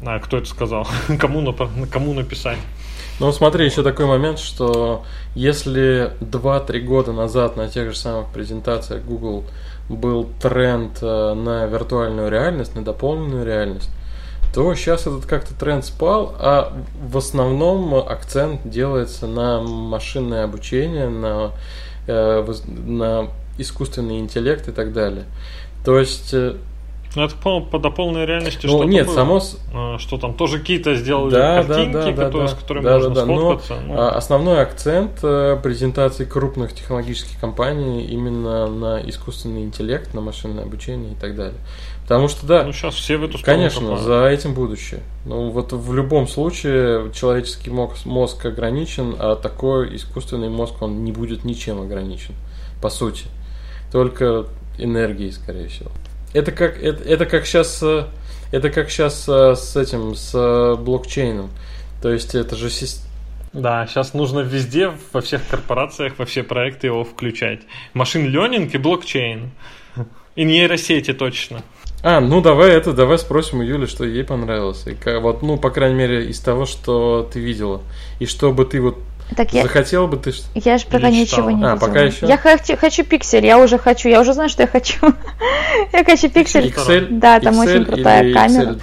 А 0.05 0.18
кто 0.18 0.36
это 0.36 0.46
сказал? 0.46 0.86
кому, 1.18 1.40
нап- 1.40 1.86
кому 1.88 2.12
написать? 2.12 2.59
Ну, 3.20 3.32
смотри, 3.32 3.64
еще 3.64 3.82
такой 3.82 4.07
момент, 4.07 4.38
что 4.38 5.05
если 5.34 6.12
2-3 6.20 6.80
года 6.80 7.12
назад 7.12 7.57
на 7.57 7.68
тех 7.68 7.90
же 7.90 7.96
самых 7.96 8.28
презентациях 8.28 9.03
Google 9.03 9.44
был 9.88 10.30
тренд 10.40 10.99
э, 11.03 11.34
на 11.34 11.66
виртуальную 11.66 12.30
реальность, 12.30 12.76
на 12.76 12.84
дополненную 12.84 13.44
реальность, 13.44 13.90
то 14.55 14.74
сейчас 14.74 15.03
этот 15.07 15.26
как-то 15.26 15.55
тренд 15.55 15.84
спал, 15.84 16.34
а 16.38 16.72
в 17.01 17.16
основном 17.16 17.94
акцент 17.94 18.68
делается 18.68 19.26
на 19.26 19.61
машинное 19.62 20.44
обучение, 20.44 21.09
на, 21.09 21.53
э, 22.07 22.44
на 22.86 23.28
искусственный 23.59 24.18
интеллект 24.20 24.68
и 24.68 24.72
так 24.72 24.92
далее. 24.92 25.24
То 25.84 25.99
есть, 25.99 26.32
э, 26.32 26.55
Ну, 27.16 27.24
это, 27.24 27.34
по 27.36 27.61
по 27.61 27.78
дополненной 27.78 28.26
реальности 28.26 28.66
ну 28.66 28.72
что-то 28.74 28.84
нет, 28.84 29.07
было. 29.07 29.14
само, 29.14 29.40
А, 29.74 29.99
Что 29.99 30.18
там, 30.18 30.34
тоже 30.34 30.59
какие-то 30.59 30.94
сделали 30.94 31.30
Да, 31.32 31.62
картинки, 31.64 31.92
да, 31.92 32.05
да, 32.05 32.12
которые, 32.12 32.49
да. 32.49 32.55
с 32.55 32.59
которыми 32.59 32.84
Да, 32.84 32.92
можно 32.94 33.09
да, 33.11 33.20
да, 33.20 33.26
но, 33.26 33.34
сфоткаться. 33.59 33.74
Ну, 33.86 33.94
А, 33.99 34.11
Основной 34.11 34.61
акцент 34.61 35.12
э, 35.22 35.59
презентации 35.62 36.24
крупных 36.26 36.74
технологических 36.74 37.40
компаний 37.40 38.05
именно 38.05 38.66
на 38.66 39.01
искусственный 39.09 39.62
интеллект, 39.62 40.12
на 40.14 40.20
машинное 40.20 40.64
обучение 40.64 41.12
и 41.12 41.16
так 41.16 41.34
далее. 41.34 41.59
Потому 42.09 42.29
что, 42.29 42.47
да, 42.47 42.65
ну, 42.65 42.73
сейчас 42.73 42.95
все 42.95 43.19
в 43.19 43.25
эту 43.25 43.37
сторону 43.37 43.59
конечно, 43.59 43.81
копают. 43.83 44.03
за 44.03 44.27
этим 44.29 44.55
будущее. 44.55 45.01
Ну, 45.27 45.51
вот 45.51 45.75
в 45.75 45.93
любом 45.93 46.27
случае 46.27 47.13
человеческий 47.13 47.69
мозг, 47.71 48.07
мозг 48.07 48.47
ограничен, 48.47 49.15
а 49.19 49.37
такой 49.37 49.95
искусственный 49.95 50.49
мозг, 50.49 50.81
он 50.81 51.05
не 51.05 51.13
будет 51.13 51.45
ничем 51.45 51.83
ограничен, 51.83 52.35
по 52.81 52.89
сути. 52.89 53.27
Только 53.93 54.47
энергией, 54.79 55.33
скорее 55.33 55.69
всего. 55.69 55.91
Это 56.33 56.51
как, 56.51 56.83
это, 56.83 57.03
это 57.05 57.27
как 57.27 57.45
сейчас, 57.45 57.83
это 58.53 58.71
как 58.71 58.89
сейчас 58.91 59.29
с 59.29 59.77
этим, 59.77 60.15
с 60.15 60.33
э, 60.35 60.77
блокчейном. 60.77 61.51
То 62.01 62.11
есть 62.11 62.35
это 62.35 62.57
же 62.57 62.69
сис- 62.69 63.03
Да, 63.53 63.87
сейчас 63.87 64.15
нужно 64.15 64.41
везде, 64.41 64.93
во 65.13 65.21
всех 65.21 65.43
корпорациях, 65.51 66.15
во 66.19 66.25
все 66.25 66.43
проекты 66.43 66.87
его 66.87 67.05
включать. 67.05 67.61
Машин 67.93 68.31
ленинг 68.31 68.75
и 68.75 68.79
блокчейн. 68.79 69.51
И 70.37 70.45
нейросети 70.45 71.13
точно. 71.13 71.63
А, 72.03 72.20
ну 72.20 72.40
давай 72.40 72.70
это, 72.70 72.92
давай 72.92 73.18
спросим 73.18 73.59
у 73.59 73.62
Юли, 73.62 73.86
что 73.86 74.05
ей 74.05 74.22
понравилось. 74.24 74.86
И 74.86 74.94
ка- 74.94 75.18
вот, 75.20 75.42
ну, 75.42 75.57
по 75.57 75.70
крайней 75.70 75.96
мере, 75.96 76.26
из 76.26 76.38
того, 76.40 76.64
что 76.64 77.28
ты 77.32 77.40
видела. 77.40 77.80
И 78.20 78.26
что 78.26 78.53
бы 78.53 78.64
ты 78.64 78.80
вот 78.80 78.99
Так 79.36 79.53
я, 79.53 79.62
захотела 79.64 80.07
бы 80.07 80.16
ты. 80.16 80.32
ш- 80.32 80.42
я 80.55 80.78
же 80.78 80.86
пока 80.86 81.09
Или 81.09 81.22
ничего 81.22 81.26
читала? 81.26 81.49
не 81.51 81.64
А, 81.64 81.72
видела. 81.74 81.86
пока 81.88 82.01
еще? 82.03 82.26
Я 82.26 82.36
хочу, 82.38 82.76
хочу 82.76 83.05
пиксель, 83.05 83.44
я 83.44 83.59
уже 83.59 83.78
хочу, 83.78 84.09
я 84.09 84.20
уже 84.20 84.32
знаю, 84.32 84.49
что 84.49 84.62
я 84.62 84.68
хочу. 84.68 84.94
я 85.92 86.05
хочу 86.05 86.30
пиксель. 86.30 86.66
Excel, 86.68 87.09
Да, 87.11 87.40
там 87.40 87.55
Excel 87.61 87.62
очень 87.76 87.84
крутая 87.84 88.22
или 88.24 88.32
камера. 88.32 88.76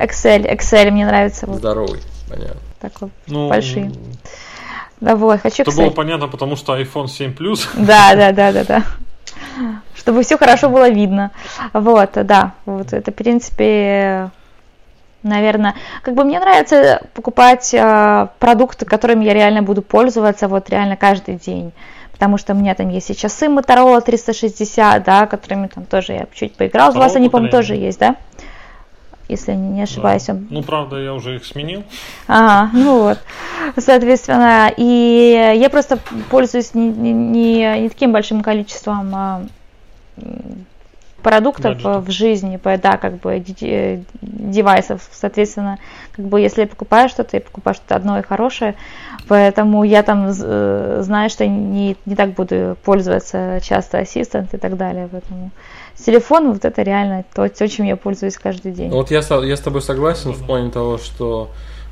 Excel 0.00 0.44
Excel, 0.44 0.56
Excel 0.58 0.90
мне 0.90 1.06
нравится 1.06 1.46
вот 1.46 1.58
здоровый, 1.58 2.00
понятно. 2.28 2.56
такой. 2.80 3.08
Ну, 3.28 3.48
Большие. 3.48 3.92
Да 5.00 5.16
вот, 5.16 5.40
хочу 5.40 5.62
Это 5.62 5.70
было 5.72 5.90
понятно, 5.90 6.28
потому 6.28 6.56
что 6.56 6.76
iPhone 6.78 7.08
7 7.08 7.34
Plus. 7.34 7.66
Да, 7.74 8.14
да, 8.14 8.32
да, 8.32 8.52
да, 8.52 8.64
да. 8.64 8.84
Чтобы 10.02 10.24
все 10.24 10.36
хорошо 10.36 10.68
было 10.68 10.88
видно. 10.90 11.30
Вот, 11.72 12.10
да. 12.14 12.54
Вот 12.66 12.92
это, 12.92 13.12
в 13.12 13.14
принципе, 13.14 14.30
наверное, 15.22 15.76
как 16.02 16.14
бы 16.14 16.24
мне 16.24 16.40
нравится 16.40 17.02
покупать 17.14 17.72
э, 17.72 18.26
продукты, 18.40 18.84
которыми 18.84 19.24
я 19.24 19.32
реально 19.32 19.62
буду 19.62 19.80
пользоваться 19.80 20.48
вот 20.48 20.68
реально 20.70 20.96
каждый 20.96 21.36
день. 21.36 21.70
Потому 22.10 22.36
что 22.36 22.52
у 22.52 22.56
меня 22.56 22.74
там 22.74 22.88
есть 22.88 23.10
и 23.10 23.16
часы 23.16 23.46
Motorola 23.46 24.00
360, 24.00 25.04
да, 25.04 25.26
которыми 25.28 25.68
там 25.68 25.84
тоже 25.84 26.14
я 26.14 26.26
чуть 26.34 26.56
поиграл. 26.56 26.90
У 26.90 26.98
вас 26.98 27.14
они, 27.14 27.28
по-моему, 27.28 27.52
тоже 27.52 27.76
есть, 27.76 28.00
да? 28.00 28.16
Если 29.28 29.52
не 29.52 29.82
ошибаюсь. 29.82 30.26
Да. 30.26 30.36
Ну, 30.50 30.62
правда, 30.64 30.96
я 30.96 31.14
уже 31.14 31.36
их 31.36 31.44
сменил. 31.44 31.84
Ага, 32.26 32.70
ну 32.72 33.02
вот, 33.02 33.18
соответственно, 33.78 34.68
и 34.76 35.54
я 35.56 35.70
просто 35.70 36.00
пользуюсь 36.28 36.74
не, 36.74 36.88
не- 36.88 37.12
не, 37.12 37.88
таким 37.88 38.10
большим 38.10 38.42
количеством 38.42 39.12
а, 39.14 39.42
продуктов 41.22 41.74
Гаджетов. 41.74 42.04
в 42.04 42.10
жизни, 42.10 42.60
да, 42.62 42.96
как 42.96 43.18
бы 43.18 43.38
ди- 43.38 44.04
девайсов, 44.20 45.08
соответственно, 45.12 45.78
как 46.12 46.26
бы 46.26 46.40
если 46.40 46.62
я 46.62 46.66
покупаю 46.66 47.08
что-то, 47.08 47.36
я 47.36 47.40
покупаю 47.40 47.74
что-то 47.74 47.94
одно 47.94 48.18
и 48.18 48.22
хорошее, 48.22 48.74
поэтому 49.28 49.84
я 49.84 50.02
там 50.02 50.28
э, 50.28 50.98
знаю, 51.02 51.30
что 51.30 51.46
не, 51.46 51.96
не 52.06 52.16
так 52.16 52.32
буду 52.32 52.76
пользоваться 52.84 53.60
часто 53.62 53.98
ассистент 53.98 54.52
и 54.54 54.58
так 54.58 54.76
далее, 54.76 55.08
поэтому 55.10 55.50
телефон 55.96 56.52
вот 56.52 56.64
это 56.64 56.82
реально 56.82 57.24
то, 57.34 57.48
то, 57.48 57.68
чем 57.68 57.86
я 57.86 57.96
пользуюсь 57.96 58.36
каждый 58.36 58.72
день. 58.72 58.90
Вот 58.90 59.10
я, 59.10 59.20
я 59.20 59.56
с 59.56 59.60
тобой 59.60 59.82
согласен 59.82 60.32
в 60.32 60.44
плане 60.44 60.70
того, 60.70 60.98
что 60.98 61.50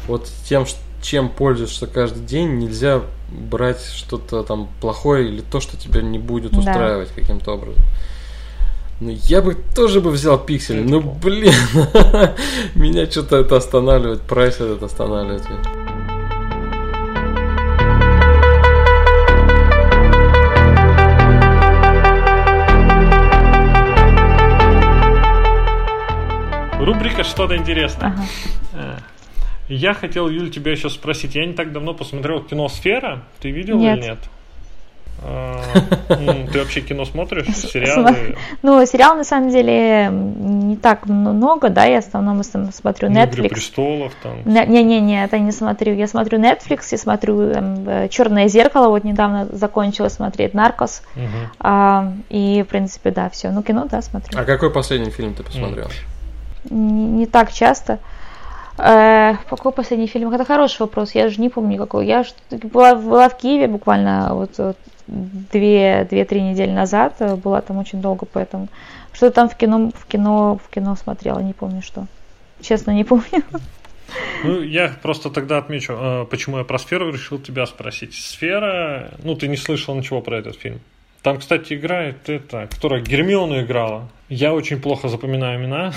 вот 0.09 0.29
тем, 0.49 0.64
чем 1.03 1.29
пользуешься 1.29 1.87
каждый 1.87 2.25
день, 2.25 2.59
нельзя 2.59 3.03
брать 3.31 3.83
что-то 3.83 4.43
там 4.43 4.68
плохое 4.81 5.28
или 5.28 5.41
то, 5.41 5.61
что 5.61 5.76
тебя 5.76 6.03
не 6.03 6.18
будет 6.18 6.57
устраивать 6.57 7.09
да. 7.14 7.20
каким-то 7.20 7.53
образом. 7.53 7.83
Ну, 9.01 9.11
я 9.11 9.41
бы 9.41 9.55
тоже 9.55 10.01
бы 10.01 10.11
взял 10.11 10.39
пиксель, 10.39 10.83
ну 10.83 11.01
блин, 11.01 11.55
меня 12.74 13.11
что-то 13.11 13.39
это 13.39 13.57
останавливает, 13.57 14.20
прайс 14.22 14.57
этот 14.57 14.83
останавливает. 14.83 15.43
Рубрика 26.78 27.24
«Что-то 27.24 27.57
интересное». 27.57 28.09
Ага. 28.09 28.22
Я 29.71 29.95
хотел, 29.95 30.29
Юль, 30.29 30.51
тебя 30.51 30.73
еще 30.73 30.91
спросить. 30.91 31.37
Я 31.37 31.47
не 31.47 31.53
так 31.53 31.73
давно 31.73 31.95
посмотрел 31.95 32.43
кино 32.43 32.68
«Сфера». 32.68 33.23
Ты 33.41 33.51
видел 33.51 33.79
нет. 33.79 33.99
или 33.99 34.07
нет? 34.09 34.18
А, 35.23 35.61
ты 36.09 36.59
вообще 36.59 36.81
кино 36.81 37.05
смотришь? 37.05 37.47
Сериалы? 37.55 38.37
Ну, 38.62 38.87
сериал 38.87 39.16
на 39.16 39.25
самом 39.25 39.51
деле 39.51 40.09
не 40.11 40.77
так 40.77 41.07
много, 41.07 41.68
да, 41.68 41.85
я 41.85 42.01
в 42.01 42.07
основном 42.07 42.43
смотрю 42.43 43.11
Netflix. 43.11 43.35
Игры 43.35 43.49
престолов 43.51 44.12
там. 44.23 44.39
Не-не-не, 44.47 45.23
это 45.23 45.39
не 45.39 45.53
смотрю. 45.53 45.93
Я 45.95 46.07
смотрю 46.07 46.39
Netflix, 46.39 46.87
я 46.93 46.97
смотрю 46.97 47.39
э, 47.43 48.09
Черное 48.09 48.49
зеркало, 48.49 48.89
вот 48.89 49.05
недавно 49.05 49.47
закончила 49.53 50.09
смотреть 50.09 50.55
Наркос. 50.55 51.03
А, 51.59 52.14
и, 52.31 52.64
в 52.66 52.71
принципе, 52.71 53.11
да, 53.11 53.29
все. 53.29 53.51
Ну, 53.51 53.62
кино, 53.62 53.87
да, 53.91 54.01
смотрю. 54.01 54.39
А 54.39 54.45
какой 54.45 54.71
последний 54.71 55.11
фильм 55.11 55.35
ты 55.35 55.43
посмотрел? 55.43 55.89
Не 56.71 57.27
так 57.27 57.53
часто. 57.53 57.99
Э, 58.83 59.37
какой 59.49 59.72
последний 59.72 60.07
фильм? 60.07 60.33
Это 60.33 60.45
хороший 60.45 60.81
вопрос. 60.81 61.12
Я 61.14 61.28
же 61.28 61.41
не 61.41 61.49
помню 61.49 61.78
какой. 61.78 62.07
Я 62.07 62.24
была, 62.51 62.95
была 62.95 63.28
в 63.28 63.37
Киеве 63.37 63.66
буквально 63.66 64.35
вот, 64.35 64.59
вот 64.59 64.76
две-три 65.07 66.43
недели 66.43 66.70
назад. 66.70 67.16
Была 67.43 67.61
там 67.61 67.78
очень 67.78 68.01
долго, 68.01 68.26
поэтому 68.26 68.68
что 69.12 69.31
там 69.31 69.49
в 69.49 69.57
кино, 69.57 69.91
в 69.95 70.07
кино, 70.07 70.59
в 70.64 70.70
кино 70.70 70.97
смотрела, 70.97 71.41
не 71.41 71.53
помню 71.53 71.83
что. 71.83 72.07
Честно, 72.61 72.93
не 72.93 73.05
помню. 73.05 73.43
Ну, 74.43 74.62
я 74.62 74.93
просто 75.03 75.31
тогда 75.31 75.59
отмечу, 75.59 75.93
э, 75.93 76.26
почему 76.31 76.59
я 76.59 76.64
про 76.64 76.78
сферу 76.78 77.12
решил 77.12 77.39
тебя 77.39 77.66
спросить. 77.66 78.14
Сфера, 78.14 79.12
ну, 79.22 79.35
ты 79.37 79.47
не 79.47 79.57
слышал 79.57 79.95
ничего 79.95 80.20
про 80.20 80.39
этот 80.39 80.57
фильм. 80.57 80.81
Там, 81.22 81.39
кстати, 81.39 81.74
играет 81.74 82.28
это, 82.28 82.66
которая 82.70 83.03
Гермиону 83.03 83.61
играла. 83.61 84.09
Я 84.28 84.55
очень 84.55 84.81
плохо 84.81 85.09
запоминаю 85.09 85.61
имена. 85.61 85.93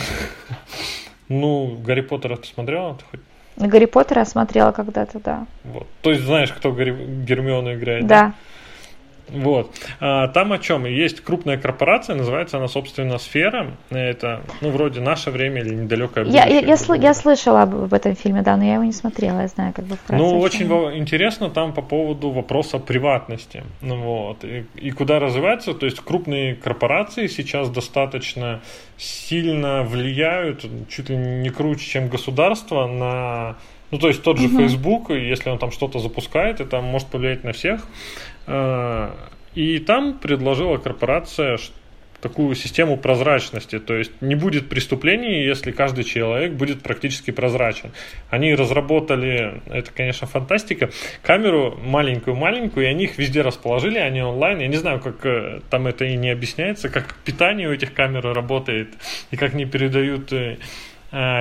Ну, 1.29 1.77
Гарри 1.83 2.01
Поттера 2.01 2.35
ты 2.35 2.47
смотрела? 2.47 2.95
Ты 2.95 3.05
хоть... 3.11 3.19
Гарри 3.57 3.85
Поттера 3.85 4.25
смотрела 4.25 4.71
когда-то, 4.71 5.19
да. 5.19 5.45
Вот. 5.63 5.87
То 6.01 6.11
есть 6.11 6.23
знаешь, 6.23 6.51
кто 6.51 6.71
Гарри... 6.71 6.91
Гермиону 7.23 7.73
играет? 7.75 8.07
Да. 8.07 8.21
да? 8.21 8.33
Вот. 9.29 9.71
А, 9.99 10.27
там 10.27 10.51
о 10.53 10.59
чем? 10.59 10.85
Есть 10.85 11.21
крупная 11.21 11.57
корпорация, 11.57 12.15
называется 12.15 12.57
она, 12.57 12.67
собственно, 12.67 13.17
Сфера. 13.17 13.71
Это, 13.89 14.41
ну, 14.61 14.69
вроде 14.69 14.99
наше 14.99 15.31
время 15.31 15.61
или 15.61 15.73
недалекое 15.73 16.25
будущее. 16.25 16.45
Я, 16.45 16.59
я, 16.59 16.67
я, 16.67 16.75
сл- 16.75 17.01
я 17.01 17.13
слышала 17.13 17.63
об, 17.63 17.75
об 17.75 17.93
этом 17.93 18.15
фильме, 18.15 18.41
да, 18.41 18.57
но 18.57 18.63
я 18.63 18.75
его 18.75 18.83
не 18.83 18.91
смотрела, 18.91 19.41
я 19.41 19.47
знаю, 19.47 19.73
как 19.73 19.85
бы 19.85 19.95
вкратце. 19.95 20.23
Ну, 20.23 20.39
очень 20.39 20.67
во- 20.67 20.95
интересно 20.95 21.49
там 21.49 21.73
по 21.73 21.81
поводу 21.81 22.31
вопроса 22.31 22.79
приватности. 22.79 23.63
Ну, 23.81 23.97
вот. 23.97 24.43
И, 24.43 24.65
и 24.75 24.91
куда 24.91 25.19
развивается, 25.19 25.73
то 25.73 25.85
есть 25.85 25.99
крупные 25.99 26.55
корпорации 26.55 27.27
сейчас 27.27 27.69
достаточно 27.69 28.61
сильно 28.97 29.83
влияют, 29.83 30.65
чуть 30.89 31.09
ли 31.09 31.15
не 31.15 31.49
круче, 31.49 31.85
чем 31.85 32.07
государство, 32.09 32.87
на 32.87 33.55
ну, 33.93 33.99
то 33.99 34.07
есть 34.07 34.23
тот 34.23 34.39
же 34.39 34.47
uh-huh. 34.47 34.57
Facebook, 34.57 35.11
если 35.11 35.51
он 35.51 35.59
там 35.59 35.69
что-то 35.69 35.99
запускает, 35.99 36.59
это 36.59 36.81
может 36.81 37.09
повлиять 37.09 37.43
на 37.43 37.53
всех. 37.53 37.87
А, 38.47 39.15
и 39.55 39.79
там 39.79 40.17
предложила 40.19 40.77
корпорация 40.77 41.57
такую 42.23 42.55
систему 42.55 42.95
прозрачности, 42.95 43.79
то 43.79 43.93
есть 43.95 44.11
не 44.21 44.35
будет 44.35 44.69
преступлений, 44.69 45.43
если 45.43 45.71
каждый 45.71 46.05
человек 46.05 46.53
будет 46.53 46.81
практически 46.81 47.31
прозрачен. 47.31 47.91
Они 48.29 48.55
разработали, 48.55 49.61
это, 49.65 49.91
конечно, 49.91 50.25
фантастика, 50.25 50.89
камеру 51.21 51.77
маленькую-маленькую, 51.83 52.85
и 52.85 52.89
они 52.89 53.03
их 53.03 53.17
везде 53.17 53.41
расположили, 53.41 53.97
они 53.97 54.21
онлайн. 54.21 54.59
Я 54.59 54.67
не 54.67 54.77
знаю, 54.77 55.01
как 55.01 55.25
э, 55.25 55.59
там 55.69 55.85
это 55.85 56.05
и 56.05 56.15
не 56.15 56.29
объясняется, 56.29 56.87
как 56.87 57.13
питание 57.25 57.67
у 57.67 57.73
этих 57.73 57.93
камер 57.93 58.33
работает, 58.33 58.87
и 59.31 59.35
как 59.35 59.53
они 59.53 59.65
передают 59.65 60.31
Э, 60.31 60.57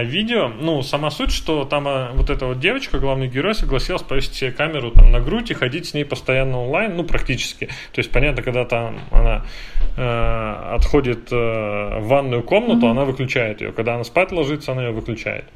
видео, 0.02 0.48
ну, 0.48 0.82
сама 0.82 1.10
суть, 1.10 1.32
что 1.32 1.64
там 1.64 1.88
э, 1.88 2.10
вот 2.12 2.28
эта 2.28 2.46
вот 2.46 2.60
девочка, 2.60 2.98
главный 2.98 3.26
герой, 3.26 3.54
согласилась 3.54 4.02
повесить 4.02 4.34
себе 4.34 4.52
камеру 4.52 4.90
там 4.90 5.10
на 5.10 5.20
грудь 5.20 5.50
и 5.50 5.54
ходить 5.54 5.86
с 5.86 5.94
ней 5.94 6.04
постоянно 6.04 6.60
онлайн, 6.60 6.94
ну, 6.94 7.04
практически. 7.04 7.66
То 7.92 7.98
есть, 7.98 8.10
понятно, 8.10 8.42
когда 8.42 8.66
там 8.66 9.00
она 9.10 9.46
э, 9.96 10.74
отходит 10.74 11.32
э, 11.32 11.36
в 12.00 12.06
ванную 12.06 12.42
комнату, 12.42 12.86
mm-hmm. 12.86 12.90
она 12.90 13.04
выключает 13.06 13.62
ее. 13.62 13.72
Когда 13.72 13.94
она 13.94 14.04
спать 14.04 14.30
ложится, 14.30 14.72
она 14.72 14.84
ее 14.84 14.92
выключает. 14.92 15.46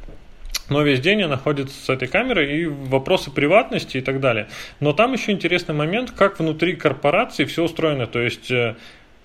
Но 0.71 0.83
весь 0.83 1.01
день 1.01 1.23
она 1.23 1.37
ходит 1.37 1.71
с 1.71 1.89
этой 1.89 2.09
камерой 2.09 2.61
и 2.61 2.67
вопросы 2.67 3.31
приватности 3.31 3.99
и 3.99 4.01
так 4.01 4.21
далее. 4.21 4.49
Но 4.81 4.93
там 4.93 5.13
еще 5.13 5.33
интересный 5.33 5.75
момент, 5.75 6.11
как 6.11 6.39
внутри 6.39 6.75
корпорации 6.75 7.45
все 7.45 7.65
устроено. 7.65 8.07
То 8.07 8.21
есть 8.21 8.51
э, 8.51 8.77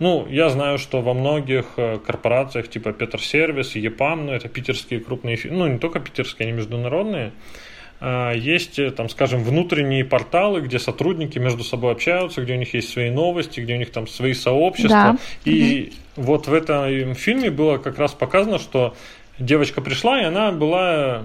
ну, 0.01 0.27
я 0.27 0.49
знаю, 0.49 0.79
что 0.79 1.01
во 1.01 1.13
многих 1.13 1.65
э, 1.77 1.99
корпорациях 1.99 2.67
типа 2.67 2.91
Петерсервис, 2.91 3.75
ЕПАМ, 3.75 4.25
ну, 4.25 4.31
это 4.31 4.49
питерские 4.49 4.99
крупные, 4.99 5.37
ну, 5.43 5.67
не 5.67 5.77
только 5.77 5.99
питерские, 5.99 6.47
они 6.47 6.57
международные, 6.57 7.33
а, 7.99 8.31
есть, 8.31 8.79
э, 8.79 8.89
там, 8.89 9.09
скажем, 9.09 9.43
внутренние 9.43 10.03
порталы, 10.03 10.61
где 10.61 10.79
сотрудники 10.79 11.37
между 11.37 11.63
собой 11.63 11.91
общаются, 11.91 12.41
где 12.41 12.53
у 12.53 12.57
них 12.57 12.73
есть 12.73 12.89
свои 12.89 13.11
новости, 13.11 13.59
где 13.59 13.75
у 13.75 13.77
них 13.77 13.91
там 13.91 14.07
свои 14.07 14.33
сообщества. 14.33 14.89
Да. 14.89 15.17
И 15.45 15.93
угу. 16.15 16.25
вот 16.25 16.47
в 16.47 16.53
этом 16.55 17.13
фильме 17.13 17.51
было 17.51 17.77
как 17.77 17.99
раз 17.99 18.13
показано, 18.13 18.57
что 18.57 18.95
девочка 19.37 19.81
пришла, 19.81 20.19
и 20.19 20.23
она 20.23 20.51
была 20.51 21.21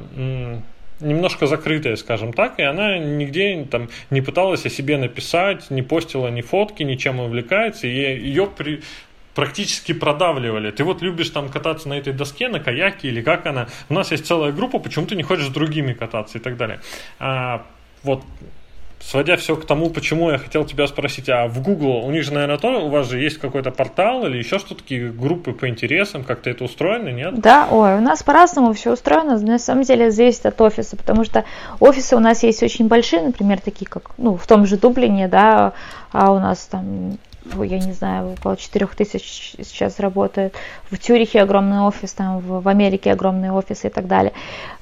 немножко 1.01 1.47
закрытая, 1.47 1.97
скажем 1.97 2.33
так, 2.33 2.59
и 2.59 2.63
она 2.63 2.99
нигде 2.99 3.67
там 3.71 3.89
не 4.11 4.21
пыталась 4.21 4.65
о 4.67 4.71
себе 4.71 4.97
написать, 4.97 5.71
не 5.71 5.83
постила 5.83 6.29
ни 6.29 6.41
фотки, 6.41 6.83
ничем 6.83 7.21
увлекается, 7.21 7.87
и 7.87 7.91
ее 7.91 8.47
при, 8.47 8.83
практически 9.35 9.93
продавливали. 9.93 10.71
Ты 10.71 10.83
вот 10.83 11.03
любишь 11.03 11.31
там 11.31 11.51
кататься 11.51 11.89
на 11.89 11.95
этой 11.95 12.13
доске, 12.13 12.49
на 12.49 12.59
каяке 12.59 13.09
или 13.09 13.21
как 13.21 13.47
она. 13.47 13.69
У 13.89 13.95
нас 13.95 14.11
есть 14.11 14.27
целая 14.27 14.51
группа, 14.51 14.79
почему 14.79 15.07
ты 15.07 15.15
не 15.15 15.23
хочешь 15.23 15.47
с 15.47 15.51
другими 15.51 15.93
кататься 15.93 16.39
и 16.39 16.41
так 16.41 16.57
далее. 16.57 16.81
А, 17.19 17.67
вот 18.03 18.25
сводя 19.07 19.37
все 19.37 19.57
к 19.57 19.65
тому, 19.65 19.91
почему 19.91 20.31
я 20.31 20.39
хотел 20.39 20.65
тебя 20.65 20.87
спросить, 20.87 21.29
а 21.29 21.47
в 21.47 21.63
Google 21.63 22.05
у 22.05 22.11
них 22.11 22.25
же, 22.25 22.33
наверное, 22.33 22.59
то, 22.59 22.85
у 22.85 22.89
вас 22.89 23.09
же 23.09 23.21
есть 23.21 23.39
какой-то 23.39 23.71
портал 23.71 24.27
или 24.27 24.37
еще 24.37 24.59
что-то, 24.59 24.83
такие 24.83 25.11
группы 25.11 25.53
по 25.53 25.69
интересам, 25.69 26.25
как-то 26.25 26.51
это 26.51 26.65
устроено, 26.65 27.11
нет? 27.11 27.39
Да, 27.39 27.69
ой, 27.71 27.97
у 27.99 28.01
нас 28.01 28.23
по-разному 28.23 28.73
все 28.73 28.93
устроено, 28.93 29.39
на 29.39 29.59
самом 29.59 29.85
деле 29.85 30.11
зависит 30.11 30.47
от 30.47 30.61
офиса, 30.61 30.97
потому 30.97 31.25
что 31.25 31.45
офисы 31.79 32.17
у 32.17 32.21
нас 32.21 32.43
есть 32.43 32.63
очень 32.63 32.89
большие, 32.89 33.23
например, 33.23 33.61
такие 33.61 33.87
как, 33.87 34.11
ну, 34.19 34.37
в 34.37 34.47
том 34.47 34.67
же 34.67 34.77
Дублине, 34.77 35.29
да, 35.29 35.73
а 36.13 36.33
у 36.33 36.41
нас 36.41 36.67
там 36.67 37.19
я 37.63 37.79
не 37.79 37.93
знаю, 37.93 38.33
около 38.33 38.57
4 38.57 38.87
тысяч 38.89 39.55
сейчас 39.63 40.01
работает. 40.01 40.55
В 40.91 40.99
Тюрихе 40.99 41.43
огромный 41.43 41.81
офис, 41.81 42.13
там 42.13 42.41
в 42.41 42.69
Америке 42.69 43.13
огромные 43.13 43.53
офисы 43.53 43.89
и 43.89 43.91
так 43.91 44.07
далее. 44.07 44.33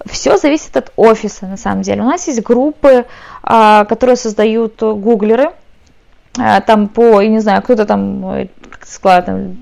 Все 0.06 0.36
зависит 0.36 0.76
от 0.76 0.92
офиса, 0.96 1.46
на 1.46 1.56
самом 1.56 1.82
деле. 1.82 2.02
У 2.02 2.06
нас 2.06 2.26
есть 2.26 2.42
группы, 2.42 3.06
а, 3.42 3.84
которые 3.84 4.16
создают 4.16 4.80
гуглеры, 4.80 5.52
а, 6.38 6.60
там 6.60 6.88
по, 6.88 7.20
я 7.20 7.28
не 7.28 7.40
знаю, 7.40 7.62
кто-то 7.62 7.86
там, 7.86 8.48
как 8.70 8.86
сказать, 8.86 9.26
там, 9.26 9.56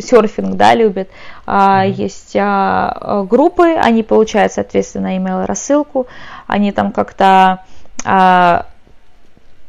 серфинг, 0.00 0.56
да, 0.56 0.74
любит. 0.74 1.08
Mm-hmm. 1.46 1.90
Есть 1.90 2.36
а, 2.38 3.24
группы, 3.28 3.74
они 3.74 4.02
получают, 4.02 4.52
соответственно, 4.52 5.16
email 5.16 5.46
рассылку, 5.46 6.06
они 6.46 6.72
там 6.72 6.92
как-то 6.92 7.64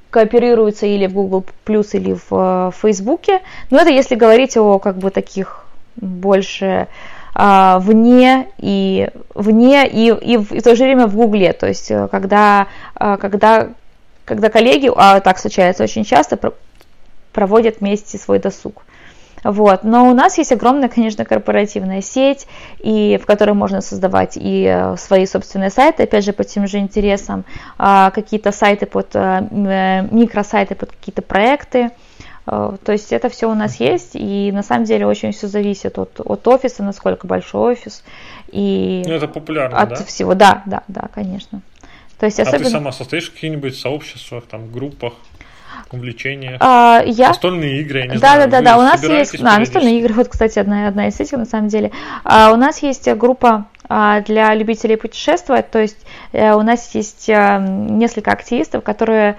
кооперируются 0.10 0.86
или 0.86 1.08
в 1.08 1.14
Google 1.14 1.45
или 1.68 2.14
в 2.14 2.28
э, 2.32 2.72
Фейсбуке. 2.82 3.41
Но 3.70 3.80
это 3.80 3.89
если 3.89 4.16
говорить 4.16 4.58
о 4.58 4.80
как 4.80 4.97
бы 4.97 5.10
таких 5.10 5.66
больше 5.95 6.88
а, 7.39 7.78
вне 7.78 8.47
и 8.58 9.10
вне 9.36 9.88
и, 9.88 10.08
и, 10.08 10.38
в, 10.38 10.51
и 10.51 10.60
в 10.60 10.64
то 10.64 10.76
же 10.76 10.84
время 10.84 11.05
в 11.05 11.16
Гугле. 11.16 11.53
То 11.53 11.68
есть 11.68 11.91
э, 11.91 12.08
когда, 12.10 12.68
а, 12.95 13.18
когда, 13.18 13.70
когда 14.26 14.49
коллеги, 14.49 14.91
а 14.95 15.20
так 15.20 15.38
случается 15.38 15.84
очень 15.84 16.03
часто, 16.03 16.39
проводят 17.32 17.80
вместе 17.80 18.18
свой 18.18 18.39
досуг. 18.39 18.84
Вот. 19.44 19.84
Но 19.84 20.10
у 20.10 20.14
нас 20.14 20.38
есть 20.38 20.52
огромная, 20.52 20.90
конечно, 20.90 21.26
корпоративная 21.26 22.02
сеть, 22.02 22.48
и, 22.80 23.20
в 23.22 23.26
которой 23.26 23.54
можно 23.54 23.82
создавать 23.82 24.38
и 24.38 24.66
э, 24.66 24.98
свои 24.98 25.26
собственные 25.26 25.70
сайты, 25.70 26.04
опять 26.04 26.26
же, 26.26 26.34
по 26.34 26.44
тем 26.44 26.68
же 26.68 26.80
интересам, 26.80 27.46
а, 27.78 28.12
какие-то 28.12 28.52
сайты 28.52 28.86
под, 28.86 29.16
э, 29.16 29.48
э, 29.52 30.02
микросайты 30.12 30.76
под 30.76 30.92
какие-то 30.92 31.22
проекты. 31.22 31.92
То 32.46 32.94
есть 32.94 33.12
это 33.12 33.28
все 33.28 33.52
у 33.52 33.54
нас 33.54 33.78
есть, 33.82 34.12
и 34.14 34.54
на 34.54 34.64
самом 34.64 34.86
деле 34.86 35.06
очень 35.06 35.34
все 35.34 35.50
зависит 35.50 36.00
от, 36.00 36.22
от 36.24 36.48
офиса, 36.48 36.82
насколько 36.82 37.28
большой 37.28 37.74
офис. 37.74 38.06
И 38.54 39.04
ну, 39.06 39.16
это 39.16 39.28
популярно, 39.28 39.78
от 39.78 39.90
да? 39.90 39.96
всего, 40.06 40.34
да, 40.34 40.64
да, 40.66 40.84
да, 40.88 41.10
конечно. 41.14 41.60
То 42.18 42.26
есть 42.26 42.40
особенно... 42.40 42.62
А 42.62 42.64
ты 42.64 42.70
сама 42.70 42.92
состоишь 42.94 43.30
в 43.30 43.34
каких-нибудь 43.34 43.78
сообществах, 43.78 44.46
там, 44.46 44.72
группах? 44.72 45.12
Увлечениях? 45.94 46.58
А, 46.60 47.02
я... 47.06 47.30
Настольные 47.30 47.82
игры, 47.82 48.00
я 48.00 48.06
не 48.08 48.14
да, 48.14 48.20
знаю. 48.20 48.50
Да, 48.50 48.62
да, 48.62 48.72
да, 48.72 48.78
у 48.78 48.82
нас 48.82 49.04
есть... 49.04 49.42
Да, 49.42 49.58
настольные 49.58 50.00
игры, 50.00 50.14
вот, 50.14 50.28
кстати, 50.28 50.60
одна, 50.60 50.88
одна 50.88 51.08
из 51.08 51.20
этих, 51.20 51.38
на 51.38 51.46
самом 51.46 51.68
деле. 51.68 51.92
А, 52.24 52.52
у 52.52 52.56
нас 52.56 52.82
есть 52.84 53.12
группа 53.14 53.68
а, 53.90 54.22
для 54.22 54.54
любителей 54.56 54.98
путешествовать, 54.98 55.72
то 55.72 55.80
есть 55.80 55.98
а, 56.34 56.56
у 56.56 56.62
нас 56.62 56.94
есть 56.96 57.30
а, 57.30 57.60
несколько 57.60 58.32
активистов, 58.32 58.84
которые 58.84 59.38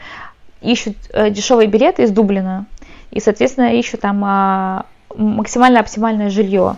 ищут 0.60 0.96
дешевые 1.30 1.68
билеты 1.68 2.02
из 2.02 2.10
Дублина 2.10 2.66
и, 3.10 3.20
соответственно, 3.20 3.74
ищут 3.74 4.00
там 4.00 4.22
а, 4.24 4.86
максимально 5.16 5.80
оптимальное 5.80 6.30
жилье. 6.30 6.76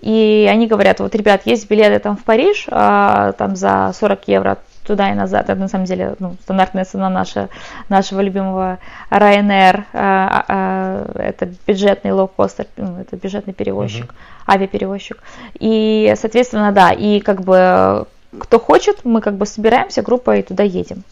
и 0.00 0.48
они 0.50 0.66
говорят, 0.66 1.00
вот, 1.00 1.14
ребят, 1.14 1.42
есть 1.44 1.68
билеты 1.68 1.98
там 1.98 2.16
в 2.16 2.24
Париж, 2.24 2.66
а, 2.70 3.32
там 3.32 3.56
за 3.56 3.92
40 3.98 4.28
евро 4.28 4.58
туда 4.90 5.12
и 5.12 5.14
назад. 5.14 5.48
Это 5.48 5.60
на 5.60 5.68
самом 5.68 5.84
деле 5.84 6.16
ну, 6.18 6.36
стандартная 6.42 6.84
цена 6.84 7.08
наша, 7.08 7.48
нашего 7.88 8.20
любимого 8.20 8.78
Ryanair. 9.10 9.84
А, 9.92 10.44
а, 10.48 11.12
это 11.14 11.48
бюджетный 11.66 12.10
лоукостер, 12.10 12.66
ну, 12.76 12.98
это 13.00 13.16
бюджетный 13.16 13.54
перевозчик, 13.54 14.06
uh-huh. 14.06 14.54
авиаперевозчик. 14.54 15.18
И, 15.60 16.12
соответственно, 16.16 16.72
да, 16.72 16.90
и 16.90 17.20
как 17.20 17.42
бы 17.42 18.06
кто 18.36 18.58
хочет, 18.58 19.04
мы 19.04 19.20
как 19.20 19.34
бы 19.34 19.46
собираемся 19.46 20.02
группой 20.02 20.40
и 20.40 20.42
туда 20.42 20.64
едем. 20.64 21.04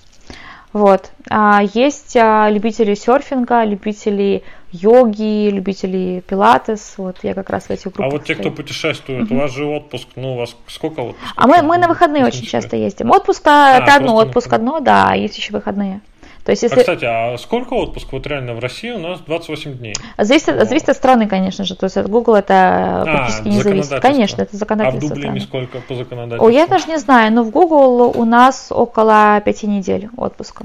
Вот. 0.73 1.11
А 1.31 1.63
есть 1.75 2.17
а, 2.17 2.51
любители 2.51 2.95
серфинга, 2.95 3.65
любители 3.65 4.43
йоги, 4.71 5.49
любители 5.49 6.23
пилатес. 6.27 6.95
Вот 6.99 7.17
я 7.23 7.35
как 7.35 7.51
раз 7.51 7.65
в 7.65 7.71
этих 7.71 7.93
группах. 7.93 8.07
А 8.07 8.11
вот 8.11 8.25
те, 8.25 8.35
кто 8.35 8.51
путешествует, 8.51 9.25
угу. 9.25 9.35
у 9.35 9.39
вас 9.39 9.53
же 9.53 9.65
отпуск, 9.65 10.09
ну 10.17 10.35
у 10.35 10.37
вас 10.37 10.57
сколько 10.67 11.01
отпусков? 11.01 11.33
А 11.37 11.47
мы, 11.47 11.63
мы 11.63 11.79
на 11.79 11.89
выходные 11.89 12.27
очень 12.27 12.45
часто 12.45 12.77
ездим. 12.77 13.11
Отпуск 13.11 13.47
а, 13.47 13.79
это 13.79 13.95
одно, 13.95 14.15
отпуск 14.17 14.53
одно, 14.53 14.81
да, 14.81 15.15
есть 15.15 15.39
еще 15.39 15.53
выходные. 15.53 16.01
То 16.49 16.53
есть, 16.53 16.63
если... 16.63 16.77
А, 16.77 16.81
кстати, 16.81 17.05
а 17.05 17.37
сколько 17.37 17.75
отпуск? 17.75 18.11
Вот 18.11 18.27
реально 18.27 18.55
в 18.55 18.59
России 18.59 18.91
у 18.91 18.99
нас 18.99 19.21
28 19.21 19.75
дней. 19.77 19.95
Зависит, 20.17 20.49
О. 20.49 20.65
зависит 20.65 20.89
от 20.89 20.97
страны, 20.97 21.29
конечно 21.29 21.63
же. 21.67 21.77
То 21.77 21.85
есть 21.85 21.99
от 21.99 22.09
Google 22.09 22.37
это 22.37 23.03
а, 23.03 23.05
практически 23.05 23.49
не 23.49 23.61
зависит. 23.61 24.01
Конечно, 24.01 24.41
это 24.41 24.57
законодательство. 24.57 25.11
А 25.11 25.13
в 25.13 25.15
Дублине 25.15 25.41
сколько 25.41 25.81
по 25.83 25.95
законодательству? 25.95 26.47
О, 26.47 26.51
я 26.51 26.67
даже 26.67 26.89
не 26.89 26.97
знаю, 26.97 27.35
но 27.35 27.43
в 27.43 27.51
Google 27.51 28.19
у 28.19 28.25
нас 28.25 28.69
около 28.71 29.43
пяти 29.45 29.67
недель 29.67 30.09
отпуска. 30.17 30.65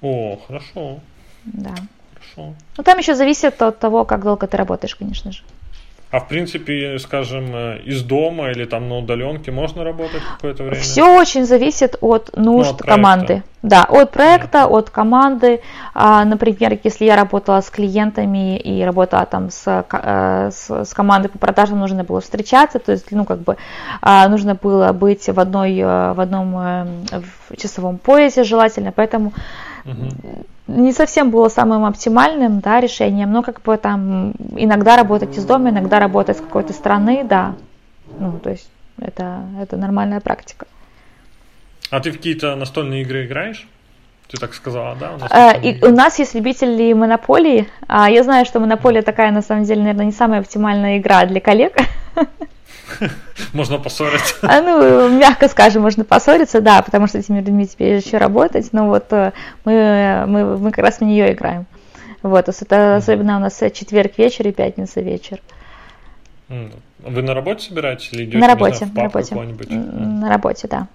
О, 0.00 0.38
хорошо. 0.46 1.00
Да. 1.44 1.74
Хорошо. 2.14 2.54
Ну 2.78 2.82
там 2.82 2.96
еще 2.96 3.14
зависит 3.14 3.60
от 3.60 3.78
того, 3.78 4.06
как 4.06 4.22
долго 4.22 4.46
ты 4.46 4.56
работаешь, 4.56 4.94
конечно 4.94 5.30
же. 5.30 5.42
А 6.10 6.20
в 6.20 6.28
принципе, 6.28 6.98
скажем, 6.98 7.54
э, 7.54 7.80
из 7.84 8.02
дома 8.02 8.50
или 8.50 8.64
там 8.64 8.88
на 8.88 8.96
удаленке 8.96 9.50
можно 9.50 9.84
работать 9.84 10.22
какое-то 10.36 10.62
время? 10.62 10.80
Все 10.80 11.04
очень 11.04 11.44
зависит 11.44 11.96
от 12.00 12.34
нужд 12.34 12.70
ну, 12.70 12.76
от 12.76 12.82
команды. 12.82 13.42
Да, 13.62 13.84
от 13.84 14.12
проекта, 14.12 14.66
от 14.66 14.88
команды. 14.88 15.60
А, 15.92 16.24
например, 16.24 16.78
если 16.82 17.04
я 17.04 17.16
работала 17.16 17.60
с 17.60 17.68
клиентами 17.68 18.56
и 18.58 18.82
работала 18.82 19.26
там 19.26 19.50
с, 19.50 19.66
э, 19.66 20.50
с, 20.50 20.70
с 20.70 20.94
командой 20.94 21.28
по 21.28 21.38
продажам, 21.38 21.78
нужно 21.78 22.04
было 22.04 22.22
встречаться, 22.22 22.78
то 22.78 22.92
есть, 22.92 23.10
ну, 23.10 23.26
как 23.26 23.40
бы 23.40 23.58
а, 24.00 24.28
нужно 24.28 24.54
было 24.54 24.92
быть 24.92 25.28
в 25.28 25.38
одной, 25.38 25.76
э, 25.76 26.12
в 26.14 26.20
одном 26.20 26.52
в 27.50 27.56
часовом 27.58 27.98
поясе 27.98 28.44
желательно, 28.44 28.92
поэтому 28.92 29.34
mm 29.84 30.46
не 30.68 30.92
совсем 30.92 31.30
было 31.30 31.48
самым 31.48 31.84
оптимальным 31.84 32.60
да, 32.60 32.80
решением, 32.80 33.32
но 33.32 33.42
как 33.42 33.62
бы 33.62 33.76
там 33.76 34.32
иногда 34.56 34.96
работать 34.96 35.36
из 35.36 35.44
дома, 35.44 35.70
иногда 35.70 35.98
работать 35.98 36.36
с 36.36 36.40
какой-то 36.40 36.72
страны, 36.72 37.24
да. 37.24 37.54
Ну, 38.18 38.38
то 38.38 38.50
есть 38.50 38.70
это, 39.00 39.42
это 39.60 39.76
нормальная 39.76 40.20
практика. 40.20 40.66
А 41.90 42.00
ты 42.00 42.10
в 42.10 42.16
какие-то 42.16 42.54
настольные 42.54 43.02
игры 43.02 43.26
играешь? 43.26 43.66
Ты 44.28 44.36
так 44.36 44.52
сказала, 44.52 44.94
да? 44.94 45.14
У 45.14 45.18
нас, 45.18 45.32
э, 45.32 45.60
и, 45.62 45.84
у 45.84 45.90
нас 45.90 46.18
есть 46.18 46.34
любители 46.34 46.92
монополии. 46.92 47.66
А 47.86 48.10
я 48.10 48.22
знаю, 48.22 48.44
что 48.44 48.60
монополия 48.60 49.00
такая, 49.00 49.32
на 49.32 49.40
самом 49.40 49.64
деле, 49.64 49.80
наверное, 49.80 50.04
не 50.04 50.12
самая 50.12 50.40
оптимальная 50.40 50.98
игра 50.98 51.24
для 51.24 51.40
коллег. 51.40 51.74
Можно 53.52 53.78
поссориться. 53.78 54.34
А, 54.42 54.60
ну, 54.60 55.08
мягко 55.08 55.48
скажем, 55.48 55.82
можно 55.82 56.04
поссориться, 56.04 56.60
да, 56.60 56.82
потому 56.82 57.06
что 57.06 57.18
этими 57.18 57.38
людьми 57.38 57.66
теперь 57.66 57.96
еще 57.96 58.18
работать, 58.18 58.72
но 58.72 58.88
вот 58.88 59.12
э, 59.12 59.32
мы, 59.64 60.24
мы, 60.26 60.58
мы 60.58 60.70
как 60.70 60.84
раз 60.84 60.98
в 60.98 61.02
нее 61.02 61.32
играем. 61.32 61.66
Вот, 62.22 62.48
это 62.48 62.96
особенно 62.96 63.36
у 63.36 63.40
нас 63.40 63.58
четверг 63.72 64.18
вечер 64.18 64.48
и 64.48 64.52
пятница 64.52 65.00
вечер. 65.00 65.40
Вы 66.48 67.22
на 67.22 67.34
работе 67.34 67.68
собираетесь 67.68 68.12
или 68.12 68.24
идете 68.24 68.38
на 68.38 68.48
работе, 68.48 68.86
знаю, 68.86 68.92
в 68.92 68.96
на 68.96 69.02
работе. 69.02 69.34
На 69.74 70.28
работе, 70.28 70.68
да. 70.68 70.88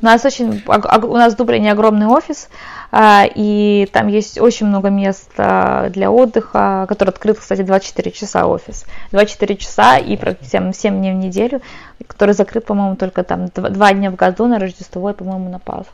У 0.00 0.04
нас 0.04 0.24
очень, 0.24 0.62
у 0.66 1.16
нас 1.16 1.34
в 1.34 1.36
Дублине 1.36 1.72
огромный 1.72 2.06
офис, 2.06 2.48
и 2.92 3.88
там 3.92 4.08
есть 4.08 4.40
очень 4.40 4.66
много 4.66 4.90
мест 4.90 5.30
а, 5.36 5.90
для 5.90 6.10
отдыха, 6.10 6.86
который 6.88 7.10
открыт, 7.10 7.38
кстати, 7.38 7.62
24 7.62 8.10
часа 8.12 8.46
офис. 8.46 8.84
24 9.12 9.56
часа 9.56 9.98
и 9.98 10.18
7, 10.18 10.72
7 10.72 10.98
дней 10.98 11.12
в 11.12 11.16
неделю, 11.16 11.60
который 12.06 12.34
закрыт, 12.34 12.64
по-моему, 12.64 12.96
только 12.96 13.22
там 13.24 13.46
2 13.46 13.92
дня 13.92 14.10
в 14.10 14.16
году 14.16 14.46
на 14.46 14.58
Рождество 14.58 15.10
и, 15.10 15.14
по-моему, 15.14 15.50
на 15.50 15.58
Пасху. 15.58 15.92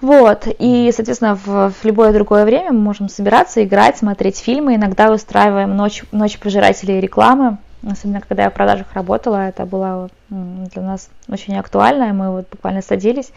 Вот, 0.00 0.48
и, 0.58 0.90
соответственно, 0.92 1.36
в, 1.36 1.70
в 1.70 1.84
любое 1.84 2.12
другое 2.12 2.44
время 2.44 2.72
мы 2.72 2.80
можем 2.80 3.08
собираться, 3.08 3.62
играть, 3.62 3.98
смотреть 3.98 4.38
фильмы, 4.38 4.74
иногда 4.74 5.12
устраиваем 5.12 5.76
ночь, 5.76 6.02
ночь 6.10 6.38
пожирателей 6.38 7.00
рекламы, 7.00 7.58
Особенно, 7.84 8.20
когда 8.20 8.44
я 8.44 8.50
в 8.50 8.54
продажах 8.54 8.86
работала, 8.94 9.48
это 9.48 9.66
было 9.66 10.08
для 10.28 10.82
нас 10.82 11.08
очень 11.28 11.56
актуально. 11.56 12.12
Мы 12.12 12.30
вот 12.30 12.46
буквально 12.48 12.80
садились 12.80 13.32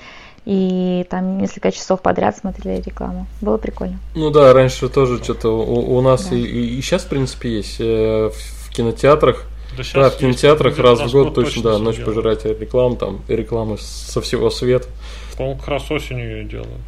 и 0.46 1.06
там 1.10 1.40
несколько 1.40 1.72
часов 1.72 2.02
подряд 2.02 2.38
смотрели 2.38 2.82
рекламу. 2.82 3.28
Было 3.42 3.58
прикольно. 3.58 4.00
Ну 4.14 4.30
да, 4.30 4.54
раньше 4.54 4.90
тоже 4.90 5.22
что-то 5.24 5.50
у, 5.50 5.98
у 5.98 6.02
нас 6.02 6.28
да. 6.30 6.36
и, 6.36 6.40
и, 6.40 6.78
и 6.78 6.82
сейчас, 6.82 7.04
в 7.04 7.10
принципе, 7.10 7.58
есть 7.58 7.78
э, 7.80 8.30
в 8.32 8.70
кинотеатрах. 8.70 9.46
Да, 9.76 10.02
да 10.02 10.10
в 10.10 10.18
кинотеатрах 10.18 10.78
раз 10.78 11.02
в 11.02 11.12
год 11.12 11.34
точно, 11.34 11.64
да, 11.64 11.78
ночь 11.80 12.00
пожирать 12.00 12.46
реклам, 12.46 12.96
там, 12.96 13.22
рекламы 13.28 13.78
со 13.80 14.22
всего 14.22 14.50
света. 14.50 14.88
По-моему, 15.36 15.60
как 15.60 15.68
раз 15.68 15.92
осенью 15.92 16.38
ее 16.38 16.44
делают. 16.46 16.82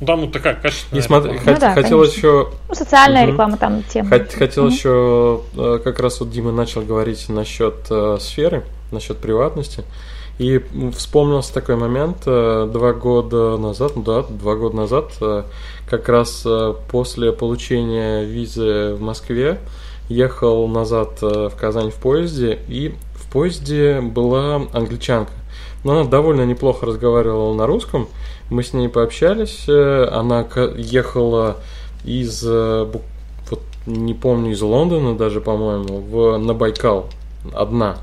Ну, 0.00 0.06
там 0.06 0.20
вот 0.22 0.32
такая 0.32 0.54
качественная 0.54 1.02
Не 1.02 1.06
смотри, 1.06 1.32
реклама. 1.34 1.52
Хот, 1.52 1.54
ну, 1.54 1.60
да, 1.60 1.74
хотел 1.74 1.98
конечно. 1.98 2.18
еще... 2.18 2.48
Ну, 2.68 2.74
социальная 2.74 3.24
угу. 3.24 3.32
реклама 3.32 3.56
там 3.58 3.82
тема. 3.82 4.08
Хот, 4.08 4.32
хотел 4.32 4.64
угу. 4.64 4.72
еще, 4.72 5.42
э, 5.56 5.80
как 5.84 6.00
раз 6.00 6.20
вот 6.20 6.30
Дима 6.30 6.52
начал 6.52 6.80
говорить 6.80 7.28
насчет 7.28 7.74
э, 7.90 8.16
сферы, 8.18 8.64
насчет 8.90 9.18
приватности. 9.18 9.84
И 10.40 10.58
вспомнился 10.96 11.52
такой 11.52 11.76
момент 11.76 12.22
э, 12.24 12.66
два 12.72 12.94
года 12.94 13.58
назад, 13.58 13.92
ну 13.96 14.02
да, 14.02 14.22
два 14.22 14.54
года 14.54 14.74
назад, 14.74 15.12
э, 15.20 15.42
как 15.86 16.08
раз 16.08 16.44
э, 16.46 16.72
после 16.90 17.30
получения 17.30 18.24
визы 18.24 18.94
в 18.94 19.02
Москве, 19.02 19.60
ехал 20.08 20.66
назад 20.66 21.20
в 21.20 21.52
Казань 21.60 21.90
в 21.90 21.96
поезде, 21.96 22.58
и 22.68 22.94
в 23.16 23.30
поезде 23.30 24.00
была 24.00 24.62
англичанка. 24.72 25.32
Но 25.84 26.00
она 26.00 26.08
довольно 26.08 26.46
неплохо 26.46 26.86
разговаривала 26.86 27.52
на 27.52 27.66
русском, 27.66 28.08
мы 28.48 28.62
с 28.62 28.72
ней 28.72 28.88
пообщались. 28.88 29.68
Она 29.68 30.46
ехала 30.74 31.58
из, 32.02 32.42
вот 32.42 33.60
не 33.84 34.14
помню, 34.14 34.52
из 34.52 34.62
Лондона 34.62 35.18
даже, 35.18 35.42
по-моему, 35.42 35.98
в, 35.98 36.38
на 36.38 36.54
Байкал 36.54 37.10
одна. 37.52 37.98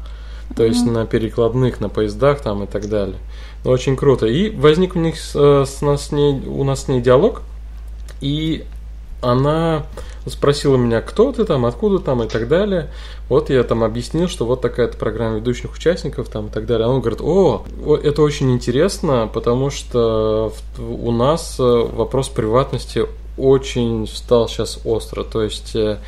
То 0.55 0.63
есть 0.63 0.85
на 0.85 1.05
перекладных, 1.05 1.79
на 1.79 1.89
поездах 1.89 2.41
там 2.41 2.63
и 2.63 2.67
так 2.67 2.89
далее. 2.89 3.17
Ну, 3.63 3.71
очень 3.71 3.95
круто. 3.95 4.25
И 4.25 4.49
возник 4.49 4.95
у 4.95 4.99
них 4.99 5.19
с, 5.19 5.35
э, 5.35 5.65
с 5.65 5.81
нас 5.81 6.07
с 6.07 6.11
ней, 6.11 6.41
у 6.47 6.63
нас 6.63 6.85
с 6.85 6.87
ней 6.87 7.01
диалог. 7.01 7.41
И 8.21 8.63
она 9.21 9.85
спросила 10.25 10.77
меня, 10.77 11.01
кто 11.01 11.31
ты 11.31 11.43
там, 11.45 11.65
откуда 11.65 11.99
там 11.99 12.23
и 12.23 12.27
так 12.27 12.47
далее. 12.47 12.89
Вот 13.29 13.49
я 13.49 13.63
там 13.63 13.83
объяснил, 13.83 14.27
что 14.27 14.45
вот 14.45 14.61
такая-то 14.61 14.97
программа 14.97 15.37
ведущих 15.37 15.73
участников 15.73 16.29
там 16.29 16.47
и 16.47 16.49
так 16.49 16.65
далее. 16.65 16.87
Он 16.87 17.01
говорит, 17.01 17.21
о, 17.21 17.65
это 18.03 18.21
очень 18.21 18.51
интересно, 18.51 19.29
потому 19.31 19.69
что 19.69 20.53
у 20.77 21.11
нас 21.11 21.57
э, 21.59 21.63
вопрос 21.63 22.29
приватности 22.29 23.05
очень 23.37 24.07
стал 24.07 24.47
сейчас 24.47 24.79
остро. 24.85 25.23
То 25.23 25.43
есть 25.43 25.75
э, 25.75 25.99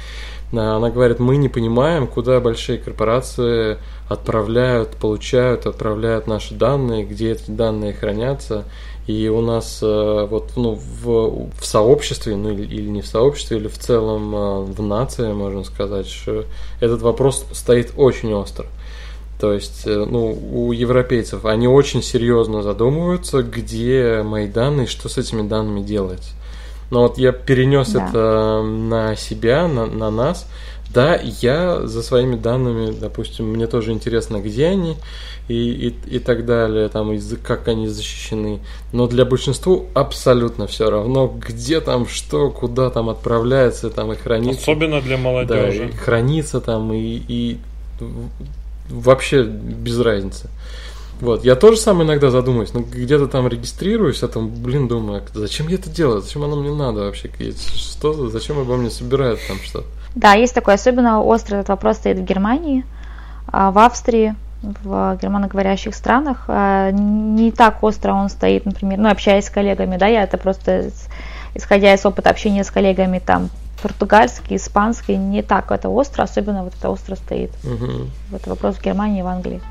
она 0.51 0.89
говорит, 0.89 1.19
мы 1.19 1.37
не 1.37 1.47
понимаем, 1.47 2.07
куда 2.07 2.39
большие 2.39 2.79
корпорации 2.79 3.77
отправляют, 4.07 4.95
получают, 4.95 5.67
отправляют 5.67 6.25
наши 6.25 6.55
данные, 6.55 7.05
где 7.05 7.33
эти 7.33 7.51
данные 7.51 7.93
хранятся. 7.93 8.65
И 9.05 9.27
у 9.27 9.41
нас 9.41 9.79
э, 9.81 10.27
вот 10.29 10.51
ну, 10.55 10.73
в, 10.75 11.49
в 11.59 11.65
сообществе, 11.65 12.35
ну 12.35 12.51
или, 12.51 12.63
или 12.63 12.89
не 12.89 13.01
в 13.01 13.07
сообществе, 13.07 13.57
или 13.57 13.67
в 13.67 13.77
целом 13.77 14.35
э, 14.35 14.61
в 14.65 14.81
нации, 14.83 15.33
можно 15.33 15.63
сказать, 15.63 16.07
что 16.07 16.45
этот 16.79 17.01
вопрос 17.01 17.45
стоит 17.51 17.93
очень 17.97 18.33
остро. 18.33 18.67
То 19.39 19.53
есть, 19.53 19.83
э, 19.85 20.05
ну, 20.05 20.37
у 20.51 20.71
европейцев 20.73 21.45
они 21.45 21.67
очень 21.67 22.03
серьезно 22.03 22.61
задумываются, 22.61 23.41
где 23.41 24.21
мои 24.23 24.47
данные, 24.47 24.85
что 24.85 25.09
с 25.09 25.17
этими 25.17 25.47
данными 25.47 25.81
делать. 25.81 26.33
Но 26.89 27.03
вот 27.03 27.17
я 27.17 27.31
перенес 27.31 27.89
да. 27.89 28.07
это 28.07 28.61
на 28.63 29.15
себя, 29.15 29.67
на, 29.67 29.85
на 29.85 30.09
нас. 30.09 30.47
Да, 30.91 31.19
я 31.21 31.85
за 31.85 32.01
своими 32.01 32.35
данными, 32.35 32.91
допустим, 32.99 33.45
мне 33.45 33.67
тоже 33.67 33.91
интересно, 33.91 34.39
где 34.39 34.67
они 34.67 34.97
и, 35.47 35.53
и, 36.07 36.15
и 36.15 36.19
так 36.19 36.45
далее, 36.45 36.89
там, 36.89 37.11
и 37.11 37.19
как 37.43 37.67
они 37.67 37.87
защищены. 37.87 38.59
Но 38.91 39.05
для 39.05 39.25
большинства 39.25 39.81
абсолютно 39.93 40.65
все 40.65 40.89
равно, 40.89 41.27
где 41.27 41.79
там 41.79 42.07
что, 42.07 42.49
куда 42.49 42.89
там 42.89 43.09
отправляется, 43.09 43.91
там 43.91 44.13
и 44.13 44.15
хранится. 44.15 44.61
Особенно 44.61 44.99
для 45.01 45.17
молодежи. 45.17 45.79
Да, 45.79 45.85
и 45.85 45.91
хранится 45.91 46.59
там, 46.59 46.91
и, 46.91 47.21
и 47.27 47.57
вообще 48.89 49.43
без 49.43 49.99
разницы. 49.99 50.49
Вот, 51.21 51.43
я 51.43 51.55
тоже 51.55 51.77
сам 51.77 52.01
иногда 52.01 52.29
задумываюсь, 52.29 52.73
ну 52.73 52.81
где-то 52.81 53.27
там 53.27 53.47
регистрируюсь, 53.47 54.23
а 54.23 54.27
там, 54.27 54.49
блин, 54.49 54.87
думаю, 54.87 55.21
а 55.21 55.37
зачем 55.37 55.67
я 55.67 55.75
это 55.75 55.89
делаю, 55.89 56.21
зачем 56.21 56.43
оно 56.43 56.55
мне 56.55 56.73
надо 56.73 57.01
вообще, 57.01 57.29
что, 57.75 58.29
зачем 58.29 58.59
обо 58.59 58.77
мне 58.77 58.89
собирают 58.89 59.39
там 59.47 59.57
что-то. 59.57 59.87
Да, 60.15 60.33
есть 60.33 60.53
такой, 60.53 60.75
особенно 60.75 61.21
острый 61.21 61.55
этот 61.55 61.69
вопрос 61.69 61.97
стоит 61.97 62.17
в 62.17 62.23
Германии, 62.23 62.85
А 63.47 63.71
в 63.71 63.77
Австрии, 63.79 64.35
в 64.61 65.17
германоговорящих 65.21 65.93
странах 65.93 66.45
а, 66.47 66.91
не 66.91 67.51
так 67.51 67.83
остро 67.83 68.13
он 68.13 68.29
стоит, 68.29 68.65
например, 68.65 68.99
ну, 68.99 69.09
общаясь 69.09 69.45
с 69.45 69.49
коллегами, 69.49 69.97
да, 69.97 70.07
я 70.07 70.23
это 70.23 70.37
просто 70.37 70.91
исходя 71.55 71.93
из 71.93 72.05
опыта 72.05 72.29
общения 72.29 72.63
с 72.63 72.71
коллегами 72.71 73.19
там 73.19 73.49
португальский, 73.81 74.57
испанский, 74.57 75.15
не 75.15 75.41
так 75.41 75.71
это 75.71 75.89
остро, 75.89 76.23
особенно 76.23 76.63
вот 76.63 76.73
это 76.77 76.89
остро 76.89 77.15
стоит. 77.15 77.51
Угу. 77.63 78.07
Вот 78.31 78.47
вопрос 78.47 78.75
в 78.75 78.83
Германии 78.83 79.19
и 79.19 79.23
в 79.23 79.27
Англии. 79.27 79.61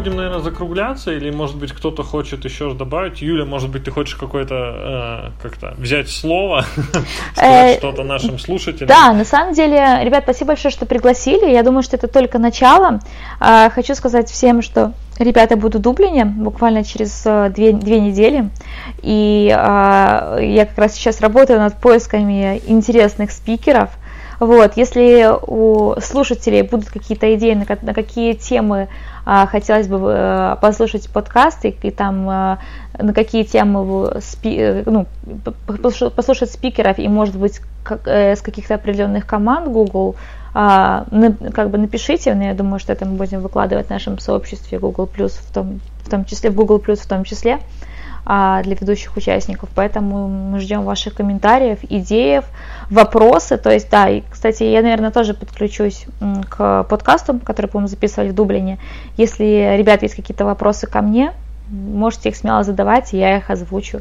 Будем, 0.00 0.16
наверное, 0.16 0.40
закругляться, 0.40 1.12
или, 1.12 1.30
может 1.30 1.56
быть, 1.56 1.72
кто-то 1.72 2.02
хочет 2.02 2.44
еще 2.44 2.72
добавить. 2.72 3.20
Юля, 3.20 3.44
может 3.44 3.68
быть, 3.68 3.84
ты 3.84 3.90
хочешь 3.90 4.14
какое-то 4.14 4.54
э, 4.54 5.42
как-то 5.42 5.74
взять 5.76 6.08
слово, 6.08 6.64
сказать 7.34 7.76
э, 7.76 7.78
что-то 7.78 8.02
нашим 8.02 8.38
слушателям? 8.38 8.88
Да, 8.88 9.12
на 9.12 9.24
самом 9.24 9.52
деле, 9.52 10.00
ребят, 10.02 10.24
спасибо 10.24 10.48
большое, 10.48 10.72
что 10.72 10.86
пригласили. 10.86 11.50
Я 11.50 11.62
думаю, 11.62 11.82
что 11.82 11.96
это 11.96 12.08
только 12.08 12.38
начало. 12.38 13.00
А, 13.40 13.68
хочу 13.70 13.94
сказать 13.94 14.30
всем, 14.30 14.62
что 14.62 14.94
Ребята 15.20 15.54
будут 15.56 15.82
в 15.82 15.84
Дублине 15.84 16.24
буквально 16.24 16.82
через 16.82 17.22
э, 17.26 17.50
две, 17.54 17.74
две 17.74 18.00
недели. 18.00 18.48
И 19.02 19.54
э, 19.54 20.38
я 20.40 20.64
как 20.64 20.78
раз 20.78 20.94
сейчас 20.94 21.20
работаю 21.20 21.58
над 21.58 21.74
поисками 21.74 22.62
интересных 22.66 23.30
спикеров. 23.30 23.90
Вот, 24.40 24.78
если 24.78 25.28
у 25.46 26.00
слушателей 26.00 26.62
будут 26.62 26.88
какие-то 26.88 27.34
идеи, 27.34 27.52
на, 27.52 27.66
на 27.82 27.92
какие 27.92 28.32
темы 28.32 28.88
а, 29.26 29.46
хотелось 29.46 29.86
бы 29.86 30.00
э, 30.02 30.56
послушать 30.62 31.10
подкасты 31.10 31.76
и 31.82 31.90
там 31.90 32.28
э, 32.28 32.56
на 32.98 33.12
какие 33.12 33.42
темы 33.42 34.18
спи, 34.22 34.56
э, 34.58 34.82
ну, 34.86 35.06
послушать 36.16 36.50
спикеров 36.50 36.98
и, 36.98 37.06
может 37.06 37.36
быть, 37.36 37.60
как, 37.84 38.08
с 38.08 38.40
каких-то 38.40 38.76
определенных 38.76 39.26
команд 39.26 39.68
Google, 39.68 40.16
а, 40.54 41.04
как 41.52 41.68
бы 41.68 41.76
напишите, 41.76 42.34
но 42.34 42.44
я 42.44 42.54
думаю, 42.54 42.80
что 42.80 42.94
это 42.94 43.04
мы 43.04 43.16
будем 43.16 43.40
выкладывать 43.40 43.88
в 43.88 43.90
нашем 43.90 44.18
сообществе 44.18 44.78
Google 44.78 45.06
в 45.06 45.52
том, 45.52 45.80
в 46.02 46.08
том 46.08 46.24
числе, 46.24 46.48
в 46.48 46.54
Google 46.54 46.80
в 46.80 47.06
том 47.06 47.24
числе. 47.24 47.54
а, 47.54 47.58
для 48.24 48.74
ведущих 48.80 49.16
участников. 49.16 49.68
Поэтому 49.74 50.28
мы 50.28 50.60
ждем 50.60 50.82
ваших 50.82 51.14
комментариев, 51.14 51.78
идеев, 51.82 52.44
вопросы. 52.90 53.56
То 53.56 53.70
есть, 53.70 53.90
да, 53.90 54.08
и, 54.08 54.22
кстати, 54.30 54.62
я, 54.64 54.82
наверное, 54.82 55.10
тоже 55.10 55.34
подключусь 55.34 56.06
к 56.48 56.84
подкасту, 56.84 57.38
который, 57.40 57.66
по-моему, 57.66 57.88
записывали 57.88 58.30
в 58.30 58.34
Дублине. 58.34 58.78
Если, 59.16 59.76
ребят, 59.76 60.02
есть 60.02 60.14
какие-то 60.14 60.44
вопросы 60.44 60.86
ко 60.86 61.00
мне, 61.02 61.32
можете 61.68 62.28
их 62.28 62.36
смело 62.36 62.62
задавать, 62.62 63.14
и 63.14 63.18
я 63.18 63.38
их 63.38 63.50
озвучу 63.50 64.00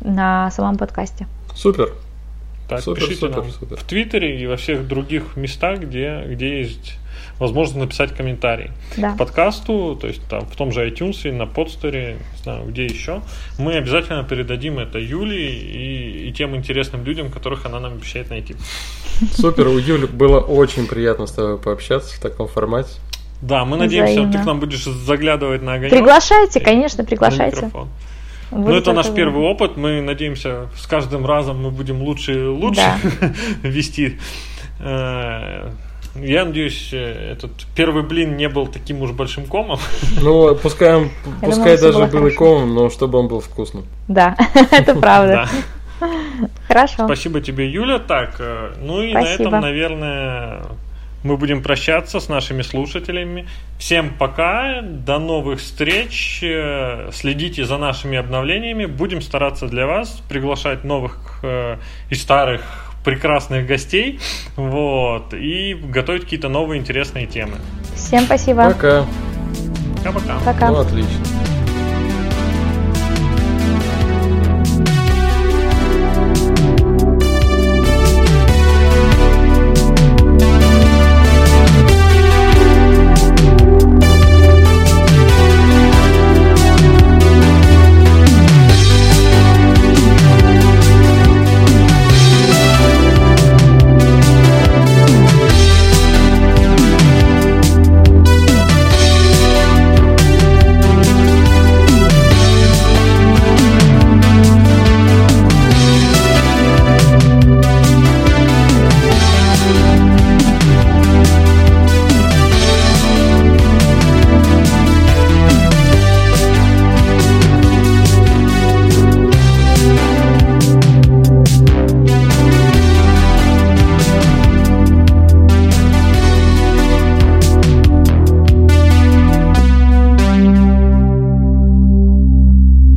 на 0.00 0.50
самом 0.50 0.76
подкасте. 0.76 1.26
Супер. 1.54 1.92
Так, 2.68 2.82
супер, 2.82 3.00
пишите 3.00 3.20
супер, 3.20 3.36
нам 3.36 3.50
супер. 3.50 3.76
в 3.76 3.82
Твиттере 3.84 4.40
и 4.40 4.46
во 4.46 4.56
всех 4.56 4.86
других 4.86 5.36
местах, 5.36 5.80
где, 5.80 6.24
где 6.26 6.60
есть 6.60 6.98
возможность 7.40 7.78
написать 7.78 8.14
комментарий 8.14 8.70
да. 8.96 9.14
к 9.14 9.18
подкасту, 9.18 9.98
то 10.00 10.06
есть 10.06 10.22
там 10.28 10.42
в 10.42 10.54
том 10.54 10.70
же 10.70 10.88
iTunes, 10.88 11.32
на 11.32 11.46
подстере, 11.46 12.18
не 12.36 12.42
знаю, 12.42 12.66
где 12.66 12.84
еще. 12.84 13.22
Мы 13.58 13.76
обязательно 13.76 14.22
передадим 14.22 14.78
это 14.78 14.98
Юле 14.98 15.50
и, 15.50 16.28
и 16.28 16.32
тем 16.32 16.54
интересным 16.54 17.02
людям, 17.04 17.30
которых 17.30 17.66
она 17.66 17.80
нам 17.80 17.94
обещает 17.94 18.30
найти. 18.30 18.54
Супер, 19.32 19.68
у 19.68 19.78
Юли 19.78 20.06
было 20.06 20.38
очень 20.38 20.86
приятно 20.86 21.26
с 21.26 21.32
тобой 21.32 21.58
пообщаться 21.58 22.14
в 22.14 22.20
таком 22.20 22.46
формате. 22.46 22.90
Да, 23.40 23.64
мы 23.64 23.78
надеемся, 23.78 24.12
Взаимно. 24.12 24.32
ты 24.32 24.38
к 24.38 24.44
нам 24.44 24.60
будешь 24.60 24.84
заглядывать 24.84 25.62
на 25.62 25.74
огонек. 25.74 25.90
Приглашайте, 25.90 26.60
конечно, 26.60 27.04
приглашайте. 27.04 27.70
Ну, 28.50 28.74
это 28.74 28.92
наш 28.92 29.08
первый 29.08 29.44
опыт. 29.44 29.76
Мы 29.76 30.02
надеемся, 30.02 30.68
с 30.76 30.86
каждым 30.86 31.24
разом 31.24 31.62
мы 31.62 31.70
будем 31.70 32.02
лучше 32.02 32.34
и 32.34 32.46
лучше 32.46 32.82
да. 32.82 33.32
вести 33.62 34.18
э, 34.80 35.70
я 36.16 36.44
надеюсь, 36.44 36.90
э, 36.92 37.32
этот 37.32 37.52
первый 37.76 38.02
блин 38.02 38.36
не 38.36 38.48
был 38.48 38.66
таким 38.66 39.00
уж 39.02 39.12
большим 39.12 39.46
комом. 39.46 39.78
Ну, 40.20 40.54
пускай, 40.56 40.96
он, 40.96 41.10
пускай 41.40 41.76
думаю, 41.76 41.78
даже 41.78 42.06
был 42.06 42.26
и 42.26 42.30
комом, 42.32 42.74
но 42.74 42.90
чтобы 42.90 43.18
он 43.18 43.28
был 43.28 43.40
вкусным. 43.40 43.84
Да, 44.08 44.36
это 44.72 44.94
правда. 44.94 45.48
Хорошо. 46.66 47.04
Спасибо 47.04 47.40
тебе, 47.40 47.70
Юля. 47.70 47.98
Так, 47.98 48.36
э, 48.40 48.74
ну 48.80 49.02
и 49.02 49.12
на 49.12 49.22
этом, 49.22 49.52
наверное, 49.52 50.62
мы 51.22 51.36
будем 51.36 51.62
прощаться 51.62 52.18
с 52.18 52.28
нашими 52.28 52.62
слушателями. 52.62 53.46
Всем 53.78 54.10
пока, 54.18 54.82
до 54.82 55.18
новых 55.18 55.60
встреч. 55.60 56.40
Э, 56.42 57.10
следите 57.12 57.64
за 57.64 57.78
нашими 57.78 58.18
обновлениями. 58.18 58.86
Будем 58.86 59.22
стараться 59.22 59.68
для 59.68 59.86
вас 59.86 60.22
приглашать 60.28 60.82
новых 60.82 61.44
и 62.10 62.14
старых 62.14 62.89
прекрасных 63.04 63.66
гостей, 63.66 64.20
вот, 64.56 65.32
и 65.34 65.74
готовить 65.74 66.24
какие-то 66.24 66.48
новые 66.48 66.80
интересные 66.80 67.26
темы. 67.26 67.56
Всем 67.94 68.24
спасибо. 68.24 68.64
Пока. 68.70 69.06
Пока-пока. 69.98 70.38
Пока. 70.44 70.70
Ну, 70.70 70.78
отлично. 70.78 71.59